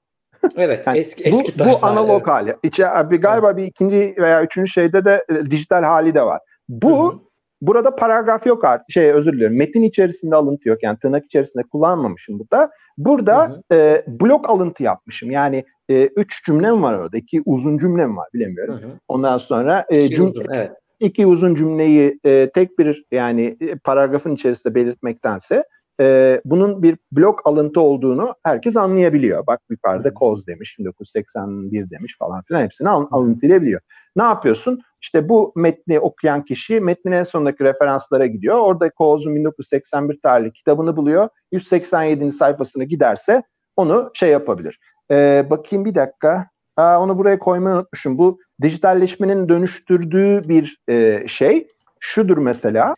Evet. 0.58 0.88
Yani 0.88 0.98
eski, 0.98 1.24
eski 1.24 1.60
bu, 1.60 1.66
bu 1.66 1.86
analog 1.86 2.22
evet. 2.22 2.28
hali. 2.28 2.56
İçe, 2.64 2.88
bir, 3.12 3.22
galiba 3.22 3.48
evet. 3.48 3.58
bir 3.58 3.64
ikinci 3.64 4.16
veya 4.18 4.44
üçüncü 4.44 4.72
şeyde 4.72 5.06
de 5.06 5.26
e, 5.30 5.52
dijital 5.52 5.84
hali 5.84 6.14
de 6.14 6.22
var. 6.22 6.40
Bu 6.70 7.12
Hı-hı. 7.12 7.27
Burada 7.62 7.96
paragraf 7.96 8.46
yok 8.46 8.66
artık. 8.66 8.92
Şey 8.92 9.12
özür 9.12 9.34
diliyorum. 9.34 9.58
Metin 9.58 9.82
içerisinde 9.82 10.36
alıntı 10.36 10.70
yok. 10.70 10.84
Yani 10.84 10.98
tırnak 11.00 11.26
içerisinde 11.26 11.64
kullanmamışım 11.64 12.40
burada. 12.40 12.70
Burada 12.98 13.50
hı 13.50 13.76
hı. 13.76 13.80
E, 13.80 14.04
blok 14.08 14.50
alıntı 14.50 14.84
yapmışım. 14.84 15.32
Yani 15.32 15.64
e, 15.90 16.06
üç 16.06 16.46
cümlem 16.46 16.84
var 16.84 16.94
orada. 16.94 17.18
iki 17.18 17.42
uzun 17.46 17.78
cümlem 17.78 18.18
var 18.18 18.28
bilemiyorum. 18.34 18.74
Hı 18.74 18.86
hı. 18.86 18.92
Ondan 19.08 19.38
sonra 19.38 19.86
e, 19.90 20.04
iki, 20.04 20.16
cüm- 20.16 20.26
uzun, 20.26 20.46
evet. 20.54 20.72
iki 21.00 21.26
uzun 21.26 21.56
cümleyi 21.56 22.20
e, 22.26 22.50
tek 22.54 22.80
bir 22.80 23.06
yani 23.12 23.58
e, 23.62 23.76
paragrafın 23.76 24.36
içerisinde 24.36 24.76
belirtmektense 24.76 25.64
e, 26.02 26.42
bunun 26.46 26.84
bir 26.84 26.98
blok 27.12 27.42
alıntı 27.48 27.82
olduğunu 27.82 28.36
herkes 28.44 28.78
anlayabiliyor. 28.78 29.48
Bak 29.48 29.62
yukarıda 29.70 30.14
koz 30.14 30.48
demiş, 30.48 30.76
1981 30.80 31.90
demiş 31.90 32.16
falan 32.20 32.42
filan 32.42 32.64
hepsini 32.64 32.90
al- 32.90 33.08
alıntılayabiliyor. 33.12 33.82
Ne 34.16 34.24
yapıyorsun? 34.24 34.82
İşte 35.02 35.30
bu 35.30 35.54
metni 35.56 36.00
okuyan 36.00 36.46
kişi 36.46 36.80
metnin 36.80 37.12
en 37.12 37.24
sonundaki 37.24 37.64
referanslara 37.64 38.26
gidiyor. 38.26 38.60
Orada 38.60 38.90
Koz'un 38.90 39.36
1981 39.36 40.20
tarihli 40.24 40.54
kitabını 40.54 40.98
buluyor. 40.98 41.30
187. 41.52 42.32
sayfasına 42.32 42.84
giderse 42.84 43.44
onu 43.76 44.12
şey 44.14 44.30
yapabilir. 44.30 44.80
Ee, 45.12 45.48
bakayım 45.50 45.86
bir 45.86 45.96
dakika. 45.96 46.48
Aa, 46.78 47.00
onu 47.00 47.18
buraya 47.18 47.40
koymayı 47.40 47.76
unutmuşum. 47.76 48.18
Bu 48.18 48.40
dijitalleşmenin 48.62 49.50
dönüştürdüğü 49.50 50.50
bir 50.50 50.78
e, 50.90 51.28
şey 51.28 51.68
şudur 52.00 52.38
mesela. 52.38 52.96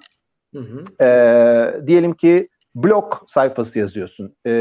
Hı 0.55 0.59
hı. 0.59 1.05
E, 1.05 1.87
diyelim 1.87 2.13
ki 2.13 2.49
blog 2.75 3.13
sayfası 3.27 3.79
yazıyorsun. 3.79 4.35
E, 4.47 4.51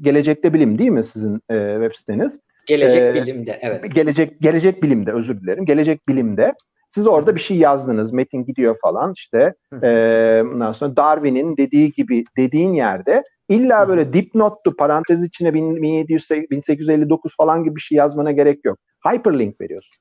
gelecekte 0.00 0.52
bilim 0.52 0.78
değil 0.78 0.90
mi 0.90 1.04
sizin 1.04 1.40
e, 1.50 1.72
web 1.80 1.94
siteniz? 1.94 2.40
Gelecek 2.66 3.02
ee, 3.02 3.14
bilimde 3.14 3.58
evet. 3.62 3.94
Gelecek 3.94 4.40
gelecek 4.40 4.82
bilimde 4.82 5.12
özür 5.12 5.40
dilerim. 5.40 5.66
Gelecek 5.66 6.08
bilimde 6.08 6.54
siz 6.90 7.06
orada 7.06 7.34
bir 7.34 7.40
şey 7.40 7.56
yazdınız. 7.56 8.12
Metin 8.12 8.44
gidiyor 8.44 8.76
falan 8.82 9.12
işte. 9.16 9.54
E, 9.82 10.42
ondan 10.52 10.72
sonra 10.72 10.96
Darwin'in 10.96 11.56
dediği 11.56 11.92
gibi 11.92 12.24
dediğin 12.36 12.72
yerde 12.72 13.22
illa 13.48 13.88
böyle 13.88 14.12
dipnottu 14.12 14.76
parantez 14.76 15.22
içine 15.22 15.54
1700 15.54 16.30
1859 16.30 17.36
falan 17.36 17.64
gibi 17.64 17.76
bir 17.76 17.80
şey 17.80 17.98
yazmana 17.98 18.32
gerek 18.32 18.64
yok. 18.64 18.78
Hyperlink 19.06 19.60
veriyorsun. 19.60 19.94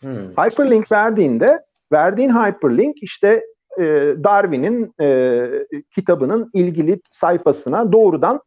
Hmm. 0.00 0.30
Hyperlink 0.30 0.92
verdiğinde 0.92 1.60
verdiğin 1.92 2.30
hyperlink 2.30 3.02
işte 3.02 3.44
e, 3.78 3.82
Darwin'in 4.24 4.94
e, 5.00 5.48
kitabının 5.94 6.50
ilgili 6.54 7.00
sayfasına 7.10 7.92
doğrudan 7.92 8.40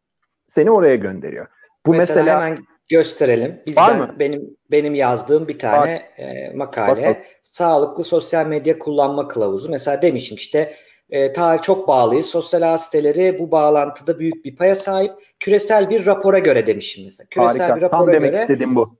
seni 0.48 0.70
oraya 0.70 0.96
gönderiyor. 0.96 1.46
Bu 1.86 1.90
mesela, 1.90 2.20
mesela 2.20 2.44
hemen 2.44 2.58
gösterelim. 2.88 3.62
Bizden 3.66 4.00
Var 4.00 4.06
mı? 4.06 4.16
benim 4.18 4.56
benim 4.70 4.94
yazdığım 4.94 5.48
bir 5.48 5.58
tane 5.58 6.02
e, 6.18 6.50
makale. 6.50 7.02
Bak, 7.02 7.16
bak. 7.16 7.26
Sağlıklı 7.42 8.04
sosyal 8.04 8.46
medya 8.46 8.78
kullanma 8.78 9.28
kılavuzu. 9.28 9.70
Mesela 9.70 10.02
demişim 10.02 10.36
işte 10.36 10.76
e, 11.10 11.32
tarih 11.32 11.62
çok 11.62 11.88
bağlıyız. 11.88 12.26
Sosyal 12.26 12.74
ağ 12.74 12.78
siteleri 12.78 13.38
bu 13.38 13.50
bağlantıda 13.50 14.18
büyük 14.18 14.44
bir 14.44 14.56
paya 14.56 14.74
sahip. 14.74 15.12
Küresel 15.40 15.90
bir 15.90 16.06
rapora 16.06 16.38
göre 16.38 16.66
demişim 16.66 17.04
mesela. 17.04 17.26
Küresel 17.30 17.60
Harika. 17.60 17.76
bir 17.76 17.82
rapora 17.82 17.98
Tam 17.98 18.12
demek 18.12 18.32
göre 18.32 18.40
istedim 18.40 18.76
bu. 18.76 18.98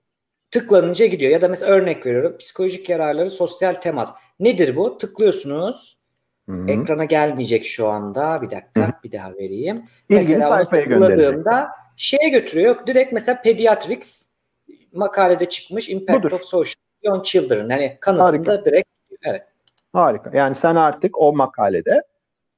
Tıklanınca 0.51 1.05
gidiyor. 1.05 1.31
Ya 1.31 1.41
da 1.41 1.47
mesela 1.47 1.71
örnek 1.71 2.05
veriyorum. 2.05 2.37
Psikolojik 2.37 2.89
yararları 2.89 3.29
sosyal 3.29 3.73
temas. 3.73 4.13
Nedir 4.39 4.75
bu? 4.75 4.97
Tıklıyorsunuz. 4.97 5.97
Hı-hı. 6.49 6.71
Ekrana 6.71 7.05
gelmeyecek 7.05 7.65
şu 7.65 7.87
anda. 7.87 8.37
Bir 8.41 8.51
dakika 8.51 8.81
Hı-hı. 8.81 8.91
bir 9.03 9.11
daha 9.11 9.33
vereyim. 9.33 9.83
İlgili 10.09 10.33
mesela 10.33 10.47
sayfaya 10.47 10.83
göndereceksin. 10.83 11.51
Şeye 11.97 12.29
götürüyor. 12.29 12.87
Direkt 12.87 13.13
mesela 13.13 13.41
Pediatrics 13.41 14.27
makalede 14.93 15.49
çıkmış 15.49 15.89
Impact 15.89 16.19
Budur. 16.19 16.31
of 16.31 16.41
Social 16.41 16.75
on 17.05 17.21
Children. 17.21 17.69
Yani 17.69 17.97
kanıtında 18.01 18.25
Harika. 18.25 18.65
direkt 18.65 18.89
evet. 19.23 19.43
Harika. 19.93 20.31
Yani 20.33 20.55
sen 20.55 20.75
artık 20.75 21.21
o 21.21 21.33
makalede 21.33 22.01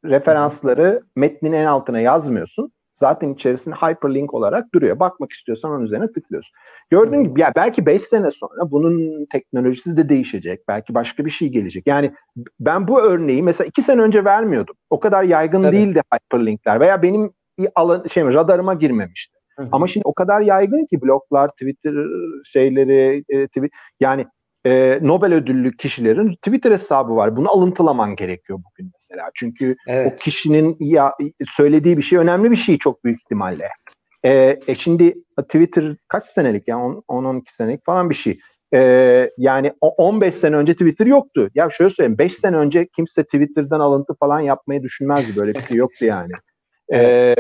referansları 0.06 1.04
metnin 1.16 1.54
en 1.54 1.66
altına 1.66 2.00
yazmıyorsun. 2.00 2.72
Zaten 3.00 3.34
içerisinde 3.34 3.76
hyperlink 3.76 4.34
olarak 4.34 4.74
duruyor. 4.74 5.00
Bakmak 5.00 5.32
istiyorsan 5.32 5.72
onun 5.72 5.84
üzerine 5.84 6.12
tıklıyorsun. 6.12 6.52
Gördüğün 6.90 7.24
gibi 7.24 7.42
ya 7.42 7.52
belki 7.56 7.86
5 7.86 8.04
sene 8.04 8.32
sonra 8.32 8.72
bunun 8.72 9.26
teknolojisi 9.26 9.98
de 9.98 10.10
değişecek. 10.10 10.68
Belki 10.68 10.94
başka 10.94 11.26
bir 11.26 11.30
şey 11.30 11.48
gelecek. 11.48 11.88
Yani 11.88 12.12
ben 12.60 12.88
bu 12.88 13.02
örneği 13.02 13.44
mesela 13.44 13.68
2 13.68 13.82
sene 13.82 14.02
önce 14.02 14.26
vermiyordum. 14.26 14.76
O 14.90 15.00
kadar 15.00 15.24
yaygın 15.24 15.62
Tabii. 15.62 15.76
değildi 15.76 16.02
hyperlinkler 16.14 16.80
veya 16.80 17.02
benim 17.02 17.34
alan 17.76 18.05
şey 18.14 18.24
radarıma 18.24 18.74
girmemişti. 18.74 19.38
Hı 19.57 19.64
hı. 19.64 19.70
Ama 19.72 19.88
şimdi 19.88 20.07
o 20.07 20.14
kadar 20.14 20.41
yaygın 20.41 20.86
ki 20.86 21.01
bloglar, 21.01 21.51
Twitter 21.51 21.93
şeyleri, 22.45 23.24
e, 23.30 23.47
tweet 23.47 23.72
yani 23.99 24.26
e, 24.66 24.99
Nobel 25.01 25.34
ödüllü 25.34 25.78
kişilerin 25.78 26.36
Twitter 26.36 26.72
hesabı 26.72 27.16
var. 27.16 27.36
Bunu 27.36 27.51
alıntılaman 27.51 28.16
gerekiyor 28.16 28.60
bugün 28.70 28.91
mesela. 28.95 29.30
Çünkü 29.34 29.76
evet. 29.88 30.14
o 30.14 30.16
kişinin 30.16 30.78
ya 30.80 31.14
söylediği 31.47 31.97
bir 31.97 32.01
şey 32.01 32.20
önemli 32.20 32.51
bir 32.51 32.55
şey 32.55 32.78
çok 32.78 33.03
büyük 33.03 33.22
ihtimalle. 33.22 33.70
E, 34.24 34.60
e 34.68 34.76
şimdi 34.76 35.14
Twitter 35.47 35.95
kaç 36.07 36.26
senelik 36.26 36.68
yani 36.68 36.82
10-12 36.82 37.41
senelik 37.51 37.86
falan 37.86 38.10
bir 38.10 38.16
şey. 38.16 38.39
E, 38.74 39.32
yani 39.38 39.74
15 39.82 40.36
sene 40.36 40.55
önce 40.55 40.74
Twitter 40.74 41.05
yoktu. 41.05 41.49
Ya 41.55 41.70
şöyle 41.70 41.93
söyleyeyim 41.93 42.18
5 42.18 42.36
sene 42.36 42.55
önce 42.55 42.88
kimse 42.95 43.24
Twitter'dan 43.24 43.80
alıntı 43.80 44.14
falan 44.14 44.39
yapmayı 44.39 44.84
düşünmezdi. 44.84 45.36
Böyle 45.36 45.53
bir 45.53 45.62
şey 45.62 45.78
yoktu 45.78 46.05
yani. 46.05 46.32
E, 46.94 47.36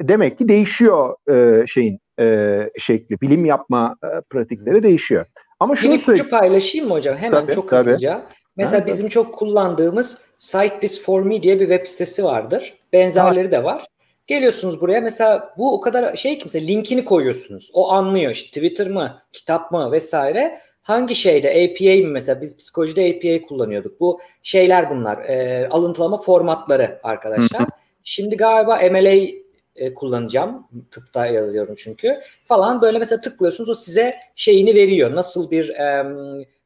demek 0.00 0.38
ki 0.38 0.48
değişiyor 0.48 1.16
e, 1.30 1.66
şeyin 1.66 2.00
e, 2.20 2.58
şekli. 2.78 3.20
Bilim 3.20 3.44
yapma 3.44 3.96
e, 4.04 4.20
pratikleri 4.30 4.82
değişiyor. 4.82 5.26
Ama 5.60 5.76
şunu 5.76 5.92
bir 5.92 5.98
ipucu 5.98 6.30
paylaşayım 6.30 6.88
mı 6.88 6.94
hocam? 6.94 7.16
Hemen 7.16 7.40
tabii, 7.40 7.54
çok 7.54 7.70
tabii. 7.70 7.90
hızlıca. 7.90 8.26
Mesela 8.56 8.82
ha, 8.82 8.86
bizim 8.86 9.00
tabii. 9.00 9.10
çok 9.10 9.34
kullandığımız 9.34 10.22
Cite 10.38 10.80
This 10.80 11.02
For 11.02 11.22
Me 11.22 11.42
diye 11.42 11.60
bir 11.60 11.68
web 11.68 11.86
sitesi 11.86 12.24
vardır. 12.24 12.74
Benzerleri 12.92 13.44
ha. 13.44 13.52
de 13.52 13.64
var. 13.64 13.86
Geliyorsunuz 14.26 14.80
buraya 14.80 15.00
mesela 15.00 15.54
bu 15.58 15.74
o 15.74 15.80
kadar 15.80 16.16
şey 16.16 16.38
ki 16.38 16.42
mesela 16.44 16.66
linkini 16.66 17.04
koyuyorsunuz. 17.04 17.70
O 17.74 17.90
anlıyor 17.90 18.32
işte 18.32 18.60
Twitter 18.60 18.88
mı, 18.88 19.22
kitap 19.32 19.72
mı 19.72 19.92
vesaire. 19.92 20.60
Hangi 20.82 21.14
şeyde 21.14 21.48
APA 21.50 22.06
mi 22.06 22.12
mesela 22.12 22.40
biz 22.40 22.58
psikolojide 22.58 23.14
APA 23.16 23.46
kullanıyorduk. 23.46 24.00
Bu 24.00 24.20
şeyler 24.42 24.90
bunlar 24.90 25.18
e, 25.18 25.68
alıntılama 25.68 26.16
formatları 26.16 27.00
arkadaşlar. 27.02 27.66
Şimdi 28.08 28.36
galiba 28.36 28.76
MLA 28.76 29.28
e, 29.76 29.94
kullanacağım. 29.94 30.66
Tıpta 30.90 31.26
yazıyorum 31.26 31.74
çünkü. 31.78 32.20
Falan 32.44 32.82
böyle 32.82 32.98
mesela 32.98 33.20
tıklıyorsunuz 33.20 33.70
o 33.70 33.74
size 33.74 34.14
şeyini 34.36 34.74
veriyor. 34.74 35.14
Nasıl 35.14 35.50
bir 35.50 35.68
e, 35.68 36.06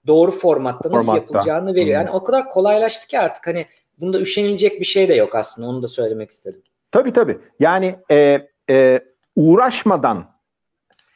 doğru 0.06 0.30
formatta 0.30 0.90
nasıl 0.90 1.06
formatta. 1.06 1.22
yapılacağını 1.22 1.74
veriyor. 1.74 2.00
Yani 2.00 2.10
o 2.10 2.24
kadar 2.24 2.48
kolaylaştı 2.48 3.08
ki 3.08 3.18
artık 3.18 3.46
hani 3.46 3.66
bunda 4.00 4.20
üşenilecek 4.20 4.80
bir 4.80 4.84
şey 4.84 5.08
de 5.08 5.14
yok 5.14 5.34
aslında. 5.34 5.68
Onu 5.68 5.82
da 5.82 5.88
söylemek 5.88 6.30
istedim. 6.30 6.62
Tabii 6.92 7.12
tabii. 7.12 7.38
Yani 7.60 7.96
e, 8.10 8.48
e, 8.70 9.00
uğraşmadan 9.36 10.26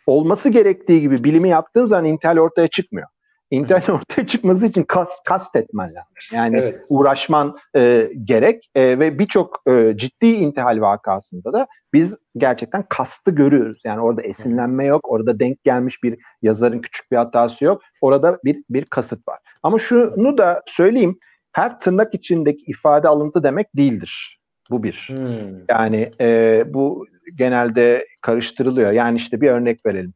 olması 0.06 0.48
gerektiği 0.48 1.00
gibi 1.00 1.24
bilimi 1.24 1.48
yaptığın 1.48 1.84
zaman 1.84 2.04
Intel 2.04 2.38
ortaya 2.38 2.68
çıkmıyor. 2.68 3.08
Intel 3.50 3.90
ortaya 3.90 4.26
çıkması 4.26 4.66
için 4.66 4.82
kas, 4.82 5.10
kast 5.24 5.56
etmen 5.56 5.88
lazım. 5.88 6.12
Yani 6.32 6.58
evet. 6.58 6.84
uğraşman 6.88 7.56
e, 7.76 8.10
gerek 8.24 8.70
e, 8.74 8.98
ve 8.98 9.18
birçok 9.18 9.62
e, 9.68 9.94
ciddi 9.96 10.26
intihal 10.26 10.80
vakasında 10.80 11.52
da 11.52 11.66
biz 11.92 12.16
gerçekten 12.36 12.84
kastı 12.88 13.30
görüyoruz. 13.30 13.80
Yani 13.84 14.00
orada 14.00 14.22
esinlenme 14.22 14.84
yok, 14.84 15.10
orada 15.10 15.40
denk 15.40 15.64
gelmiş 15.64 16.02
bir 16.02 16.18
yazarın 16.42 16.78
küçük 16.78 17.12
bir 17.12 17.16
hatası 17.16 17.64
yok. 17.64 17.82
Orada 18.00 18.38
bir 18.44 18.62
bir 18.70 18.84
kasıt 18.84 19.28
var. 19.28 19.38
Ama 19.62 19.78
şunu 19.78 20.38
da 20.38 20.62
söyleyeyim, 20.66 21.18
her 21.52 21.80
tırnak 21.80 22.14
içindeki 22.14 22.64
ifade 22.66 23.08
alıntı 23.08 23.42
demek 23.42 23.66
değildir. 23.76 24.38
Bu 24.70 24.82
bir. 24.82 25.08
Hmm. 25.08 25.64
Yani 25.70 26.06
e, 26.20 26.64
bu 26.66 27.06
genelde 27.34 28.06
karıştırılıyor. 28.22 28.92
Yani 28.92 29.16
işte 29.16 29.40
bir 29.40 29.50
örnek 29.50 29.86
verelim. 29.86 30.14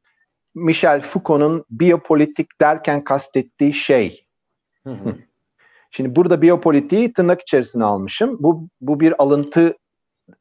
Michel 0.55 1.03
Foucault'un 1.03 1.65
biyopolitik 1.71 2.61
derken 2.61 3.05
kastettiği 3.05 3.75
şey. 3.75 4.27
Hı 4.85 4.91
hı. 4.91 5.15
Şimdi 5.91 6.17
burada 6.17 6.43
biyopolitiği 6.43 7.13
tırnak 7.13 7.41
içerisine 7.41 7.85
almışım. 7.85 8.37
Bu 8.41 8.69
bu 8.81 9.01
bir 9.01 9.23
alıntı 9.23 9.75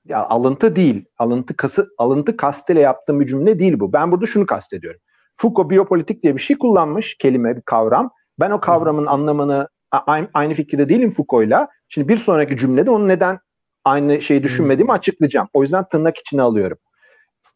ya 0.06 0.26
alıntı 0.26 0.76
değil. 0.76 1.06
Alıntı 1.18 1.58
kası 1.58 1.90
alıntı 1.98 2.38
kastıyla 2.38 2.82
yaptığım 2.82 3.20
bir 3.20 3.28
cümle 3.28 3.60
değil 3.60 3.80
bu. 3.80 3.94
Ben 3.94 4.12
burada 4.12 4.26
şunu 4.26 4.46
kastediyorum. 4.46 5.00
Foucault 5.38 5.70
biyopolitik 5.70 6.24
diye 6.24 6.36
bir 6.36 6.42
şey 6.42 6.58
kullanmış, 6.58 7.18
kelime, 7.18 7.58
bir 7.58 7.62
kavram. 7.62 8.12
Ben 8.40 8.52
o 8.52 8.60
kavramın 8.60 9.06
hı. 9.06 9.10
anlamını 9.10 9.68
aynı, 9.92 10.28
aynı 10.34 10.54
fikirde 10.54 10.90
değilim 10.90 11.14
Foucault'la. 11.14 11.68
Şimdi 11.90 12.08
bir 12.08 12.18
sonraki 12.18 12.58
cümlede 12.58 12.92
onu 12.92 13.08
neden 13.08 13.40
aynı 13.86 14.22
şeyi 14.22 14.44
düşünmediğimi 14.44 14.92
açıklayacağım. 14.92 15.48
O 15.54 15.64
yüzden 15.64 15.84
tırnak 15.90 16.18
içine 16.18 16.42
alıyorum. 16.42 16.78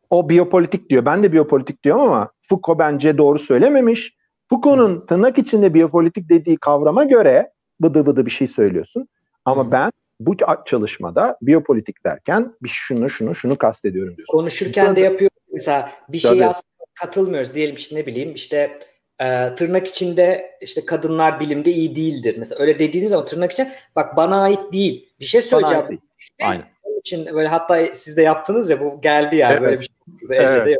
O 0.09 0.29
biyopolitik 0.29 0.89
diyor. 0.89 1.05
Ben 1.05 1.23
de 1.23 1.31
biyopolitik 1.31 1.83
diyorum 1.83 2.01
ama 2.01 2.31
Foucault 2.49 2.79
bence 2.79 3.17
doğru 3.17 3.39
söylememiş. 3.39 4.15
Foucault'un 4.49 5.05
tırnak 5.05 5.37
içinde 5.37 5.73
biyopolitik 5.73 6.29
dediği 6.29 6.57
kavrama 6.57 7.03
göre 7.03 7.51
bıdı 7.81 8.05
bıdı 8.05 8.25
bir 8.25 8.31
şey 8.31 8.47
söylüyorsun. 8.47 9.07
Ama 9.45 9.71
ben 9.71 9.91
bu 10.19 10.35
çalışmada 10.65 11.37
biyopolitik 11.41 12.05
derken 12.05 12.53
bir 12.63 12.69
şunu 12.69 13.09
şunu 13.09 13.35
şunu 13.35 13.57
kastediyorum 13.57 14.17
diyorsun. 14.17 14.37
Konuşurken 14.37 14.95
de 14.95 15.01
yapıyor 15.01 15.31
mesela 15.51 15.91
bir 16.09 16.17
şey 16.17 16.45
aslında 16.45 16.85
katılmıyoruz 16.93 17.55
diyelim 17.55 17.75
işte 17.75 17.95
ne 17.95 18.05
bileyim 18.05 18.33
işte 18.33 18.79
e, 19.21 19.55
tırnak 19.55 19.87
içinde 19.87 20.57
işte 20.61 20.85
kadınlar 20.85 21.39
bilimde 21.39 21.71
iyi 21.71 21.95
değildir. 21.95 22.35
Mesela 22.39 22.61
öyle 22.61 22.79
dediğiniz 22.79 23.09
zaman 23.09 23.25
tırnak 23.25 23.51
için 23.51 23.67
bak 23.95 24.17
bana 24.17 24.41
ait 24.41 24.73
değil. 24.73 25.09
Bir 25.19 25.25
şey 25.25 25.41
söyleyeceğim. 25.41 25.87
Değil. 25.89 26.01
Aynen. 26.41 26.65
Onun 26.83 26.99
için 26.99 27.25
böyle 27.33 27.47
hatta 27.47 27.85
siz 27.85 28.17
de 28.17 28.21
yaptınız 28.21 28.69
ya 28.69 28.79
bu 28.79 29.01
geldi 29.01 29.35
yani 29.35 29.53
evet. 29.53 29.61
böyle 29.61 29.79
bir 29.79 29.85
şey. 29.85 29.95
Evet. 30.37 30.79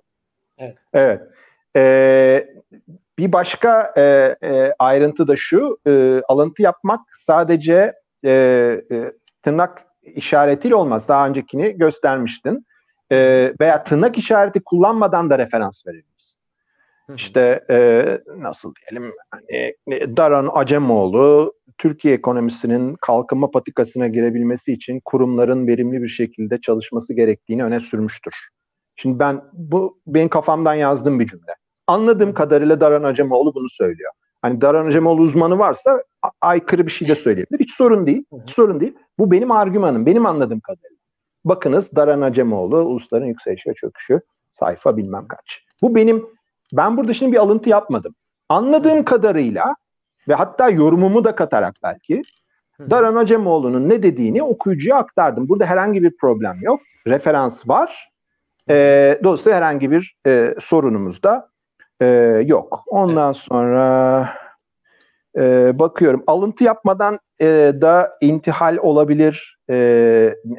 evet. 0.58 0.76
evet. 0.94 1.22
Ee, 1.76 2.48
bir 3.18 3.32
başka 3.32 3.94
e, 3.98 4.02
e, 4.44 4.74
ayrıntı 4.80 5.28
da 5.28 5.36
şu, 5.36 5.78
e, 5.88 6.22
alıntı 6.28 6.62
yapmak 6.62 7.00
sadece 7.26 7.94
e, 8.26 8.32
e, 8.92 9.14
tırnak 9.44 9.86
işaretiyle 10.04 10.76
olmaz. 10.76 11.08
Daha 11.08 11.28
öncekini 11.28 11.78
göstermiştin. 11.78 12.66
E, 13.12 13.18
veya 13.60 13.84
tırnak 13.84 14.18
işareti 14.18 14.62
kullanmadan 14.66 15.30
da 15.30 15.38
referans 15.40 15.88
verebiliriz. 15.88 16.38
İşte 17.16 17.66
e, 17.70 18.06
nasıl 18.38 18.74
diyelim, 18.76 19.14
hani, 19.32 19.74
Daran 20.18 20.50
Acemoğlu 20.54 21.54
Türkiye 21.78 22.14
ekonomisinin 22.14 22.96
kalkınma 23.02 23.52
patikasına 23.52 24.08
girebilmesi 24.08 24.74
için 24.74 25.02
kurumların 25.06 25.68
verimli 25.68 26.04
bir 26.04 26.08
şekilde 26.08 26.62
çalışması 26.62 27.14
gerektiğini 27.14 27.64
öne 27.64 27.80
sürmüştür. 27.80 28.34
Şimdi 28.96 29.20
ben 29.20 29.42
bu 29.54 30.00
benim 30.08 30.30
kafamdan 30.30 30.74
yazdığım 30.74 31.20
bir 31.20 31.28
cümle. 31.28 31.56
Anladığım 31.88 32.34
kadarıyla 32.34 32.80
Daran 32.80 33.04
Acemoğlu 33.04 33.56
bunu 33.56 33.70
söylüyor. 33.70 34.12
Hani 34.42 34.62
Daran 34.62 34.86
Acemoğlu 34.86 35.22
uzmanı 35.22 35.60
varsa 35.60 36.04
aykırı 36.42 36.86
bir 36.86 36.92
şey 36.92 37.08
de 37.08 37.16
söyleyebilir. 37.16 37.60
Hiç 37.60 37.74
sorun 37.74 38.08
değil. 38.08 38.26
Hiç 38.44 38.56
sorun 38.56 38.80
değil. 38.80 38.94
Bu 39.20 39.32
benim 39.32 39.52
argümanım. 39.52 40.06
Benim 40.06 40.26
anladığım 40.26 40.60
kadarıyla. 40.60 40.98
Bakınız 41.46 41.96
Daran 41.96 42.22
Acemoğlu 42.22 42.78
Ulusların 42.78 43.26
Yükselişi 43.26 43.70
ve 43.70 43.74
Çöküşü 43.74 44.22
sayfa 44.52 44.98
bilmem 44.98 45.28
kaç. 45.28 45.64
Bu 45.82 45.96
benim 45.96 46.26
ben 46.74 46.98
burada 46.98 47.14
şimdi 47.14 47.32
bir 47.32 47.38
alıntı 47.38 47.70
yapmadım. 47.70 48.16
Anladığım 48.50 49.06
kadarıyla 49.06 49.76
ve 50.28 50.34
hatta 50.34 50.70
yorumumu 50.70 51.24
da 51.24 51.36
katarak 51.36 51.76
belki 51.84 52.22
Daran 52.80 53.16
Acemoğlu'nun 53.16 53.90
ne 53.90 54.04
dediğini 54.04 54.44
okuyucuya 54.44 54.96
aktardım. 54.96 55.50
Burada 55.50 55.66
herhangi 55.66 56.04
bir 56.04 56.18
problem 56.18 56.58
yok. 56.62 56.82
Referans 57.08 57.70
var. 57.70 58.10
E, 58.70 59.20
dolayısıyla 59.24 59.58
herhangi 59.58 59.92
bir 59.92 60.16
e, 60.28 60.56
sorunumuz 60.60 61.24
da 61.24 61.50
e, 62.02 62.06
yok. 62.46 62.84
Ondan 62.88 63.34
evet. 63.34 63.38
sonra 63.38 64.30
e, 65.38 65.80
bakıyorum. 65.80 66.24
Alıntı 66.28 66.64
yapmadan 66.64 67.20
e, 67.42 67.74
da 67.82 68.18
intihal 68.22 68.78
olabilir 68.78 69.58
e, 69.70 69.76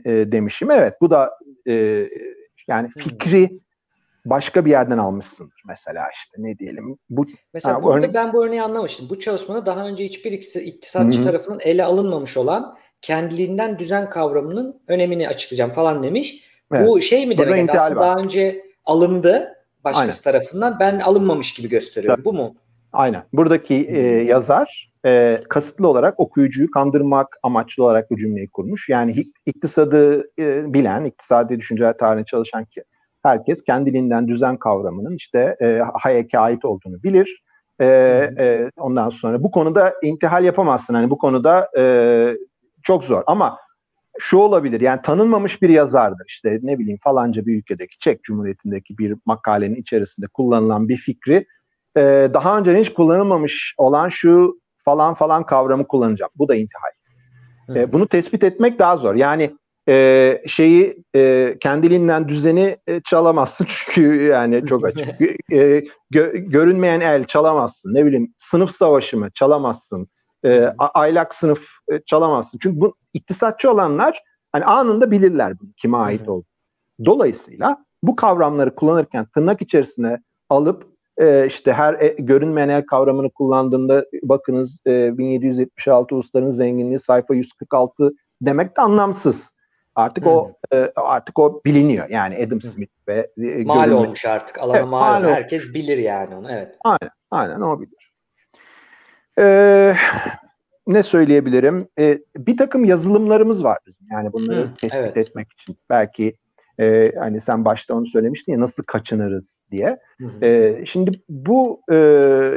e, 0.04 0.32
demişim. 0.32 0.70
Evet 0.70 0.94
bu 1.00 1.10
da 1.10 1.38
e, 1.68 2.08
yani 2.68 2.88
fikri 2.98 3.60
başka 4.24 4.64
bir 4.64 4.70
yerden 4.70 4.98
almışsındır 4.98 5.62
mesela 5.68 6.06
işte 6.14 6.36
ne 6.38 6.58
diyelim. 6.58 6.98
Bu 7.10 7.26
Mesela 7.54 7.74
ha, 7.74 7.82
burada 7.82 8.06
örne- 8.06 8.14
ben 8.14 8.32
bu 8.32 8.44
örneği 8.44 8.62
anlamıştım. 8.62 9.06
Bu 9.10 9.18
çalışmada 9.18 9.66
daha 9.66 9.86
önce 9.86 10.04
hiçbir 10.04 10.32
iktisatçı 10.32 11.18
Hı-hı. 11.18 11.26
tarafından 11.26 11.60
ele 11.62 11.84
alınmamış 11.84 12.36
olan 12.36 12.76
kendiliğinden 13.02 13.78
düzen 13.78 14.10
kavramının 14.10 14.80
önemini 14.88 15.28
açıklayacağım 15.28 15.70
falan 15.70 16.02
demiş. 16.02 16.44
Evet. 16.72 16.88
Bu 16.88 17.00
şey 17.00 17.26
mi 17.26 17.38
demek? 17.38 17.74
Aslında 17.74 18.00
var. 18.00 18.06
daha 18.06 18.18
önce 18.18 18.64
alındı 18.84 19.54
başkası 19.84 20.22
Aynen. 20.28 20.38
tarafından 20.38 20.76
ben 20.80 21.00
alınmamış 21.00 21.54
gibi 21.54 21.68
gösteriyorum. 21.68 22.16
Tabii. 22.16 22.24
Bu 22.24 22.32
mu? 22.32 22.54
Aynen. 22.92 23.22
Buradaki 23.32 23.74
e, 23.74 24.02
yazar 24.24 24.90
e, 25.06 25.40
kasıtlı 25.48 25.88
olarak 25.88 26.20
okuyucuyu 26.20 26.70
kandırmak 26.70 27.38
amaçlı 27.42 27.84
olarak 27.84 28.10
bu 28.10 28.16
cümleyi 28.16 28.48
kurmuş. 28.48 28.88
Yani 28.88 29.24
iktisadı 29.46 30.24
e, 30.38 30.74
bilen, 30.74 31.04
iktisadi 31.04 31.58
düşünceler 31.58 31.98
tarihine 31.98 32.24
çalışan 32.24 32.64
ki 32.64 32.84
herkes 33.22 33.62
kendiliğinden 33.62 34.28
düzen 34.28 34.56
kavramının 34.56 35.16
işte 35.16 35.56
e, 35.62 35.82
Hayek'e 35.94 36.38
ait 36.38 36.64
olduğunu 36.64 37.02
bilir. 37.02 37.42
E, 37.80 37.86
e, 38.38 38.70
ondan 38.76 39.10
sonra 39.10 39.42
bu 39.42 39.50
konuda 39.50 39.94
intihal 40.02 40.44
yapamazsın. 40.44 40.94
Hani 40.94 41.10
bu 41.10 41.18
konuda 41.18 41.68
e, 41.78 42.36
çok 42.82 43.04
zor. 43.04 43.22
Ama 43.26 43.58
şu 44.18 44.36
olabilir 44.36 44.80
yani 44.80 45.02
tanınmamış 45.02 45.62
bir 45.62 45.68
yazardır 45.68 46.24
işte 46.28 46.58
ne 46.62 46.78
bileyim 46.78 46.98
falanca 47.02 47.46
bir 47.46 47.58
ülkedeki 47.58 47.98
Çek 47.98 48.24
Cumhuriyeti'ndeki 48.24 48.98
bir 48.98 49.16
makalenin 49.26 49.76
içerisinde 49.76 50.26
kullanılan 50.26 50.88
bir 50.88 50.96
fikri 50.96 51.46
e, 51.96 52.30
daha 52.34 52.58
önce 52.58 52.76
hiç 52.76 52.92
kullanılmamış 52.92 53.74
olan 53.78 54.08
şu 54.08 54.60
falan 54.84 55.14
falan 55.14 55.46
kavramı 55.46 55.86
kullanacağım. 55.86 56.32
Bu 56.36 56.48
da 56.48 56.54
intihal. 56.54 56.90
E, 57.74 57.92
bunu 57.92 58.06
tespit 58.08 58.44
etmek 58.44 58.78
daha 58.78 58.96
zor. 58.96 59.14
Yani 59.14 59.50
e, 59.88 60.42
şeyi 60.46 60.96
e, 61.16 61.54
kendiliğinden 61.60 62.28
düzeni 62.28 62.76
e, 62.86 63.00
çalamazsın 63.00 63.66
çünkü 63.68 64.22
yani 64.22 64.66
çok 64.66 64.86
açık. 64.86 65.08
e, 65.52 65.84
gö, 66.10 66.32
görünmeyen 66.34 67.00
el 67.00 67.24
çalamazsın. 67.24 67.94
Ne 67.94 68.06
bileyim 68.06 68.34
sınıf 68.38 68.70
savaşı 68.76 69.18
mı 69.18 69.28
çalamazsın. 69.34 70.08
E, 70.44 70.74
aylak 70.78 71.34
sınıf 71.34 71.66
e, 71.92 72.00
çalamazsın. 72.06 72.58
Çünkü 72.62 72.80
bu 72.80 72.94
iktisatçı 73.14 73.70
olanlar 73.70 74.22
hani 74.52 74.64
anında 74.64 75.10
bilirler 75.10 75.60
bunu 75.60 75.70
kime 75.76 75.96
ait 75.96 76.28
olduğunu. 76.28 76.44
Dolayısıyla 77.04 77.84
bu 78.02 78.16
kavramları 78.16 78.74
kullanırken 78.74 79.26
tırnak 79.34 79.62
içerisine 79.62 80.18
alıp 80.48 80.86
e, 81.18 81.46
işte 81.46 81.72
her 81.72 81.94
e, 81.94 82.08
görünmeyen 82.18 82.68
el 82.68 82.86
kavramını 82.86 83.30
kullandığında 83.30 84.04
bakınız 84.22 84.78
e, 84.86 85.18
1776 85.18 86.14
ulusların 86.14 86.50
zenginliği 86.50 86.98
sayfa 86.98 87.34
146 87.34 88.12
demek 88.42 88.76
de 88.76 88.80
anlamsız. 88.80 89.54
Artık 89.94 90.24
hmm. 90.24 90.32
o 90.32 90.52
e, 90.72 90.92
artık 90.96 91.38
o 91.38 91.62
biliniyor. 91.64 92.08
Yani 92.08 92.44
Adam 92.46 92.60
Smith 92.60 92.92
ve 93.08 93.30
e, 93.38 93.64
mal 93.64 93.84
görünme... 93.84 94.00
olmuş 94.00 94.26
artık. 94.26 94.58
Alana 94.58 94.76
evet, 94.76 94.88
mal. 94.88 95.22
mal 95.22 95.28
Herkes 95.28 95.74
bilir 95.74 95.98
yani 95.98 96.36
onu. 96.36 96.52
Evet. 96.52 96.76
Aynen. 96.84 97.10
Aynen 97.30 97.60
o 97.60 97.80
bilir. 97.80 98.03
Ee, 99.38 99.94
ne 100.86 101.02
söyleyebilirim? 101.02 101.88
Ee, 101.98 102.18
bir 102.36 102.56
takım 102.56 102.84
yazılımlarımız 102.84 103.64
var 103.64 103.78
bizim. 103.86 104.06
Yani 104.10 104.32
bunları 104.32 104.64
hmm, 104.66 104.74
tespit 104.74 105.00
evet. 105.00 105.16
etmek 105.16 105.52
için. 105.52 105.76
Belki 105.90 106.36
e, 106.80 107.12
hani 107.18 107.40
sen 107.40 107.64
başta 107.64 107.94
onu 107.94 108.06
söylemiştin 108.06 108.52
ya 108.52 108.60
nasıl 108.60 108.82
kaçınırız 108.82 109.66
diye. 109.70 109.98
E, 110.42 110.82
şimdi 110.86 111.22
bu 111.28 111.80
e, 111.90 111.94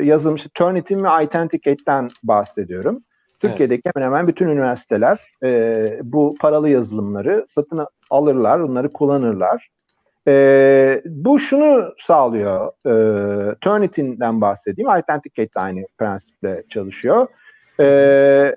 yazılım 0.03 0.35
işte 0.35 0.49
Turnitin 0.53 1.03
ve 1.03 1.09
Authenticate'den 1.09 2.09
bahsediyorum. 2.23 3.03
Türkiye'deki 3.39 3.81
evet. 3.85 3.95
hemen 3.95 4.05
hemen 4.05 4.27
bütün 4.27 4.47
üniversiteler 4.47 5.19
e, 5.43 5.99
bu 6.03 6.35
paralı 6.39 6.69
yazılımları 6.69 7.45
satın 7.47 7.87
alırlar, 8.09 8.59
onları 8.59 8.89
kullanırlar. 8.89 9.69
E, 10.27 11.01
bu 11.05 11.39
şunu 11.39 11.93
sağlıyor. 11.97 12.67
E, 12.85 13.55
Turnitin'den 13.61 14.41
bahsedeyim. 14.41 14.89
Authenticate 14.89 15.49
de 15.55 15.59
aynı 15.59 15.85
prensiple 15.97 16.63
çalışıyor. 16.69 17.27
E, 17.79 17.83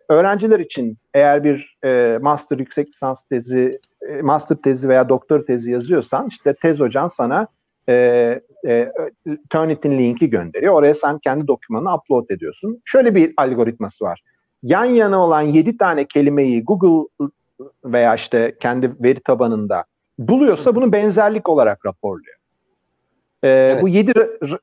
öğrenciler 0.08 0.60
için 0.60 0.98
eğer 1.14 1.44
bir 1.44 1.78
e, 1.84 2.18
master 2.22 2.58
yüksek 2.58 2.88
lisans 2.88 3.24
tezi, 3.24 3.80
e, 4.08 4.22
master 4.22 4.56
tezi 4.56 4.88
veya 4.88 5.08
doktor 5.08 5.46
tezi 5.46 5.70
yazıyorsan 5.70 6.28
işte 6.28 6.54
tez 6.54 6.80
hocan 6.80 7.08
sana 7.08 7.46
e, 7.88 7.94
e, 8.66 8.92
Turnitin 9.50 9.98
linki 9.98 10.30
gönderiyor. 10.30 10.74
Oraya 10.74 10.94
sen 10.94 11.18
kendi 11.18 11.48
dokümanını 11.48 11.94
upload 11.94 12.30
ediyorsun. 12.30 12.82
Şöyle 12.84 13.14
bir 13.14 13.34
algoritması 13.36 14.04
var 14.04 14.22
yan 14.62 14.84
yana 14.84 15.18
olan 15.18 15.42
7 15.42 15.76
tane 15.76 16.04
kelimeyi 16.04 16.64
Google 16.64 17.28
veya 17.84 18.14
işte 18.14 18.56
kendi 18.60 18.92
veri 19.00 19.20
tabanında 19.20 19.84
buluyorsa 20.28 20.74
bunu 20.74 20.92
benzerlik 20.92 21.48
olarak 21.48 21.86
raporluyor. 21.86 22.36
Ee, 23.42 23.48
evet. 23.48 23.82
Bu 23.82 23.88
7 23.88 24.12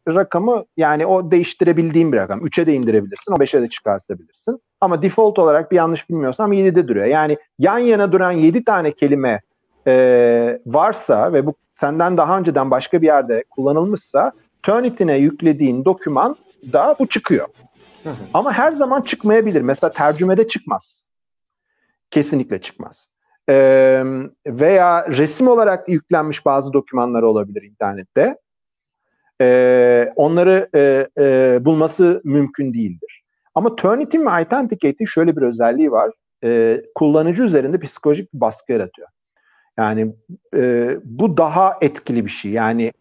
rakamı 0.07 0.65
yani 0.77 1.05
o 1.05 1.31
değiştirebildiğin 1.31 2.11
bir 2.11 2.17
rakam. 2.17 2.47
3'e 2.47 2.65
de 2.65 2.73
indirebilirsin, 2.73 3.31
o 3.31 3.35
5'e 3.35 3.61
de 3.61 3.69
çıkartabilirsin. 3.69 4.61
Ama 4.81 5.01
default 5.01 5.39
olarak 5.39 5.71
bir 5.71 5.75
yanlış 5.75 6.09
bilmiyorsam 6.09 6.53
7'de 6.53 6.87
duruyor. 6.87 7.05
Yani 7.05 7.37
yan 7.59 7.77
yana 7.77 8.11
duran 8.11 8.31
7 8.31 8.63
tane 8.63 8.91
kelime 8.91 9.41
e, 9.87 10.59
varsa 10.65 11.33
ve 11.33 11.45
bu 11.45 11.55
senden 11.73 12.17
daha 12.17 12.37
önceden 12.37 12.71
başka 12.71 13.01
bir 13.01 13.07
yerde 13.07 13.43
kullanılmışsa 13.49 14.31
Turnitin'e 14.63 15.17
yüklediğin 15.17 15.85
doküman 15.85 16.35
da 16.73 16.95
bu 16.99 17.07
çıkıyor. 17.07 17.47
Ama 18.33 18.53
her 18.53 18.71
zaman 18.71 19.01
çıkmayabilir. 19.01 19.61
Mesela 19.61 19.91
tercümede 19.91 20.47
çıkmaz. 20.47 21.03
Kesinlikle 22.11 22.61
çıkmaz. 22.61 23.07
Ee, 23.49 24.03
veya 24.47 25.07
resim 25.09 25.47
olarak 25.47 25.89
yüklenmiş 25.89 26.45
bazı 26.45 26.73
dokümanlar 26.73 27.21
olabilir 27.21 27.61
internette. 27.61 28.37
Ee, 29.41 30.13
onları 30.15 30.69
e, 30.75 31.07
e, 31.17 31.65
bulması 31.65 32.21
mümkün 32.23 32.73
değildir. 32.73 33.23
Ama 33.55 33.75
Turnitin 33.75 34.25
ve 34.25 34.29
Authenticate'in 34.29 35.05
şöyle 35.05 35.37
bir 35.37 35.41
özelliği 35.41 35.91
var. 35.91 36.11
Ee, 36.43 36.81
kullanıcı 36.95 37.43
üzerinde 37.43 37.79
psikolojik 37.79 38.33
bir 38.33 38.41
baskı 38.41 38.71
yaratıyor. 38.71 39.07
Yani 39.77 40.13
e, 40.55 40.89
bu 41.03 41.37
daha 41.37 41.77
etkili 41.81 42.25
bir 42.25 42.31
şey. 42.31 42.51
Yani 42.51 42.93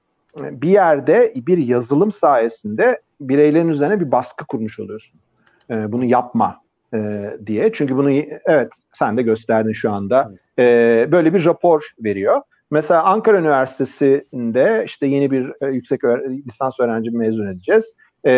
bir 0.42 0.68
yerde 0.68 1.32
bir 1.36 1.58
yazılım 1.58 2.12
sayesinde 2.12 3.00
bireylerin 3.20 3.68
üzerine 3.68 4.00
bir 4.00 4.12
baskı 4.12 4.46
kurmuş 4.46 4.80
oluyorsun. 4.80 5.20
E, 5.70 5.92
bunu 5.92 6.04
yapma 6.04 6.60
e, 6.94 7.30
diye. 7.46 7.72
Çünkü 7.72 7.96
bunu 7.96 8.10
evet 8.46 8.72
sen 8.98 9.16
de 9.16 9.22
gösterdin 9.22 9.72
şu 9.72 9.92
anda. 9.92 10.32
E, 10.58 10.64
böyle 11.12 11.34
bir 11.34 11.44
rapor 11.44 11.90
veriyor. 12.04 12.42
Mesela 12.70 13.02
Ankara 13.02 13.38
Üniversitesi'nde 13.38 14.82
işte 14.86 15.06
yeni 15.06 15.30
bir 15.30 15.52
e, 15.60 15.66
yüksek 15.66 16.04
lisans 16.46 16.80
öğrenci 16.80 17.10
mezun 17.10 17.46
edeceğiz. 17.46 17.92
E, 18.26 18.32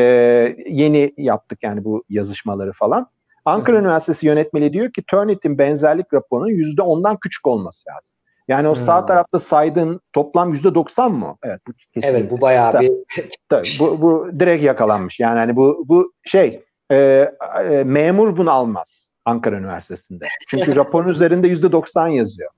yeni 0.69 1.13
yaptık 1.17 1.59
yani 1.63 1.85
bu 1.85 2.05
yazışmaları 2.09 2.73
falan. 2.73 3.07
Ankara 3.45 3.77
Hı. 3.77 3.81
Üniversitesi 3.81 4.27
yönetmeliği 4.27 4.73
diyor 4.73 4.93
ki 4.93 5.03
Turnitin 5.07 5.59
benzerlik 5.59 6.15
raporunun 6.15 6.49
yüzde 6.49 6.83
ondan 6.83 7.17
küçük 7.17 7.47
olması 7.47 7.89
lazım. 7.89 8.09
Yani 8.49 8.69
o 8.69 8.75
hmm. 8.75 8.85
sağ 8.85 9.07
tarafta 9.07 9.41
saydığın 9.41 10.01
toplam 10.13 10.53
yüzde 10.53 10.75
doksan 10.75 11.13
mı? 11.13 11.37
Evet 11.43 11.61
bu 11.67 11.73
Evet 12.03 12.31
bu 12.31 12.41
bayağı 12.41 12.81
bir 12.81 12.93
tabii, 13.49 13.69
bu, 13.81 14.03
bu 14.03 14.31
direkt 14.41 14.65
yakalanmış. 14.65 15.21
Yani 15.21 15.39
hani 15.39 15.57
bu 15.57 15.85
bu 15.89 16.13
şey 16.25 16.61
e, 16.91 16.97
e, 17.71 17.85
memur 17.85 18.37
bunu 18.37 18.51
almaz 18.51 19.09
Ankara 19.25 19.57
Üniversitesi'nde. 19.57 20.27
Çünkü 20.49 20.77
raporun 20.77 21.09
üzerinde 21.09 21.49
yüzde 21.49 21.73
doksan 21.73 22.09
yazıyor. 22.09 22.51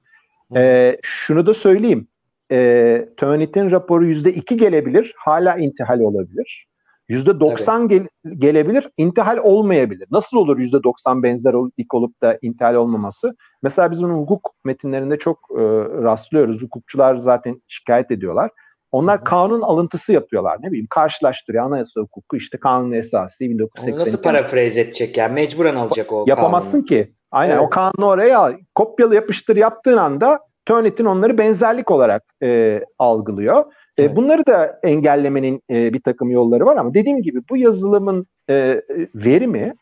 E, 0.57 0.97
şunu 1.03 1.47
da 1.47 1.55
söyleyeyim. 1.55 2.09
E, 2.53 3.09
TÖNİT'in 3.17 3.71
raporu 3.71 4.07
yüzde 4.07 4.33
iki 4.35 4.57
gelebilir. 4.57 5.15
Hala 5.19 5.57
intihal 5.57 6.01
olabilir. 6.01 6.67
Yüzde 7.09 7.41
doksan 7.41 7.89
gel, 7.89 8.07
gelebilir, 8.39 8.89
intihal 8.97 9.37
olmayabilir. 9.37 10.09
Nasıl 10.11 10.37
olur 10.37 10.59
yüzde 10.59 10.83
doksan 10.83 11.23
benzer 11.23 11.55
ilk 11.77 11.95
olup 11.95 12.23
da 12.23 12.39
intihal 12.43 12.75
olmaması? 12.75 13.37
Mesela 13.63 13.91
biz 13.91 14.03
bunu 14.03 14.13
hukuk 14.13 14.55
metinlerinde 14.65 15.19
çok 15.19 15.39
e, 15.51 15.63
rastlıyoruz. 16.03 16.63
Hukukçular 16.63 17.17
zaten 17.17 17.63
şikayet 17.69 18.11
ediyorlar. 18.11 18.51
Onlar 18.93 19.25
kanun 19.25 19.61
alıntısı 19.61 20.13
yapıyorlar. 20.13 20.59
Ne 20.63 20.69
bileyim 20.69 20.87
karşılaştırıyor 20.91 21.65
anayasa 21.65 22.01
hukuku 22.01 22.37
işte 22.37 22.59
kanun 22.59 22.93
esası 22.93 23.45
1980. 23.45 23.93
Onu 23.93 24.01
nasıl 24.01 24.23
parafraz 24.23 24.79
edecek 24.79 25.17
yani 25.17 25.33
mecburen 25.33 25.75
alacak 25.75 26.13
o 26.13 26.25
Yapamazsın 26.29 26.71
kanunu. 26.71 26.87
ki. 26.87 27.15
Aynen 27.31 27.53
evet. 27.53 27.63
o 27.63 27.71
kanunu 27.71 28.07
oraya 28.07 28.39
al. 28.39 28.55
Kopyala 28.75 29.15
yapıştır 29.15 29.57
yaptığın 29.57 29.97
anda 29.97 30.41
Turnitin 30.67 31.05
onları 31.05 31.39
benzerlik 31.39 31.91
olarak 31.91 32.23
e, 32.43 32.81
algılıyor. 32.99 33.65
E, 33.97 34.05
evet. 34.05 34.17
Bunları 34.17 34.47
da 34.47 34.81
engellemenin 34.83 35.63
e, 35.71 35.93
bir 35.93 36.03
takım 36.03 36.31
yolları 36.31 36.67
var 36.67 36.77
ama 36.77 36.95
dediğim 36.95 37.23
gibi 37.23 37.41
bu 37.51 37.57
yazılımın 37.57 38.27
e, 38.51 38.83
verimi 39.15 39.75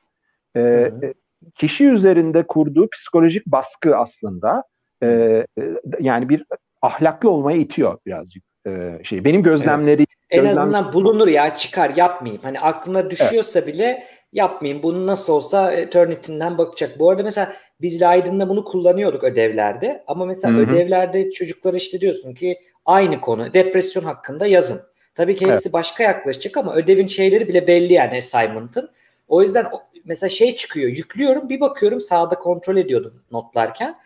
e, 0.57 0.93
kişi 1.55 1.89
üzerinde 1.89 2.43
kurduğu 2.43 2.89
psikolojik 2.91 3.47
baskı 3.47 3.97
aslında 3.97 4.65
e, 5.03 5.47
yani 6.01 6.29
bir 6.29 6.45
ahlaklı 6.83 7.31
olmaya 7.31 7.59
itiyor 7.59 7.99
birazcık 8.07 8.47
e, 8.67 8.99
şey. 9.05 9.25
Benim 9.25 9.43
gözlemleri 9.43 10.01
evet. 10.01 10.09
En 10.31 10.43
gözlem... 10.43 10.63
azından 10.63 10.93
bulunur 10.93 11.29
ya 11.29 11.57
çıkar 11.57 11.93
yapmayayım. 11.97 12.43
Hani 12.43 12.61
aklına 12.61 13.11
düşüyorsa 13.11 13.59
evet. 13.59 13.75
bile 13.75 14.05
yapmayayım. 14.33 14.83
Bunu 14.83 15.07
nasıl 15.07 15.33
olsa 15.33 15.73
e, 15.73 15.91
Turnitin'den 15.91 16.59
bakacak. 16.59 16.99
Bu 16.99 17.11
arada 17.11 17.23
mesela 17.23 17.53
biz 17.81 18.03
Aydın'da 18.03 18.49
bunu 18.49 18.65
kullanıyorduk 18.65 19.25
ödevlerde. 19.25 20.05
Ama 20.07 20.25
mesela 20.25 20.55
Hı-hı. 20.55 20.63
ödevlerde 20.63 21.31
çocuklara 21.31 21.77
işte 21.77 22.01
diyorsun 22.01 22.35
ki 22.35 22.59
aynı 22.87 23.21
konu 23.21 23.55
depresyon 23.55 24.05
hakkında 24.05 24.47
yazın. 24.47 24.81
Tabii 25.15 25.37
ki 25.37 25.47
hepsi 25.47 25.69
evet. 25.69 25.73
başka 25.73 26.05
yaklaşacak 26.05 26.57
ama 26.57 26.75
ödevin 26.75 27.07
şeyleri 27.07 27.49
bile 27.49 27.67
belli 27.67 27.93
yani 27.93 28.19
assignment'ın. 28.19 28.91
O 29.29 29.43
yüzden 29.43 29.67
mesela 30.05 30.31
şey 30.31 30.57
çıkıyor 30.57 30.91
yüklüyorum 30.91 31.49
bir 31.49 31.61
bakıyorum 31.61 32.01
sağda 32.01 32.35
kontrol 32.35 32.77
ediyordum 32.77 33.23
notlarken. 33.31 33.97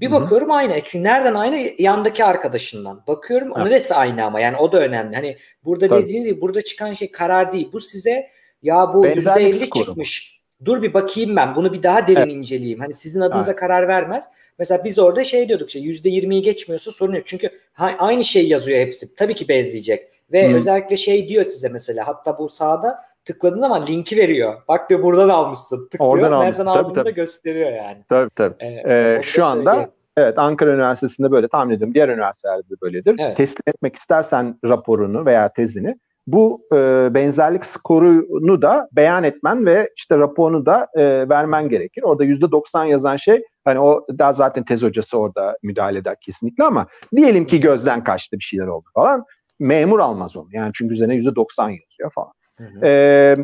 Bir 0.00 0.10
Hı-hı. 0.10 0.20
bakıyorum 0.20 0.50
aynı. 0.50 0.80
Çünkü 0.84 1.02
nereden 1.02 1.34
aynı? 1.34 1.68
Yandaki 1.78 2.24
arkadaşından. 2.24 3.02
Bakıyorum 3.06 3.52
evet. 3.56 3.66
neresi 3.66 3.94
aynı 3.94 4.24
ama 4.24 4.40
yani 4.40 4.56
o 4.56 4.72
da 4.72 4.80
önemli. 4.80 5.16
Hani 5.16 5.36
burada 5.64 5.88
Tabii. 5.88 6.04
dediğiniz 6.04 6.28
gibi 6.28 6.40
burada 6.40 6.62
çıkan 6.62 6.92
şey 6.92 7.10
karar 7.10 7.52
değil. 7.52 7.68
Bu 7.72 7.80
size 7.80 8.30
ya 8.62 8.94
bu 8.94 9.06
%50 9.06 9.78
çıkmış. 9.78 10.40
dur 10.64 10.82
bir 10.82 10.94
bakayım 10.94 11.36
ben 11.36 11.56
bunu 11.56 11.72
bir 11.72 11.82
daha 11.82 12.08
derin 12.08 12.16
evet. 12.16 12.32
inceleyeyim. 12.32 12.80
Hani 12.80 12.94
sizin 12.94 13.20
adınıza 13.20 13.50
evet. 13.50 13.60
karar 13.60 13.88
vermez. 13.88 14.24
Mesela 14.58 14.84
biz 14.84 14.98
orada 14.98 15.24
şey 15.24 15.48
diyorduk 15.48 15.68
işte 15.68 15.80
%20'yi 15.80 16.42
geçmiyorsa 16.42 16.90
sorun 16.90 17.14
yok. 17.14 17.26
Çünkü 17.26 17.50
aynı 17.78 18.24
şey 18.24 18.48
yazıyor 18.48 18.78
hepsi. 18.78 19.14
Tabii 19.14 19.34
ki 19.34 19.48
benzeyecek. 19.48 20.08
Ve 20.32 20.52
Hı. 20.52 20.56
özellikle 20.56 20.96
şey 20.96 21.28
diyor 21.28 21.44
size 21.44 21.68
mesela 21.68 22.08
hatta 22.08 22.38
bu 22.38 22.48
sağda 22.48 23.04
tıkladığın 23.24 23.58
zaman 23.58 23.86
linki 23.86 24.16
veriyor. 24.16 24.54
Bak 24.68 24.90
diyor 24.90 25.02
buradan 25.02 25.28
almışsın. 25.28 25.88
Tıklıyor. 25.90 26.12
Oradan 26.12 26.30
Nereden 26.30 26.44
almışsın. 26.44 26.66
aldığını 26.66 26.94
tabii, 26.94 27.06
da 27.06 27.10
gösteriyor 27.10 27.72
yani. 27.72 28.04
Tabii 28.08 28.30
tabii. 28.36 28.54
Ee, 28.60 28.68
ee, 28.68 29.20
şu 29.22 29.44
anda 29.44 29.70
söyleyeyim. 29.70 29.90
Evet 30.16 30.38
Ankara 30.38 30.70
Üniversitesi'nde 30.70 31.30
böyle 31.30 31.48
tahmin 31.48 31.74
ediyorum. 31.74 31.94
Diğer 31.94 32.08
üniversitelerde 32.08 32.70
de 32.70 32.74
böyledir. 32.82 33.16
Evet. 33.18 33.36
Teslim 33.36 33.62
etmek 33.66 33.96
istersen 33.96 34.58
raporunu 34.64 35.26
veya 35.26 35.52
tezini 35.52 35.96
bu 36.26 36.66
e, 36.72 37.08
benzerlik 37.14 37.66
skorunu 37.66 38.62
da 38.62 38.88
beyan 38.92 39.24
etmen 39.24 39.66
ve 39.66 39.88
işte 39.96 40.18
raporunu 40.18 40.66
da 40.66 40.88
e, 40.94 41.28
vermen 41.28 41.68
gerekir. 41.68 42.02
Orada 42.02 42.24
yüzde 42.24 42.50
90 42.50 42.84
yazan 42.84 43.16
şey 43.16 43.42
hani 43.64 43.80
o 43.80 44.06
daha 44.18 44.32
zaten 44.32 44.64
tez 44.64 44.82
hocası 44.82 45.18
orada 45.18 45.56
müdahale 45.62 45.98
eder 45.98 46.16
kesinlikle 46.20 46.64
ama 46.64 46.86
diyelim 47.16 47.46
ki 47.46 47.60
gözden 47.60 48.04
kaçtı 48.04 48.38
bir 48.38 48.44
şeyler 48.44 48.66
oldu 48.66 48.86
falan. 48.94 49.24
Memur 49.58 49.98
almaz 49.98 50.36
onu. 50.36 50.48
Yani 50.52 50.70
çünkü 50.74 50.94
üzerine 50.94 51.14
yüzde 51.14 51.36
90 51.36 51.68
yazıyor 51.68 52.12
falan. 52.14 52.32
Hı 52.58 52.64
hı. 52.64 52.86
E, 52.86 53.34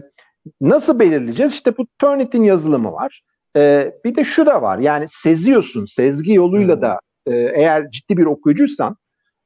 nasıl 0.61 0.99
belirleyeceğiz? 0.99 1.53
İşte 1.53 1.77
bu 1.77 1.87
Turnitin 1.99 2.43
yazılımı 2.43 2.93
var. 2.93 3.23
E, 3.57 3.93
bir 4.05 4.17
de 4.17 4.25
şu 4.25 4.47
da 4.47 4.63
var. 4.63 4.79
Yani 4.79 5.07
seziyorsun. 5.09 5.87
Sezgi 5.87 6.33
yoluyla 6.33 6.77
hı. 6.77 6.83
da 6.83 6.99
e, 7.27 7.37
eğer 7.37 7.91
ciddi 7.91 8.17
bir 8.17 8.27
okuyucuysan 8.27 8.97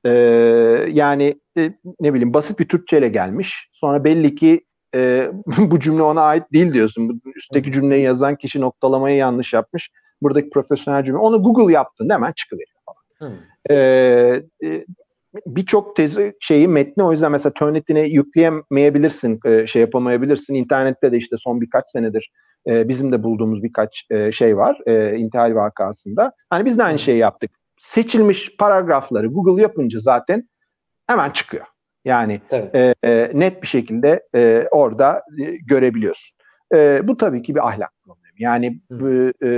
e, 0.05 0.11
yani 0.91 1.41
e, 1.59 1.73
ne 2.01 2.15
bileyim 2.15 2.35
basit 2.35 2.59
bir 2.59 2.69
Türkçe 2.69 2.99
ile 2.99 3.09
gelmiş. 3.09 3.71
Sonra 3.73 4.05
belli 4.05 4.35
ki 4.35 4.65
e, 4.95 5.31
bu 5.59 5.81
cümle 5.81 6.03
ona 6.03 6.23
ait 6.23 6.53
değil 6.53 6.73
diyorsun. 6.73 7.23
Üstteki 7.37 7.73
cümleyi 7.73 8.03
yazan 8.03 8.37
kişi 8.37 8.61
noktalamayı 8.61 9.17
yanlış 9.17 9.53
yapmış. 9.53 9.91
Buradaki 10.23 10.51
profesyonel 10.51 11.05
cümle. 11.05 11.19
Onu 11.19 11.43
Google 11.43 11.73
yaptın 11.73 12.11
hemen 12.11 12.33
çıkıveriyor 12.33 12.79
falan. 12.87 13.35
E, 13.71 13.75
e, 14.65 14.85
Birçok 15.47 15.97
tezi 15.97 16.35
şeyi 16.41 16.69
metni 16.69 17.03
o 17.03 17.13
yüzden 17.13 17.33
mesela 17.33 17.53
Turnitin'e 17.53 18.01
yükleyemeyebilirsin, 18.01 19.41
e, 19.45 19.67
şey 19.67 19.83
yapamayabilirsin. 19.83 20.55
İnternette 20.55 21.13
de 21.13 21.17
işte 21.17 21.37
son 21.39 21.61
birkaç 21.61 21.89
senedir 21.89 22.33
e, 22.67 22.89
bizim 22.89 23.13
de 23.13 23.23
bulduğumuz 23.23 23.63
birkaç 23.63 24.07
e, 24.11 24.33
şey 24.33 24.57
var 24.57 24.79
e, 24.87 25.17
intihal 25.17 25.55
vakasında. 25.55 26.33
Hani 26.51 26.65
biz 26.65 26.79
de 26.79 26.85
aynı 26.85 26.99
şeyi 26.99 27.19
yaptık. 27.19 27.51
Seçilmiş 27.81 28.57
paragrafları 28.57 29.27
Google 29.27 29.63
yapınca 29.63 29.99
zaten 29.99 30.49
hemen 31.07 31.31
çıkıyor. 31.31 31.67
Yani 32.05 32.41
e, 32.53 32.95
e, 33.05 33.31
net 33.35 33.63
bir 33.63 33.67
şekilde 33.67 34.23
e, 34.35 34.69
orada 34.71 35.23
e, 35.41 35.57
görebiliyorsun. 35.57 36.37
E, 36.75 37.01
bu 37.09 37.17
tabii 37.17 37.43
ki 37.43 37.55
bir 37.55 37.69
ahlak 37.69 37.91
problemi. 38.05 38.35
Yani 38.39 38.81
bu, 38.91 39.33
e, 39.47 39.51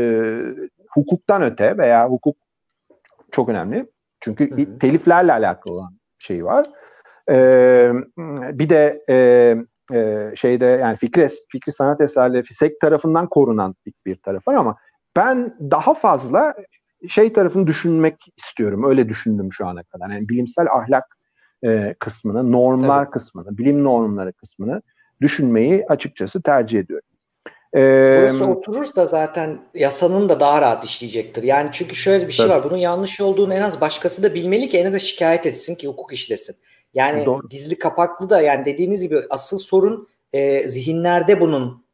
hukuktan 0.91 1.43
öte 1.43 1.79
veya 1.79 2.09
hukuk 2.09 2.37
çok 3.31 3.49
önemli. 3.49 3.87
Çünkü 4.21 4.51
hı 4.51 4.55
hı. 4.55 4.79
teliflerle 4.79 5.33
alakalı 5.33 5.75
olan 5.75 5.99
şey 6.19 6.45
var. 6.45 6.67
E, 7.31 7.93
bir 8.59 8.69
de 8.69 9.05
e, 9.09 9.17
e, 9.99 10.31
şeyde 10.37 10.65
yani 10.65 10.97
fikri, 10.97 11.29
fikri 11.53 11.73
sanat 11.73 12.01
eserleri 12.01 12.43
FİSEK 12.43 12.81
tarafından 12.81 13.29
korunan 13.29 13.75
bir, 14.07 14.17
taraf 14.17 14.49
var 14.49 14.55
ama 14.55 14.77
ben 15.17 15.57
daha 15.61 15.95
fazla 15.95 16.55
şey 17.09 17.33
tarafını 17.33 17.67
düşünmek 17.67 18.27
istiyorum. 18.37 18.85
Öyle 18.85 19.09
düşündüm 19.09 19.53
şu 19.53 19.67
ana 19.67 19.83
kadar. 19.83 20.11
Yani 20.11 20.29
bilimsel 20.29 20.67
ahlak 20.73 21.17
e, 21.65 21.95
kısmını, 22.01 22.53
normlar 22.53 23.05
Tabii. 23.05 23.13
kısmını, 23.13 23.59
bilim 23.59 23.85
normları 23.85 24.33
kısmını 24.33 24.83
düşünmeyi 25.21 25.87
açıkçası 25.89 26.43
tercih 26.43 26.79
ediyorum. 26.79 27.09
Ee, 27.75 28.19
Burası 28.23 28.47
oturursa 28.47 29.07
zaten 29.07 29.59
yasanın 29.75 30.29
da 30.29 30.41
daha 30.41 30.61
rahat 30.61 30.85
işleyecektir. 30.85 31.43
Yani 31.43 31.71
çünkü 31.73 31.95
şöyle 31.95 32.29
bir 32.29 32.33
şey 32.33 32.47
tabii. 32.47 32.57
var. 32.59 32.65
Bunun 32.65 32.77
yanlış 32.77 33.21
olduğunu 33.21 33.55
en 33.55 33.63
az 33.63 33.81
başkası 33.81 34.23
da 34.23 34.35
bilmeli 34.35 34.69
ki 34.69 34.79
en 34.79 34.93
az 34.93 35.03
şikayet 35.03 35.47
etsin 35.47 35.75
ki 35.75 35.89
hukuk 35.89 36.13
işlesin. 36.13 36.57
Yani 36.95 37.27
Doğru. 37.27 37.49
gizli 37.49 37.79
kapaklı 37.79 38.31
da 38.31 38.41
yani 38.41 38.65
dediğiniz 38.65 39.03
gibi 39.03 39.21
asıl 39.31 39.59
sorun 39.59 40.09
e, 40.33 40.69
zihinlerde 40.69 41.41
bunun 41.41 41.85